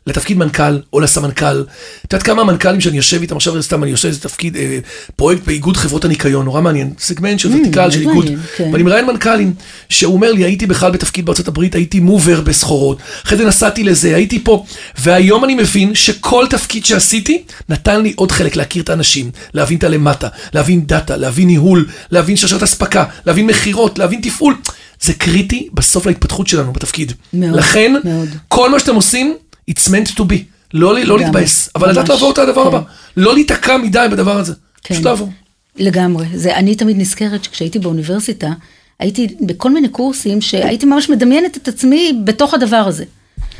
לתפקיד 0.07 0.37
מנכ"ל 0.37 0.79
או 0.93 0.99
לסמנכ"ל. 0.99 1.63
את 2.05 2.13
יודעת 2.13 2.23
כמה 2.23 2.43
מנכ"לים 2.43 2.81
שאני 2.81 2.97
יושב 2.97 3.21
איתם 3.21 3.35
עכשיו, 3.35 3.63
סתם 3.63 3.83
אני 3.83 3.91
עושה 3.91 4.07
איזה 4.07 4.19
תפקיד, 4.19 4.57
אה, 4.57 4.79
פרויקט 5.15 5.41
באיגוד 5.45 5.77
חברות 5.77 6.05
הניקיון, 6.05 6.45
נורא 6.45 6.61
מעניין, 6.61 6.93
סגמנט 6.99 7.39
של 7.39 7.49
ורטיקל 7.55 7.91
של 7.91 7.99
איגוד. 7.99 8.29
כן. 8.57 8.69
ואני 8.73 8.83
מראיין 8.83 9.05
מנכ"לים, 9.05 9.53
שהוא 9.89 10.13
אומר 10.13 10.31
לי, 10.31 10.43
הייתי 10.43 10.65
בכלל 10.65 10.91
בתפקיד 10.91 11.25
בארצות 11.25 11.47
הברית, 11.47 11.75
הייתי 11.75 11.99
מובר 11.99 12.41
בסחורות, 12.41 12.97
אחרי 13.25 13.37
זה 13.37 13.45
נסעתי 13.45 13.83
לזה, 13.83 14.15
הייתי 14.15 14.43
פה, 14.43 14.65
והיום 14.97 15.43
אני 15.45 15.55
מבין 15.55 15.95
שכל 15.95 16.45
תפקיד 16.49 16.85
שעשיתי, 16.85 17.43
נתן 17.69 18.01
לי 18.01 18.13
עוד 18.15 18.31
חלק, 18.31 18.55
להכיר 18.55 18.83
את 18.83 18.89
האנשים, 18.89 19.31
להבין 19.53 19.77
את 19.77 19.83
הלמטה, 19.83 20.27
להבין 20.53 20.85
דאטה, 20.85 21.17
להבין 21.17 21.47
ניהול, 21.47 21.87
להבין 22.11 22.35
שרשרת 22.35 22.63
אספקה, 22.63 23.05
להבין 23.25 23.47
מכירות, 23.47 23.99
להבין 23.99 24.21
תפעול. 24.21 24.55
זה 25.01 25.13
קריטי 25.13 25.69
בסוף 25.73 26.05
להתפתחות 26.05 26.47
שלנו 26.47 26.73
בתפקיד. 26.73 27.13
מאוד, 27.33 27.55
לכן, 27.55 27.93
מאוד. 28.03 28.29
כל 28.47 28.69
מה 28.69 28.79
שאתם 28.79 28.95
עושים, 28.95 29.35
it's 29.71 29.87
meant 29.89 30.15
to 30.17 30.21
be. 30.21 30.35
לא, 30.73 30.99
לא 30.99 31.17
להתבאס, 31.17 31.69
אבל 31.75 31.89
לדעת 31.89 32.09
לעבור 32.09 32.31
את 32.31 32.37
הדבר 32.37 32.61
כן. 32.61 32.67
הבא. 32.67 32.81
לא 33.17 33.33
להיתקע 33.33 33.77
מדי 33.77 34.07
בדבר 34.11 34.37
הזה. 34.37 34.53
כן. 34.83 34.93
פשוט 34.95 35.05
לעבור. 35.05 35.29
לגמרי. 35.77 36.25
זה, 36.33 36.55
אני 36.55 36.75
תמיד 36.75 36.97
נזכרת 36.99 37.43
שכשהייתי 37.43 37.79
באוניברסיטה, 37.79 38.51
הייתי 38.99 39.27
בכל 39.41 39.71
מיני 39.71 39.89
קורסים 39.89 40.41
שהייתי 40.41 40.85
ממש 40.85 41.09
מדמיינת 41.09 41.57
את 41.57 41.67
עצמי 41.67 42.21
בתוך 42.23 42.53
הדבר 42.53 42.83
הזה. 42.87 43.03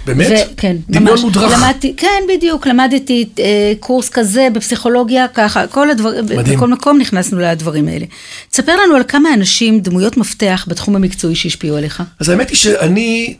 באמת? 0.05 0.49
כן, 0.57 0.75
דמיון 0.89 1.11
ממש. 1.11 1.21
מודרך. 1.21 1.51
למדתי, 1.57 1.93
כן, 1.97 2.23
בדיוק, 2.29 2.67
למדתי 2.67 3.25
אה, 3.39 3.73
קורס 3.79 4.09
כזה 4.09 4.47
בפסיכולוגיה, 4.53 5.27
ככה, 5.27 5.67
כל 5.67 5.89
הדבר, 5.89 6.11
מדהים. 6.21 6.57
בכל 6.57 6.67
מקום 6.67 6.97
נכנסנו 6.97 7.39
לדברים 7.39 7.87
האלה. 7.87 8.05
תספר 8.51 8.75
לנו 8.83 8.95
על 8.95 9.03
כמה 9.07 9.33
אנשים, 9.33 9.79
דמויות 9.79 10.17
מפתח 10.17 10.65
בתחום 10.67 10.95
המקצועי 10.95 11.35
שהשפיעו 11.35 11.77
עליך. 11.77 12.03
אז 12.19 12.29
האמת 12.29 12.49
היא 12.49 12.57
שאני 12.57 13.35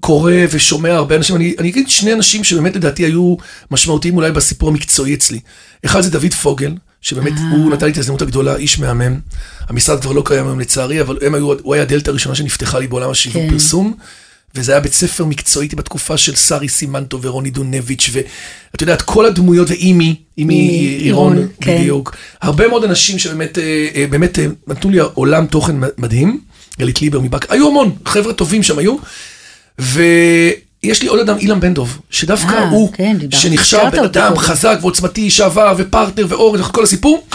קורא 0.00 0.32
ושומע 0.50 0.94
הרבה 0.94 1.16
אנשים, 1.16 1.36
אני, 1.36 1.54
אני 1.58 1.68
אגיד 1.68 1.90
שני 1.90 2.12
אנשים 2.12 2.44
שבאמת 2.44 2.76
לדעתי 2.76 3.04
היו 3.04 3.36
משמעותיים 3.70 4.16
אולי 4.16 4.32
בסיפור 4.32 4.68
המקצועי 4.68 5.14
אצלי. 5.14 5.40
אחד 5.84 6.00
זה 6.00 6.10
דוד 6.10 6.34
פוגל, 6.34 6.74
שבאמת 7.00 7.32
אה. 7.32 7.50
הוא 7.50 7.70
נתן 7.70 7.86
לי 7.86 7.92
את 7.92 7.96
ההזדמנות 7.96 8.22
הגדולה, 8.22 8.56
איש 8.56 8.78
מהמם. 8.78 9.20
המשרד 9.68 10.00
כבר 10.02 10.12
לא 10.12 10.22
קיים 10.24 10.46
היום 10.46 10.60
לצערי, 10.60 11.00
אבל 11.00 11.18
הם 11.22 11.34
היו, 11.34 11.52
הוא 11.62 11.74
היה 11.74 11.82
הדלת 11.82 12.08
הראשונה 12.08 12.34
שנפתחה 12.34 12.78
לי 12.78 12.86
בעולם 12.86 13.10
השיווק 13.10 13.42
כן. 13.42 13.50
פרסום. 13.50 13.94
וזה 14.54 14.72
היה 14.72 14.80
בית 14.80 14.92
ספר 14.92 15.24
מקצועי 15.24 15.68
בתקופה 15.68 16.16
של 16.16 16.36
שרי 16.36 16.68
סימנטו 16.68 17.22
ורוני 17.22 17.50
דונביץ' 17.50 18.10
ואת 18.12 18.80
יודעת, 18.80 19.02
כל 19.02 19.26
הדמויות, 19.26 19.70
ואימי, 19.70 20.14
אימי 20.38 20.98
אירון, 21.00 21.48
כן. 21.60 21.78
בדיוק. 21.78 22.16
הרבה 22.42 22.68
מאוד 22.68 22.84
אנשים 22.84 23.18
שבאמת 23.18 23.58
אה, 23.58 23.88
אה, 23.94 24.06
באמת 24.10 24.38
אה, 24.38 24.46
נתנו 24.66 24.90
לי 24.90 24.98
עולם 25.00 25.46
תוכן 25.46 25.76
מדהים. 25.98 26.40
גלית 26.78 27.02
ליבר 27.02 27.20
מבאק, 27.20 27.46
היו 27.48 27.68
המון, 27.68 27.92
חבר'ה 28.06 28.32
טובים 28.32 28.62
שם 28.62 28.78
היו. 28.78 28.96
ויש 29.78 31.02
לי 31.02 31.08
עוד 31.08 31.20
אדם, 31.20 31.38
אילן 31.38 31.60
בן 31.60 31.74
דב, 31.74 31.88
שדווקא 32.10 32.54
אה, 32.54 32.68
הוא, 32.68 32.92
כן, 32.92 33.16
שנחשב 33.30 33.78
בן 33.78 33.84
אותו 33.84 34.04
אדם 34.04 34.28
קודם. 34.28 34.38
חזק 34.38 34.78
ועוצמתי, 34.80 35.30
שעבר 35.30 35.74
ופרטנר 35.78 36.26
ואורן 36.28 36.60
וכל 36.60 36.82
הסיפור, 36.82 37.26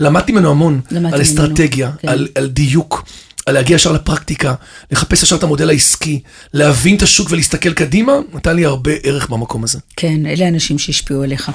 למדתי 0.00 0.32
ממנו 0.32 0.50
המון, 0.50 0.80
למדתי 0.90 1.14
על 1.14 1.20
ממנו, 1.20 1.22
אסטרטגיה, 1.22 1.90
כן. 1.98 2.08
על, 2.08 2.28
על 2.34 2.48
דיוק, 2.48 3.04
על 3.46 3.54
להגיע 3.54 3.74
ישר 3.74 3.92
לפרקטיקה, 3.92 4.54
לחפש 4.90 5.22
ישר 5.22 5.36
את 5.36 5.42
המודל 5.42 5.70
העסקי, 5.70 6.20
להבין 6.54 6.96
את 6.96 7.02
השוק 7.02 7.28
ולהסתכל 7.30 7.72
קדימה, 7.72 8.12
נתן 8.34 8.56
לי 8.56 8.64
הרבה 8.64 8.92
ערך 9.02 9.28
במקום 9.28 9.64
הזה. 9.64 9.78
כן, 9.96 10.26
אלה 10.26 10.44
האנשים 10.44 10.78
שהשפיעו 10.78 11.22
עליך. 11.22 11.50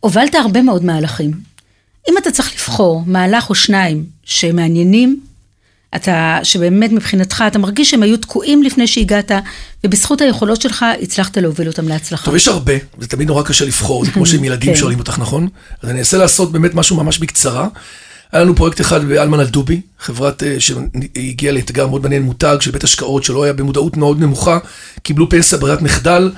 הובלת 0.00 0.34
הרבה 0.34 0.62
מאוד 0.62 0.84
מהלכים. 0.84 1.30
אם 2.10 2.14
אתה 2.18 2.30
צריך 2.30 2.52
לבחור 2.54 3.02
מהלך 3.06 3.50
או 3.50 3.54
שניים 3.54 4.04
שמעניינים, 4.24 5.20
אתה, 5.94 6.38
שבאמת 6.42 6.92
מבחינתך 6.92 7.44
אתה 7.46 7.58
מרגיש 7.58 7.90
שהם 7.90 8.02
היו 8.02 8.16
תקועים 8.16 8.62
לפני 8.62 8.86
שהגעת, 8.86 9.30
ובזכות 9.84 10.20
היכולות 10.20 10.62
שלך 10.62 10.84
הצלחת 11.02 11.38
להוביל 11.38 11.68
אותם 11.68 11.88
להצלחה. 11.88 12.24
טוב, 12.24 12.34
יש 12.34 12.48
הרבה, 12.48 12.72
זה 12.98 13.08
תמיד 13.08 13.28
נורא 13.28 13.42
קשה 13.42 13.64
לבחור, 13.64 14.04
זה 14.04 14.10
כמו 14.10 14.26
שעם 14.36 14.44
ילדים 14.44 14.72
כן. 14.72 14.78
שואלים 14.78 14.98
אותך, 14.98 15.18
נכון? 15.18 15.48
אז 15.82 15.90
אני 15.90 15.98
אנסה 15.98 16.18
לעשות 16.18 16.52
באמת 16.52 16.74
משהו 16.74 16.96
ממש 16.96 17.18
בקצרה. 17.18 17.68
היה 18.32 18.42
לנו 18.42 18.56
פרויקט 18.56 18.80
אחד 18.80 19.04
באלמן 19.04 19.40
אלדובי, 19.40 19.80
חברת 20.00 20.42
אה, 20.42 20.56
שהגיעה 20.60 21.52
לאתגר 21.52 21.86
מאוד 21.86 22.02
מעניין, 22.02 22.22
מותג 22.22 22.56
של 22.60 22.70
בית 22.70 22.84
השקעות 22.84 23.24
שלא 23.24 23.44
היה 23.44 23.52
במודעות 23.52 23.96
מאוד 23.96 24.20
נמוכה, 24.20 24.58
קיבלו 25.02 25.28
פנסיה 25.28 25.58
ברירת 25.58 25.82
מחדל, 25.82 26.30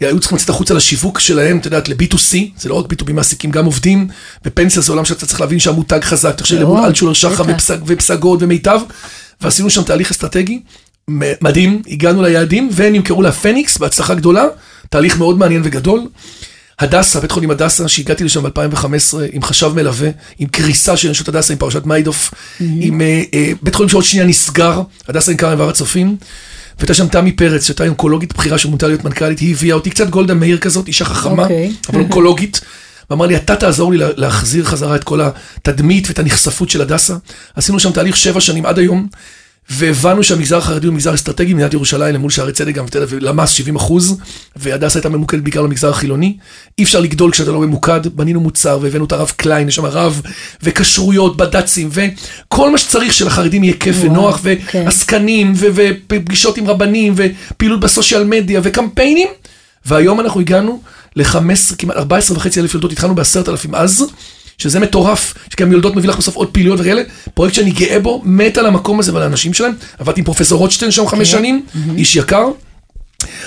היו 0.00 0.20
צריכים 0.20 0.36
לצאת 0.36 0.48
החוצה 0.48 0.74
לשיווק 0.74 1.18
שלהם, 1.20 1.58
את 1.58 1.64
יודעת, 1.64 1.88
ל-B2C, 1.88 2.36
זה 2.58 2.68
לא 2.68 2.74
רק 2.74 2.92
B2B 2.92 3.12
מעסיקים, 3.12 3.50
גם 3.50 3.64
עובדים, 3.64 4.08
ופנסיה 4.44 4.82
זה 4.82 4.92
עולם 4.92 5.04
שאתה 5.04 5.26
צריך 5.26 5.40
להבין 5.40 5.58
שהמותג 5.58 6.00
חזק, 6.02 6.34
תחשבי 6.36 6.58
מאוד, 6.58 6.68
למול 6.68 6.86
אלטשולר. 6.86 7.12
ופסג, 7.54 7.78
ופסגות 7.86 8.42
ומיטב, 8.42 8.80
ועשינו 9.40 9.70
שם 9.70 9.82
תהליך 9.82 10.10
אסטרטגי 10.10 10.60
מדהים, 11.40 11.82
הגענו 11.88 12.22
ליעדים, 12.22 12.70
ונמכרו 12.74 13.22
לפניקס 13.22 13.78
בהצלחה 13.78 14.14
גדולה, 14.14 14.44
תהליך 14.90 15.18
מאוד 15.18 15.38
מעניין 15.38 15.62
וגדול. 15.64 16.06
הדסה, 16.78 17.20
בית 17.20 17.32
חולים 17.32 17.50
הדסה, 17.50 17.88
שהגעתי 17.88 18.24
לשם 18.24 18.42
ב-2015 18.42 19.16
עם 19.32 19.42
חשב 19.42 19.72
מלווה, 19.74 20.08
עם 20.38 20.48
קריסה 20.48 20.96
של 20.96 21.10
נשות 21.10 21.28
הדסה, 21.28 21.52
עם 21.52 21.58
פרשת 21.58 21.86
מיידוף, 21.86 22.34
עם 22.60 23.00
אה, 23.00 23.22
אה, 23.34 23.52
בית 23.62 23.74
חולים 23.74 23.88
שעוד 23.88 24.04
שנייה 24.04 24.26
נסגר, 24.26 24.82
הדסה 25.08 25.32
נמכר 25.32 25.52
עם 25.52 25.60
הר 25.60 25.68
הצופים. 25.68 26.16
והייתה 26.78 26.94
שם 26.94 27.08
תמי 27.08 27.32
פרץ, 27.32 27.66
שהייתה 27.66 27.84
אונקולוגית 27.86 28.34
בכירה 28.36 28.58
שמונתה 28.58 28.86
להיות 28.88 29.04
מנכ"לית, 29.04 29.38
היא 29.38 29.54
הביאה 29.54 29.74
אותי, 29.74 29.90
קצת 29.90 30.08
גולדה 30.10 30.34
מאיר 30.34 30.58
כזאת, 30.58 30.88
אישה 30.88 31.04
חכמה, 31.04 31.42
אוקיי. 31.42 31.72
אבל 31.88 31.98
אונקולוגית. 32.00 32.60
ואמר 33.10 33.26
לי, 33.26 33.36
אתה 33.36 33.56
תעזור 33.56 33.92
לי 33.92 33.98
לה- 33.98 34.08
להחזיר 34.16 34.64
חזרה 34.64 34.96
את 34.96 35.04
כל 35.04 35.20
התדמית 35.20 36.08
ואת 36.08 36.18
הנחשפות 36.18 36.70
של 36.70 36.80
הדסה. 36.80 37.14
עשינו 37.54 37.80
שם 37.80 37.92
תהליך 37.92 38.16
שבע 38.16 38.40
שנים 38.40 38.66
עד 38.66 38.78
היום, 38.78 39.08
והבנו 39.70 40.22
שהמגזר 40.22 40.58
החרדי 40.58 40.86
הוא 40.86 40.94
מגזר 40.94 41.14
אסטרטגי 41.14 41.52
במדינת 41.52 41.74
ירושלים 41.74 42.14
למול 42.14 42.30
שערי 42.30 42.52
צדק 42.52 42.74
גם 42.74 42.84
ותל 42.84 43.02
אביב, 43.02 43.18
למ"ס 43.22 43.50
70 43.50 43.76
אחוז, 43.76 44.18
והדסה 44.56 44.98
הייתה 44.98 45.08
ממוקדת 45.08 45.42
בעיקר 45.42 45.62
למגזר 45.62 45.90
החילוני. 45.90 46.36
אי 46.78 46.84
אפשר 46.84 47.00
לגדול 47.00 47.32
כשאתה 47.32 47.50
לא 47.50 47.60
ממוקד, 47.60 48.06
בנינו 48.06 48.40
מוצר 48.40 48.78
והבאנו 48.82 49.04
את 49.04 49.12
הרב 49.12 49.32
קליין, 49.36 49.68
יש 49.68 49.74
שם 49.74 49.84
רב, 49.84 50.22
וכשרויות, 50.62 51.36
בד"צים, 51.36 51.88
וכל 51.92 52.70
מה 52.70 52.78
שצריך 52.78 53.12
שלחרדים 53.12 53.64
יהיה 53.64 53.76
כיף 53.80 53.96
וואו, 53.96 54.10
ונוח, 54.10 54.40
כן. 54.68 54.82
ועסקנים, 54.84 55.52
ו- 55.56 55.66
ופגישות 56.12 56.56
עם 56.56 56.66
רבנים, 56.66 57.14
ופעילות 57.16 57.80
בסושיאל 57.80 58.24
מדיה, 58.24 58.60
וקמפיינים. 58.62 59.28
והיום 59.86 60.20
אנחנו 60.20 60.40
הגענו 60.40 60.82
ל-15, 61.16 61.76
כמעט 61.78 61.96
14 61.96 62.36
וחצי 62.36 62.60
אלף 62.60 62.74
יולדות, 62.74 62.92
התחלנו 62.92 63.14
בעשרת 63.14 63.48
אלפים 63.48 63.74
אז, 63.74 64.04
שזה 64.58 64.80
מטורף, 64.80 65.34
שגם 65.52 65.72
יולדות 65.72 65.96
מביא 65.96 66.08
לך 66.08 66.16
בסוף 66.16 66.34
עוד 66.34 66.48
פעילויות 66.48 66.80
וכאלה, 66.80 67.02
פרויקט 67.34 67.54
שאני 67.54 67.70
גאה 67.70 68.00
בו, 68.00 68.22
מת 68.24 68.58
על 68.58 68.66
המקום 68.66 69.00
הזה 69.00 69.14
ועל 69.14 69.22
האנשים 69.22 69.54
שלהם, 69.54 69.72
עבדתי 69.98 70.20
עם 70.20 70.24
פרופסור 70.24 70.58
רוטשטיין 70.58 70.90
שם 70.90 71.06
חמש 71.06 71.30
שנים, 71.30 71.66
איש 71.96 72.16
יקר, 72.16 72.44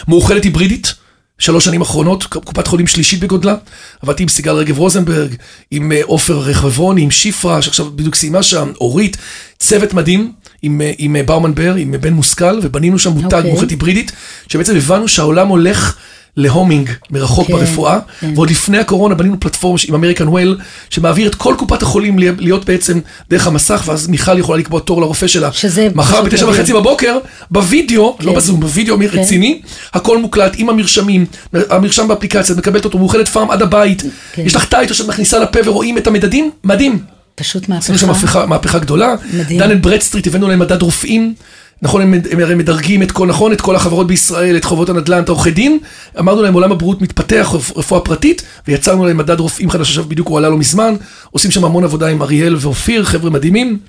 מאוחדת 0.07 0.43
היברידית, 0.43 0.93
שלוש 1.39 1.65
שנים 1.65 1.81
אחרונות, 1.81 2.23
קופת 2.23 2.67
חולים 2.67 2.87
שלישית 2.87 3.19
בגודלה, 3.19 3.55
עבדתי 4.01 4.23
עם 4.23 4.29
סיגל 4.29 4.51
רגב 4.51 4.77
רוזנברג, 4.77 5.35
עם 5.71 5.91
אה, 5.91 6.01
עופר 6.03 6.39
רחברוני, 6.39 7.01
עם 7.01 7.11
שפרה, 7.11 7.61
שעכשיו 7.61 7.85
בדיוק 7.85 8.15
סיימה 8.15 8.43
שם, 8.43 8.71
אורית, 8.81 9.17
צוות 9.59 9.93
מדהים, 9.93 10.31
עם, 10.61 10.81
אה, 10.81 10.91
עם 10.97 11.15
אה, 11.15 11.23
באומן 11.23 11.55
בר, 11.55 11.75
עם 11.75 11.95
בן 12.01 12.13
מושכל, 12.13 12.59
ובנינו 12.63 12.99
שם 12.99 13.11
מותג 13.11 13.33
אוקיי. 13.33 13.51
מאוחדת 13.51 13.69
היברידית, 13.69 14.11
שבעצם 14.47 14.75
הבנו 14.75 15.07
שהעולם 15.07 15.47
הולך 15.47 15.95
ל 16.37 16.45
homing 16.45 16.89
מרחוק 17.11 17.47
כן, 17.47 17.53
ברפואה, 17.53 17.99
כן. 18.19 18.31
ועוד 18.35 18.49
לפני 18.49 18.77
הקורונה 18.77 19.15
בנינו 19.15 19.39
פלטפורמה 19.39 19.79
עם 19.87 19.95
American 19.95 20.27
Well, 20.27 20.57
שמעביר 20.89 21.27
את 21.27 21.35
כל 21.35 21.55
קופת 21.57 21.81
החולים 21.81 22.19
להיות- 22.19 22.65
בעצם 22.65 22.99
דרך 23.29 23.47
המסך, 23.47 23.83
ואז 23.85 24.07
מיכל 24.07 24.39
יכולה 24.39 24.59
לקבוע 24.59 24.79
תור 24.79 25.01
לרופא 25.01 25.27
שלה. 25.27 25.51
שזה 25.51 25.87
מחר 25.95 26.21
בתשע. 26.21 26.49
וחצי 26.49 26.73
בבוקר, 26.73 27.17
בווידאו, 27.51 28.17
לא 28.19 28.31
כן. 28.31 28.37
בזום, 28.37 28.59
בווידאו 28.59 28.97
רציני, 29.11 29.61
הכל 29.93 30.17
מוקלט 30.17 30.53
עם 30.57 30.69
המרשמים, 30.69 31.25
המרשם 31.69 32.07
באפליקציה, 32.07 32.53
את 32.53 32.59
מקבלת 32.59 32.85
אותו, 32.85 32.97
מאוחדת 32.97 33.27
פארם 33.27 33.51
עד 33.51 33.61
הבית, 33.61 34.03
כן. 34.33 34.41
יש 34.45 34.55
לך 34.55 34.65
Tyto 34.65 34.93
שאת 34.93 35.07
מכניסה 35.07 35.39
לפה 35.39 35.59
ורואים 35.65 35.97
את 35.97 36.07
המדדים, 36.07 36.51
מדהים. 36.63 36.99
פשוט 37.35 37.69
עשינו 37.77 37.97
שם 37.97 38.07
מהפכה. 38.07 38.25
מהפכה, 38.25 38.45
מהפכה 38.45 38.79
גדולה. 38.79 39.15
מדהים. 39.33 39.59
Dun 39.59 39.71
and 39.71 39.83
Bradstreet, 39.83 40.27
הבאנו 40.27 40.47
להם 40.47 40.59
מדד 40.59 40.81
רופאים. 40.81 41.33
נכון, 41.81 42.01
הם, 42.01 42.13
הם 42.31 42.39
הרי 42.39 42.55
מדרגים 42.55 43.03
את 43.03 43.11
כל, 43.11 43.27
נכון, 43.27 43.53
את 43.53 43.61
כל 43.61 43.75
החברות 43.75 44.07
בישראל, 44.07 44.57
את 44.57 44.65
חובות 44.65 44.89
הנדל"ן, 44.89 45.23
את 45.23 45.29
העורכי 45.29 45.51
דין. 45.51 45.79
אמרנו 46.19 46.41
להם, 46.41 46.53
עולם 46.53 46.71
הבריאות 46.71 47.01
מתפתח, 47.01 47.49
רפ- 47.53 47.77
רפואה 47.77 48.01
פרטית, 48.01 48.41
ויצרנו 48.67 49.05
להם 49.05 49.17
מדד 49.17 49.39
רופאים 49.39 49.69
חדש, 49.69 49.87
עכשיו 49.89 50.03
בדיוק 50.03 50.27
הוא 50.27 50.37
עלה 50.37 50.49
לא 50.49 50.57
מזמן. 50.57 50.95
עושים 51.31 51.51
שם 51.51 51.65
המון 51.65 51.83
עבודה 51.83 52.07
עם 52.07 52.21
אריאל 52.21 52.55
ואופיר, 52.59 53.03
חבר'ה 53.03 53.29
מדהימים. 53.29 53.79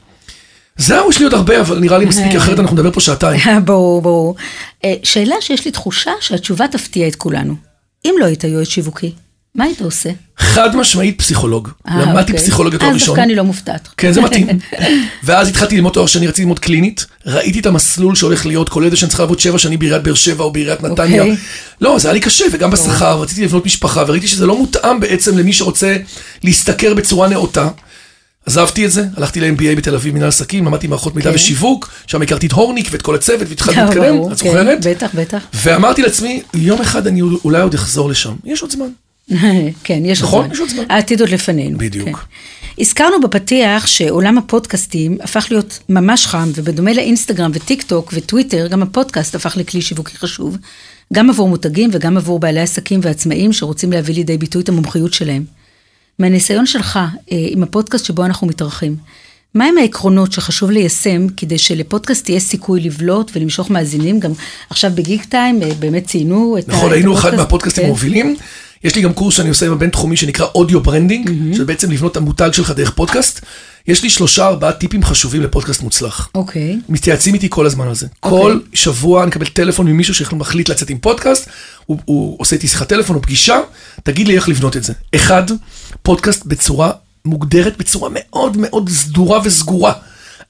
זהו, 0.77 1.11
יש 1.11 1.19
לי 1.19 1.25
עוד 1.25 1.35
הרבה, 1.35 1.61
אבל 1.61 1.79
נראה 1.79 1.99
לי 1.99 2.05
מספיק, 2.05 2.35
אחרת 2.37 2.59
אנחנו 2.61 2.77
נדבר 2.77 2.91
פה 2.91 3.01
שעתיים. 3.01 3.41
ברור, 3.65 4.03
ברור. 4.03 4.35
אה, 4.85 4.95
שאלה 5.03 5.35
שיש 5.41 5.65
לי 5.65 5.71
תחושה 5.71 6.11
שהתשובה 6.21 6.69
תפתיע 6.69 7.09
את 7.09 7.17
כולנו. 7.17 7.55
אם 8.05 8.15
לא 8.21 8.25
היית 8.25 8.45
יועץ 8.45 8.69
שיווקי, 8.69 9.13
מה 9.55 9.65
היית 9.65 9.81
עושה? 9.81 10.11
חד 10.39 10.77
משמעית 10.77 11.19
פסיכולוג. 11.19 11.69
אה, 11.89 12.01
למדתי 12.01 12.21
אוקיי. 12.21 12.37
פסיכולוגיה 12.37 12.79
תואר 12.79 12.91
אז 12.91 12.95
ראשון. 12.95 13.15
דווקא 13.15 13.25
אני 13.25 13.35
לא 13.35 13.45
מופתעת. 13.45 13.89
כן, 13.97 14.13
זה 14.13 14.21
מתאים. 14.21 14.47
ואז 15.25 15.49
התחלתי 15.49 15.77
ללמוד 15.77 15.93
תואר 15.93 16.07
שני, 16.07 16.27
רציתי 16.27 16.43
ללמוד 16.43 16.59
קלינית. 16.59 17.07
ראיתי 17.27 17.61
את 17.61 17.67
המסלול 17.67 18.15
שהולך 18.15 18.47
להיות, 18.47 18.69
כולל 18.69 18.91
זה 18.91 18.97
שאני 18.97 19.09
צריך 19.09 19.21
לעבוד 19.21 19.41
שבע 19.41 19.59
שנים 19.59 19.79
בעיריית 19.79 20.03
באר 20.03 20.15
שבע 20.15 20.45
או 20.45 20.53
בעיריית 20.53 20.83
נתניה. 20.83 21.23
אוקיי. 21.23 21.37
לא, 21.81 21.99
זה 21.99 22.09
היה 22.09 22.13
לי 22.13 22.21
קשה, 22.21 22.45
וגם 22.53 22.71
בשכר, 22.71 23.21
רציתי 23.21 23.45
לבנות 23.45 23.67
משפחה, 23.67 24.05
וראיתי 24.07 24.29
שזה 24.29 24.47
לא 24.47 24.59
מותאם 24.59 25.01
בעצם 25.01 25.39
למי 25.39 25.53
שרוצה 25.53 25.97
להשתכר 26.45 26.95
בצורה 26.95 27.29
נאותה. 27.29 27.69
עזבתי 28.47 28.87
את 28.87 28.93
זה, 28.93 29.05
הלכתי 29.17 29.41
ל-MBA 29.41 29.77
בתל 29.77 29.95
אביב, 29.95 30.15
מנהל 30.15 30.29
עסקים, 30.29 30.67
למדתי 30.67 30.87
מערכות 30.87 31.15
מידע 31.15 31.31
כן. 31.31 31.37
ושיווק, 31.37 31.91
שם 32.07 32.23
הכרתי 32.23 32.47
את 32.47 32.53
הורניק 32.53 32.89
ואת 32.91 33.03
כל 33.03 33.15
הצוות, 33.15 33.49
והתחלתי 33.49 33.81
להתקדם, 33.81 34.23
את 34.23 34.29
כן, 34.29 34.35
זוכרת? 34.35 34.87
בטח, 34.87 35.15
בטח. 35.15 35.43
ואמרתי 35.55 36.03
לעצמי, 36.03 36.43
יום 36.55 36.81
אחד 36.81 37.07
אני 37.07 37.23
אולי 37.23 37.61
עוד 37.61 37.75
אחזור 37.75 38.11
לשם. 38.11 38.35
יש 38.45 38.63
עוד 38.63 38.71
זמן. 38.71 38.89
כן, 39.85 40.03
יש 40.05 40.23
נכון, 40.23 40.51
עוד 40.61 40.69
זמן. 40.69 40.83
העתיד 40.89 41.21
עוד 41.21 41.31
לפנינו. 41.31 41.79
בדיוק. 41.79 42.09
כן. 42.09 42.15
הזכרנו 42.79 43.21
בפתיח 43.21 43.87
שעולם 43.87 44.39
הפודקאסטים 44.39 45.19
הפך 45.21 45.47
להיות 45.51 45.79
ממש 45.89 46.27
חם, 46.27 46.51
ובדומה 46.55 46.93
לאינסטגרם 46.93 47.51
וטיק 47.55 47.83
טוק 47.83 48.11
וטוויטר, 48.17 48.67
גם 48.67 48.83
הפודקאסט 48.83 49.35
הפך 49.35 49.57
לכלי 49.57 49.83
שיווקי 49.83 50.17
חשוב, 50.17 50.57
גם 51.13 51.31
עבור 51.31 51.49
מותגים 51.49 51.91
וגם 51.93 52.17
עבור 52.17 52.39
בעלי 52.41 52.61
עסקים 52.61 53.01
ועצמאים 53.03 53.53
שרוצים 53.53 53.93
להביא 53.93 54.15
לידי 54.15 54.39
ביטוי 54.39 54.63
את 54.63 54.69
המומחיות 54.69 55.13
שלהם. 55.13 55.45
מהניסיון 56.19 56.67
שלך 56.67 56.97
אה, 56.97 57.07
עם 57.51 57.63
הפודקאסט 57.63 58.05
שבו 58.05 58.25
אנחנו 58.25 58.47
מתארחים, 58.47 58.97
מהם 59.55 59.79
העקרונות 59.79 60.33
שחשוב 60.33 60.71
ליישם 60.71 61.27
כדי 61.37 61.59
שלפודקאסט 61.59 62.25
תהיה 62.25 62.41
סיכוי 62.41 62.81
לבלוט 62.81 63.31
ולמשוך 63.35 63.71
מאזינים? 63.71 64.21
גם 64.21 64.31
עכשיו 64.71 64.91
ב 64.95 65.25
Geektime 65.25 65.63
אה, 65.63 65.75
באמת 65.79 66.07
ציינו 66.07 66.57
את 66.59 66.69
ה- 66.69 66.73
נכון, 66.73 66.93
היינו 66.93 67.15
אחד 67.15 67.35
הפודקאסט. 67.35 67.79
מהפודקאסטים 67.79 68.37
כן. 68.37 68.43
יש 68.85 68.97
לי 68.97 69.03
גם 69.03 69.13
קורס 69.13 69.35
שאני 69.35 69.49
עושה 69.49 69.67
עם 69.67 69.73
הבינתחומי 69.73 70.17
שנקרא 70.17 70.47
audio 70.55 70.81
branding, 70.81 71.31
שזה 71.55 71.65
בעצם 71.65 71.91
לבנות 71.91 72.13
את 72.13 72.17
המותג 72.17 72.51
שלך 72.53 72.71
דרך 72.71 72.91
פודקאסט. 72.91 73.41
יש 73.87 74.03
לי 74.03 74.11
שלושה 74.11 74.47
ארבעה 74.47 74.73
טיפים 74.73 75.05
חשובים 75.05 75.43
לפודקאסט 75.43 75.83
מוצלח. 75.83 76.29
אוקיי. 76.35 76.81
מתייעצים 76.89 77.35
איתי 77.35 77.47
כל 77.51 77.67
הזמן 77.67 77.89
על 77.89 77.95
זה. 77.95 78.07
כל 78.21 78.59
שבוע 78.75 79.23
אני 79.23 79.29
מקבל 79.29 79.47
טלפון 79.47 79.87
ממישהו 79.87 80.15
שמחליט 80.15 80.69
לצאת 80.69 80.91
עם 80.91 80.99
פודקאסט, 80.99 81.49
הוא, 81.87 81.99
הוא 82.05 82.37
עושה 82.39 82.57
איתי 82.57 82.69
שיחת 82.69 82.89
טלפון 82.89 83.17
או 83.17 83.23
פגישה, 83.23 83.61
תגיד 84.03 84.29
לי 84.29 84.37
איך 84.37 84.49
לבנות 84.49 84.77
את 84.77 84.85
זה. 84.85 84.93
אחד, 85.15 85.43
פודקאסט 86.03 86.47
בצורה 86.47 86.91
מוגדרת, 87.25 87.79
בצורה 87.79 88.09
מאוד 88.13 88.57
מאוד 88.57 88.89
סדורה 88.89 89.41
וסגורה. 89.45 89.93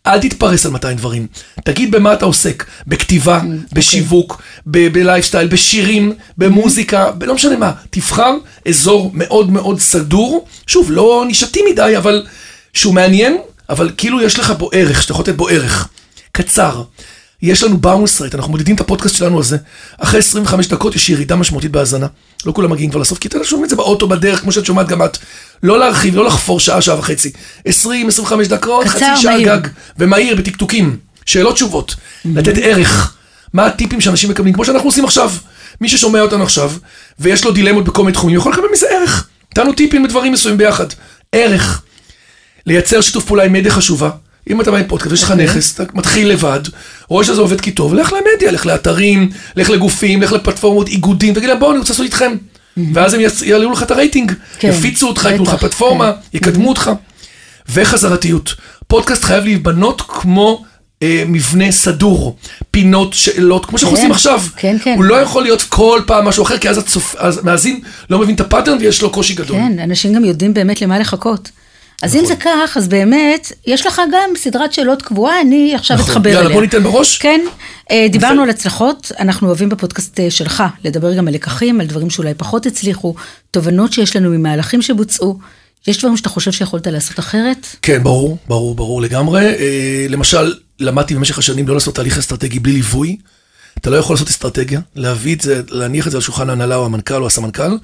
אל 0.07 0.21
תתפרס 0.21 0.67
על 0.67 0.73
200 0.73 0.97
דברים. 0.97 1.27
תגיד 1.65 1.91
במה 1.91 2.13
אתה 2.13 2.25
עוסק, 2.25 2.65
בכתיבה, 2.87 3.41
בשיווק, 3.73 4.43
ב- 4.67 4.89
בלייפסטייל, 4.93 5.49
בשירים, 5.49 6.13
במוזיקה, 6.39 7.11
ב- 7.11 7.25
לא 7.25 7.35
משנה 7.35 7.57
מה. 7.57 7.73
תבחר 7.91 8.35
אזור 8.69 9.11
מאוד 9.15 9.51
מאוד 9.51 9.81
סדור, 9.81 10.47
שוב, 10.67 10.91
לא 10.91 11.25
נישתי 11.27 11.61
מדי, 11.73 11.95
אבל 11.97 12.27
שהוא 12.75 12.95
מעניין, 12.95 13.37
אבל 13.69 13.91
כאילו 13.97 14.23
יש 14.23 14.39
לך 14.39 14.51
בו 14.51 14.71
ערך, 14.73 15.03
שאתה 15.03 15.13
יכול 15.13 15.23
לתת 15.23 15.35
בו 15.35 15.49
ערך. 15.49 15.89
קצר. 16.33 16.83
יש 17.43 17.63
לנו 17.63 17.79
באונס 17.79 18.21
רייט, 18.21 18.35
אנחנו 18.35 18.51
מודדים 18.51 18.75
את 18.75 18.81
הפודקאסט 18.81 19.17
שלנו 19.17 19.37
על 19.37 19.43
זה. 19.43 19.57
אחרי 19.99 20.19
25 20.19 20.69
דקות 20.69 20.97
יש 20.97 21.09
ירידה 21.09 21.37
משמעותית 21.37 21.71
בהאזנה. 21.71 22.07
לא 22.47 22.53
כולם 22.53 22.71
מגיעים 22.71 22.91
כבר 22.91 23.01
לסוף, 23.01 23.19
כי 23.19 23.29
אתם 23.29 23.45
שומעים 23.45 23.65
את 23.65 23.71
זה 23.71 23.77
באוטו, 23.77 24.09
בדרך, 24.09 24.41
כמו 24.41 24.53
שאת 24.53 24.67
שומעת 24.67 24.89
גם 24.89 25.03
את. 25.03 25.19
לא 25.63 25.79
להרחיב, 25.79 26.17
לא 26.17 26.25
לחפור 26.25 26.61
שעה, 26.61 26.83
שעה 26.83 26.99
וחצי. 26.99 27.33
20, 27.65 28.09
25 28.09 28.49
דקות, 28.49 28.87
חצי 28.87 29.05
שעה 29.17 29.33
מהיר. 29.35 29.57
גג. 29.57 29.69
ומהיר, 29.99 30.37
בטקטוקים. 30.37 30.97
שאלות 31.27 31.55
תשובות. 31.55 31.95
לתת 32.25 32.55
ערך. 32.63 33.15
מה 33.53 33.67
הטיפים 33.67 34.01
שאנשים 34.01 34.31
מקבלים, 34.31 34.55
כמו 34.55 34.65
שאנחנו 34.65 34.89
עושים 34.89 35.05
עכשיו. 35.05 35.33
מי 35.81 35.89
ששומע 35.89 36.21
אותנו 36.21 36.43
עכשיו, 36.43 36.73
ויש 37.19 37.45
לו 37.45 37.53
דילמות 37.53 37.85
בכל 37.85 38.03
מיני 38.03 38.13
תחומים, 38.13 38.37
יכול 38.37 38.53
לקבל 38.53 38.67
מזה 38.73 38.87
ערך. 38.91 39.29
נתנו 39.53 39.73
טיפים 39.73 40.05
לדברים 40.05 40.33
מסוימים 40.33 40.59
ביחד. 40.59 40.87
ערך. 41.33 41.83
לייצר 42.67 43.01
שיתוף 43.01 43.25
פעולה 43.25 43.45
עם 43.45 43.53
מדיה 43.53 43.73
חשובה. 43.73 44.11
אם 44.51 44.61
אתה 44.61 44.71
בא 44.71 44.77
עם 44.77 44.85
פודקאסט, 44.89 45.13
יש 45.13 45.23
לך 45.23 45.31
אוקיי. 45.31 45.45
נכס, 45.45 45.75
אתה 45.75 45.85
מתחיל 45.95 46.29
לבד, 46.29 46.61
רואה 47.09 47.25
שזה 47.25 47.41
עובד 47.41 47.61
כי 47.61 47.71
טוב, 47.71 47.95
לך 47.95 48.13
למדיה, 48.13 48.53
לך 48.53 48.67
לאתרים, 48.67 49.31
לך 49.57 49.71
לגופים, 49.71 50.23
לך 50.23 50.33
לפלטפורמות, 50.33 50.89
איגודים, 50.89 51.35
תגיד 51.35 51.49
להם 51.49 51.59
בואו, 51.59 51.71
אני 51.71 51.79
רוצה 51.79 51.93
לעשות 51.93 52.05
איתכם. 52.07 52.37
ואז 52.95 53.15
הם 53.15 53.21
יעלו 53.45 53.73
לך 53.73 53.83
את 53.83 53.91
הרייטינג, 53.91 54.33
כן, 54.59 54.69
יפיצו 54.69 55.09
אותך, 55.09 55.25
ייתנו 55.25 55.45
לך 55.45 55.55
פלטפורמה, 55.55 56.13
כן. 56.13 56.37
יקדמו 56.37 56.69
אותך. 56.69 56.91
וחזרתיות. 57.69 58.55
פודקאסט 58.87 59.25
חייב 59.25 59.45
להיבנות 59.45 60.03
כמו 60.09 60.65
אה, 61.03 61.25
מבנה 61.27 61.73
סדור, 61.73 62.37
פינות, 62.71 63.15
שאלות, 63.15 63.67
כמו 63.67 63.79
שאנחנו 63.79 63.97
כן, 63.97 64.03
עושים 64.03 64.13
עכשיו. 64.13 64.43
כן, 64.57 64.77
כן. 64.83 64.95
הוא 64.97 65.05
לא 65.05 65.15
יכול 65.15 65.43
להיות 65.43 65.63
כל 65.63 66.01
פעם 66.07 66.25
משהו 66.25 66.43
אחר, 66.43 66.59
כי 66.59 66.69
אז 66.69 67.39
המאזין 67.39 67.81
לא 68.11 68.19
מבין 68.19 68.35
את 68.35 68.41
ה 68.41 68.45
pattern 68.46 68.79
ויש 68.81 69.03
לו 69.03 69.11
קושי 69.11 69.35
גדול. 69.35 69.57
כן, 69.57 69.79
אנשים 69.79 70.15
גם 70.15 70.25
יודעים 70.25 70.55
באמת 70.55 70.83
למה 70.83 70.99
לחכות. 70.99 71.51
אז 72.03 72.17
אם 72.17 72.25
זה 72.27 72.37
כך, 72.37 72.77
אז 72.77 72.89
באמת, 72.89 73.53
יש 73.67 73.87
לך 73.87 74.03
גם 74.13 74.31
סדרת 74.37 74.73
שאלות 74.73 75.03
קבועה, 75.03 75.41
אני 75.41 75.75
עכשיו 75.75 75.97
נכון. 75.97 76.11
אתחבר 76.11 76.31
אליה. 76.31 76.41
יאללה, 76.41 76.55
בוא 76.55 76.63
ניתן 76.63 76.83
בראש. 76.83 77.19
כן, 77.19 77.41
אה, 77.91 78.07
דיברנו 78.11 78.43
על 78.43 78.51
הצלחות, 78.51 79.13
אנחנו 79.19 79.47
אוהבים 79.47 79.69
בפודקאסט 79.69 80.21
אה, 80.21 80.31
שלך 80.31 80.63
לדבר 80.85 81.15
גם 81.15 81.29
על 81.29 81.35
לקחים, 81.35 81.81
על 81.81 81.87
דברים 81.87 82.11
שאולי 82.11 82.35
פחות 82.35 82.67
הצליחו, 82.67 83.15
תובנות 83.51 83.93
שיש 83.93 84.17
לנו 84.17 84.31
ממהלכים 84.31 84.83
שבוצעו. 84.83 85.39
יש 85.87 85.99
דברים 85.99 86.17
שאתה 86.17 86.29
חושב 86.29 86.53
שיכולת 86.53 86.87
לעשות 86.87 87.19
אחרת? 87.19 87.67
כן, 87.83 88.03
ברור, 88.03 88.39
ברור, 88.49 88.75
ברור 88.75 89.03
לגמרי. 89.03 89.47
אה, 89.47 90.07
למשל, 90.09 90.55
למדתי 90.81 91.15
במשך 91.15 91.39
השנים 91.39 91.69
לא 91.69 91.75
לעשות 91.75 91.95
תהליך 91.95 92.19
אסטרטגי 92.19 92.59
בלי 92.59 92.73
ליווי. 92.73 93.17
אתה 93.79 93.91
לא 93.91 93.97
יכול 93.97 94.15
לעשות 94.15 94.29
אסטרטגיה, 94.29 94.81
להביא 94.97 95.37
את 95.37 95.41
זה, 95.41 95.63
להניח 95.69 96.07
את 96.07 96.13
זה 96.13 96.19
על 96.19 96.23
שולחן 96.23 96.51
ההנהלה 96.51 96.77
או 96.77 96.85
המנכ"ל 96.85 97.23
או 97.23 97.27
הסמנכ"ל, 97.27 97.77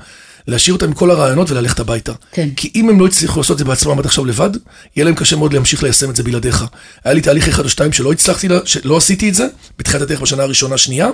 להשאיר 0.47 0.75
אותם 0.75 0.87
עם 0.87 0.93
כל 0.93 1.11
הרעיונות 1.11 1.51
וללכת 1.51 1.81
הביתה. 1.81 2.13
כן. 2.33 2.49
כי 2.57 2.71
אם 2.75 2.89
הם 2.89 3.01
לא 3.01 3.07
הצליחו 3.07 3.41
לעשות 3.41 3.55
את 3.55 3.59
זה 3.59 3.65
בעצמם 3.65 3.99
עד 3.99 4.07
עכשיו 4.07 4.25
לבד, 4.25 4.51
יהיה 4.97 5.05
להם 5.05 5.15
קשה 5.15 5.37
מאוד 5.37 5.53
להמשיך 5.53 5.83
ליישם 5.83 6.11
את 6.11 6.17
זה 6.17 6.23
בלעדיך. 6.23 6.65
היה 7.05 7.15
לי 7.15 7.21
תהליך 7.21 7.49
אחד 7.49 7.65
או 7.65 7.69
שתיים 7.69 7.93
שלא 7.93 8.13
הצלחתי, 8.13 8.49
שלא 8.65 8.97
עשיתי 8.97 9.29
את 9.29 9.35
זה, 9.35 9.47
בתחילת 9.79 10.03
הדרך 10.03 10.21
בשנה 10.21 10.43
הראשונה, 10.43 10.79
שנייה, 10.79 11.09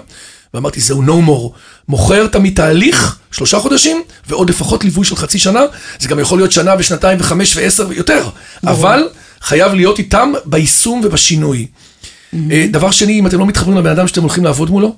ואמרתי, 0.54 0.80
זהו 0.80 1.02
no 1.02 1.28
more. 1.28 1.58
מוכר 1.88 2.26
תמיד 2.26 2.56
תהליך, 2.56 3.18
שלושה 3.32 3.58
חודשים, 3.58 4.02
ועוד 4.28 4.50
לפחות 4.50 4.84
ליווי 4.84 5.04
של 5.04 5.16
חצי 5.16 5.38
שנה, 5.38 5.60
זה 5.98 6.08
גם 6.08 6.18
יכול 6.18 6.38
להיות 6.38 6.52
שנה 6.52 6.74
ושנתיים 6.78 7.18
וחמש 7.20 7.56
ועשר 7.56 7.86
ויותר, 7.88 8.28
אבל 8.66 9.08
חייב 9.40 9.74
להיות 9.74 9.98
איתם 9.98 10.32
ביישום 10.44 11.00
ובשינוי. 11.04 11.66
אה, 12.50 12.66
דבר 12.70 12.90
שני, 12.90 13.18
אם 13.18 13.26
אתם 13.26 13.38
לא 13.38 13.46
מתחברים 13.46 13.78
לבן 13.78 13.90
אדם 13.90 14.08
שאתם 14.08 14.20
הולכים 14.22 14.44
לעבוד 14.44 14.70
מולו, 14.70 14.96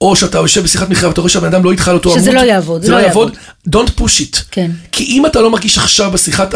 או 0.00 0.16
שאתה 0.16 0.38
יושב 0.38 0.62
בשיחת 0.62 0.88
מכירה 0.88 1.08
ואתה 1.08 1.20
רואה 1.20 1.30
שהבן 1.30 1.46
אדם 1.46 1.64
לא 1.64 1.72
איתך 1.72 1.88
על 1.88 1.94
אותו 1.94 2.10
עמוד, 2.10 2.22
שזה 2.22 2.32
לא 2.32 2.40
יעבוד, 2.40 2.82
זה 2.82 2.92
לא 2.92 2.98
לא 2.98 3.02
יעבוד, 3.02 3.36
don't 3.68 4.00
push 4.00 4.20
it. 4.20 4.42
כן. 4.50 4.70
כי 4.92 5.04
אם 5.04 5.26
אתה 5.26 5.40
לא 5.40 5.50
מרגיש 5.50 5.78
עכשיו 5.78 6.10
בשיחת 6.10 6.54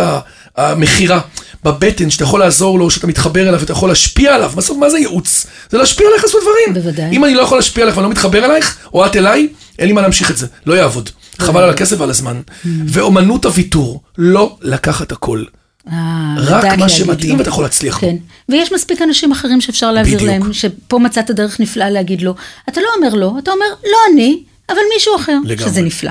המכירה, 0.56 1.20
בבטן, 1.64 2.10
שאתה 2.10 2.24
יכול 2.24 2.40
לעזור 2.40 2.78
לו, 2.78 2.90
שאתה 2.90 3.06
מתחבר 3.06 3.48
אליו 3.48 3.60
ואתה 3.60 3.72
יכול 3.72 3.88
להשפיע 3.88 4.34
עליו, 4.34 4.52
בסוף 4.56 4.78
מה 4.78 4.90
זה 4.90 4.98
ייעוץ? 4.98 5.46
זה 5.70 5.78
להשפיע 5.78 6.08
עליך 6.08 6.24
לעשות 6.24 6.40
דברים. 6.42 6.84
בוודאי. 6.84 7.16
אם 7.16 7.24
אני 7.24 7.34
לא 7.34 7.42
יכול 7.42 7.58
להשפיע 7.58 7.84
עליך 7.84 7.96
ואני 7.96 8.04
לא 8.04 8.10
מתחבר 8.10 8.44
אלייך, 8.44 8.76
או 8.94 9.06
את 9.06 9.16
אליי, 9.16 9.48
אין 9.78 9.86
לי 9.86 9.92
מה 9.92 10.00
להמשיך 10.00 10.30
את 10.30 10.36
זה, 10.36 10.46
לא 10.66 10.74
יעבוד. 10.74 11.10
חבל 11.38 11.62
על 11.62 11.70
הכסף 11.70 12.00
ועל 12.00 12.10
הזמן. 12.10 12.40
Mm. 12.46 12.68
ואומנות 12.86 13.44
הוויתור, 13.44 14.00
לא 14.18 14.56
לקחת 14.62 15.12
הכל. 15.12 15.44
אה, 15.88 16.34
רק 16.38 16.78
מה 16.78 16.88
שמתאים 16.88 17.34
לא. 17.34 17.38
ואתה 17.38 17.48
יכול 17.48 17.64
להצליח. 17.64 18.00
כן, 18.00 18.16
ויש 18.48 18.72
מספיק 18.72 19.02
אנשים 19.02 19.32
אחרים 19.32 19.60
שאפשר 19.60 19.92
להעביר. 19.92 20.22
להם, 20.22 20.52
שפה 20.52 20.98
מצאת 20.98 21.30
דרך 21.30 21.60
נפלאה 21.60 21.90
להגיד 21.90 22.22
לו. 22.22 22.34
אתה 22.68 22.80
לא 22.80 22.86
אומר 22.96 23.14
לא, 23.14 23.34
אתה 23.38 23.50
אומר 23.50 23.66
לא 23.84 23.98
אני, 24.12 24.42
אבל 24.68 24.78
מישהו 24.94 25.16
אחר, 25.16 25.38
לגמרי. 25.44 25.70
שזה 25.70 25.82
נפלא. 25.82 26.10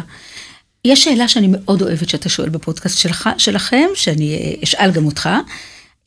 יש 0.85 1.03
שאלה 1.03 1.27
שאני 1.27 1.47
מאוד 1.51 1.81
אוהבת 1.81 2.09
שאתה 2.09 2.29
שואל 2.29 2.49
בפודקאסט 2.49 2.97
שלך, 2.97 3.29
שלכם, 3.37 3.85
שאני 3.95 4.35
אה, 4.35 4.53
אשאל 4.63 4.91
גם 4.91 5.05
אותך. 5.05 5.29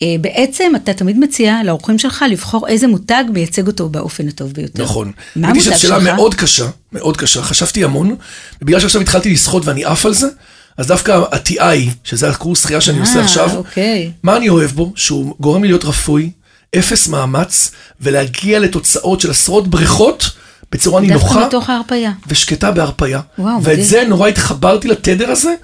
אה, 0.02 0.16
בעצם 0.20 0.72
אתה 0.76 0.92
תמיד 0.92 1.18
מציע 1.18 1.60
לאורחים 1.64 1.98
שלך 1.98 2.24
לבחור 2.30 2.68
איזה 2.68 2.86
מותג 2.86 3.24
מייצג 3.32 3.66
אותו 3.66 3.88
באופן 3.88 4.28
הטוב 4.28 4.52
ביותר. 4.52 4.82
נכון. 4.82 5.12
מה 5.36 5.48
המותג 5.48 5.62
שזו 5.64 5.80
שאלה 5.80 6.00
שלך? 6.00 6.14
מאוד 6.14 6.34
קשה, 6.34 6.66
מאוד 6.92 7.16
קשה. 7.16 7.42
חשבתי 7.42 7.84
המון, 7.84 8.16
ובגלל 8.62 8.80
שעכשיו 8.80 9.00
התחלתי 9.00 9.32
לשחות 9.32 9.64
ואני 9.64 9.84
עף 9.84 10.06
על 10.06 10.14
זה, 10.14 10.26
אז 10.76 10.86
דווקא 10.86 11.12
ה-TI, 11.12 11.90
שזה 12.04 12.30
הקורס 12.30 12.62
שחייה 12.62 12.80
שאני 12.80 13.00
עושה 13.00 13.18
אה, 13.18 13.24
עכשיו, 13.24 13.56
אוקיי. 13.56 14.10
מה 14.22 14.36
אני 14.36 14.48
אוהב 14.48 14.70
בו? 14.70 14.92
שהוא 14.96 15.34
גורם 15.40 15.62
לי 15.62 15.68
להיות 15.68 15.84
רפוי, 15.84 16.30
אפס 16.78 17.08
מאמץ, 17.08 17.70
ולהגיע 18.00 18.58
לתוצאות 18.58 19.20
של 19.20 19.30
עשרות 19.30 19.68
בריכות 19.68 20.30
בצורה 20.72 21.00
דווקא 21.00 21.14
נינוחה 21.14 21.46
מתוך 21.46 21.70
ההרפאיה. 21.70 22.12
ושקטה 22.26 22.70
בהרפאיה. 22.70 23.20
וואו, 23.38 23.56
ואת 23.56 23.72
מדהים. 23.72 23.84
זה 23.84 24.04
נורא 24.08 24.28
התחברתי 24.28 24.88
לתדר 24.88 25.30
הזה, 25.30 25.54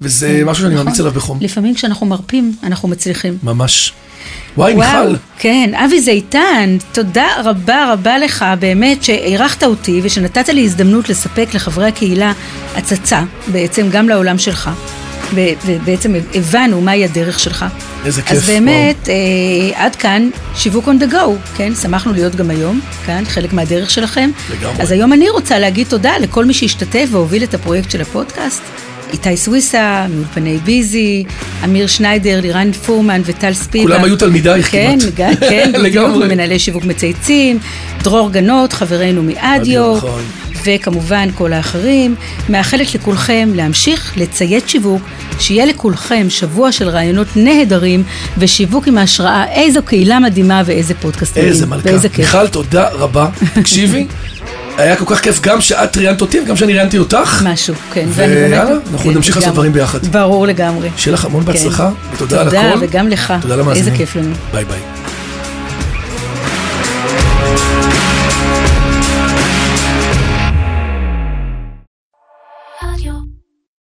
וזה 0.00 0.42
משהו 0.46 0.62
שאני 0.62 0.74
ממליץ 0.74 1.00
עליו 1.00 1.12
בחום. 1.12 1.38
לפעמים 1.40 1.74
כשאנחנו 1.74 2.06
מרפים, 2.06 2.52
אנחנו 2.62 2.88
מצליחים. 2.88 3.38
ממש. 3.42 3.92
וואי, 4.56 4.74
מיכל. 4.74 5.16
כן, 5.38 5.70
אבי 5.74 6.00
זיתן, 6.00 6.76
תודה 6.92 7.26
רבה 7.44 7.92
רבה 7.92 8.18
לך 8.18 8.44
באמת 8.58 9.04
שאירחת 9.04 9.62
אותי 9.62 10.00
ושנתת 10.04 10.48
לי 10.48 10.64
הזדמנות 10.64 11.08
לספק 11.08 11.48
לחברי 11.54 11.88
הקהילה 11.88 12.32
הצצה, 12.76 13.22
בעצם 13.52 13.88
גם 13.90 14.08
לעולם 14.08 14.38
שלך, 14.38 14.70
ובעצם 15.34 16.14
הבנו 16.34 16.80
מהי 16.80 17.04
הדרך 17.04 17.40
שלך. 17.40 17.64
איזה 18.04 18.22
כיף, 18.22 18.36
אז 18.36 18.46
באמת, 18.46 19.08
אה, 19.08 19.84
עד 19.84 19.96
כאן 19.96 20.30
שיווק 20.54 20.88
on 20.88 21.02
the 21.02 21.12
go, 21.12 21.56
כן? 21.56 21.74
שמחנו 21.74 22.12
להיות 22.12 22.34
גם 22.34 22.50
היום, 22.50 22.80
כאן, 23.06 23.24
חלק 23.24 23.52
מהדרך 23.52 23.90
שלכם. 23.90 24.30
לגמרי. 24.50 24.82
אז 24.82 24.90
היום 24.90 25.12
אני 25.12 25.30
רוצה 25.30 25.58
להגיד 25.58 25.86
תודה 25.86 26.18
לכל 26.18 26.44
מי 26.44 26.54
שהשתתף 26.54 27.08
והוביל 27.10 27.42
את 27.42 27.54
הפרויקט 27.54 27.90
של 27.90 28.00
הפודקאסט. 28.00 28.62
איתי 29.12 29.36
סוויסה, 29.36 30.06
מאולפני 30.14 30.58
ביזי, 30.64 31.24
אמיר 31.64 31.86
שניידר, 31.86 32.40
לירן 32.40 32.72
פורמן 32.72 33.20
וטל 33.24 33.52
ספיבה. 33.54 33.84
כולם 33.84 34.04
היו 34.04 34.16
תלמידייך 34.16 34.70
כן, 34.70 34.98
כמעט. 35.00 35.12
כן, 35.16 35.34
כן, 35.40 35.72
בדיוק. 35.84 36.16
מנהלי 36.16 36.58
שיווק 36.58 36.84
מצייצים, 36.84 37.58
דרור 38.02 38.30
גנות, 38.30 38.72
חברנו 38.72 39.22
מאדיו, 39.22 39.96
נכון. 39.96 40.22
וכמובן 40.64 41.28
כל 41.34 41.52
האחרים. 41.52 42.14
מאחלת 42.48 42.94
לכולכם 42.94 43.48
להמשיך 43.54 44.12
לציית 44.16 44.68
שיווק, 44.68 45.02
שיהיה 45.40 45.66
לכולכם 45.66 46.26
שבוע 46.28 46.72
של 46.72 46.88
רעיונות 46.88 47.26
נהדרים 47.36 48.02
ושיווק 48.38 48.88
עם 48.88 48.98
ההשראה, 48.98 49.44
איזו 49.52 49.80
קהילה 49.82 50.18
מדהימה 50.18 50.62
ואיזה 50.66 50.94
פודקאסט 50.94 51.32
מדהים. 51.38 51.52
איזה 51.52 51.66
מלכה. 51.66 51.88
ואיזה 51.88 52.08
כיף. 52.08 52.26
מיכל, 52.26 52.48
תודה 52.48 52.88
רבה. 52.88 53.28
תקשיבי, 53.54 54.06
היה 54.78 54.96
כל 54.96 55.04
כך 55.06 55.20
כיף 55.20 55.40
גם 55.40 55.60
שאת 55.60 55.96
ראיינת 55.96 56.20
אותי 56.20 56.40
וגם 56.40 56.56
שאני 56.56 56.74
ראיינתי 56.74 56.98
אותך. 56.98 57.42
משהו, 57.46 57.74
כן. 57.92 58.06
ויאללה, 58.10 58.64
אנחנו 58.92 59.10
נמשיך 59.10 59.36
לעשות. 59.36 59.52
דברים 59.52 59.72
ביחד. 59.72 60.06
ברור 60.06 60.46
לגמרי. 60.46 60.88
שיהיה 60.96 61.14
לך 61.14 61.24
המון 61.24 61.44
כן. 61.44 61.52
בהצלחה, 61.52 61.90
ותודה 62.14 62.40
על 62.40 62.44
תודה, 62.44 62.70
הכל. 62.70 62.78
וגם 62.80 63.08
לך. 63.08 63.34
תודה 63.40 63.56
למאזינים. 63.56 63.88
איזה 63.88 63.98
כיף 63.98 64.16
לנו. 64.16 64.34
ביי 64.52 64.64
ביי. 64.64 64.78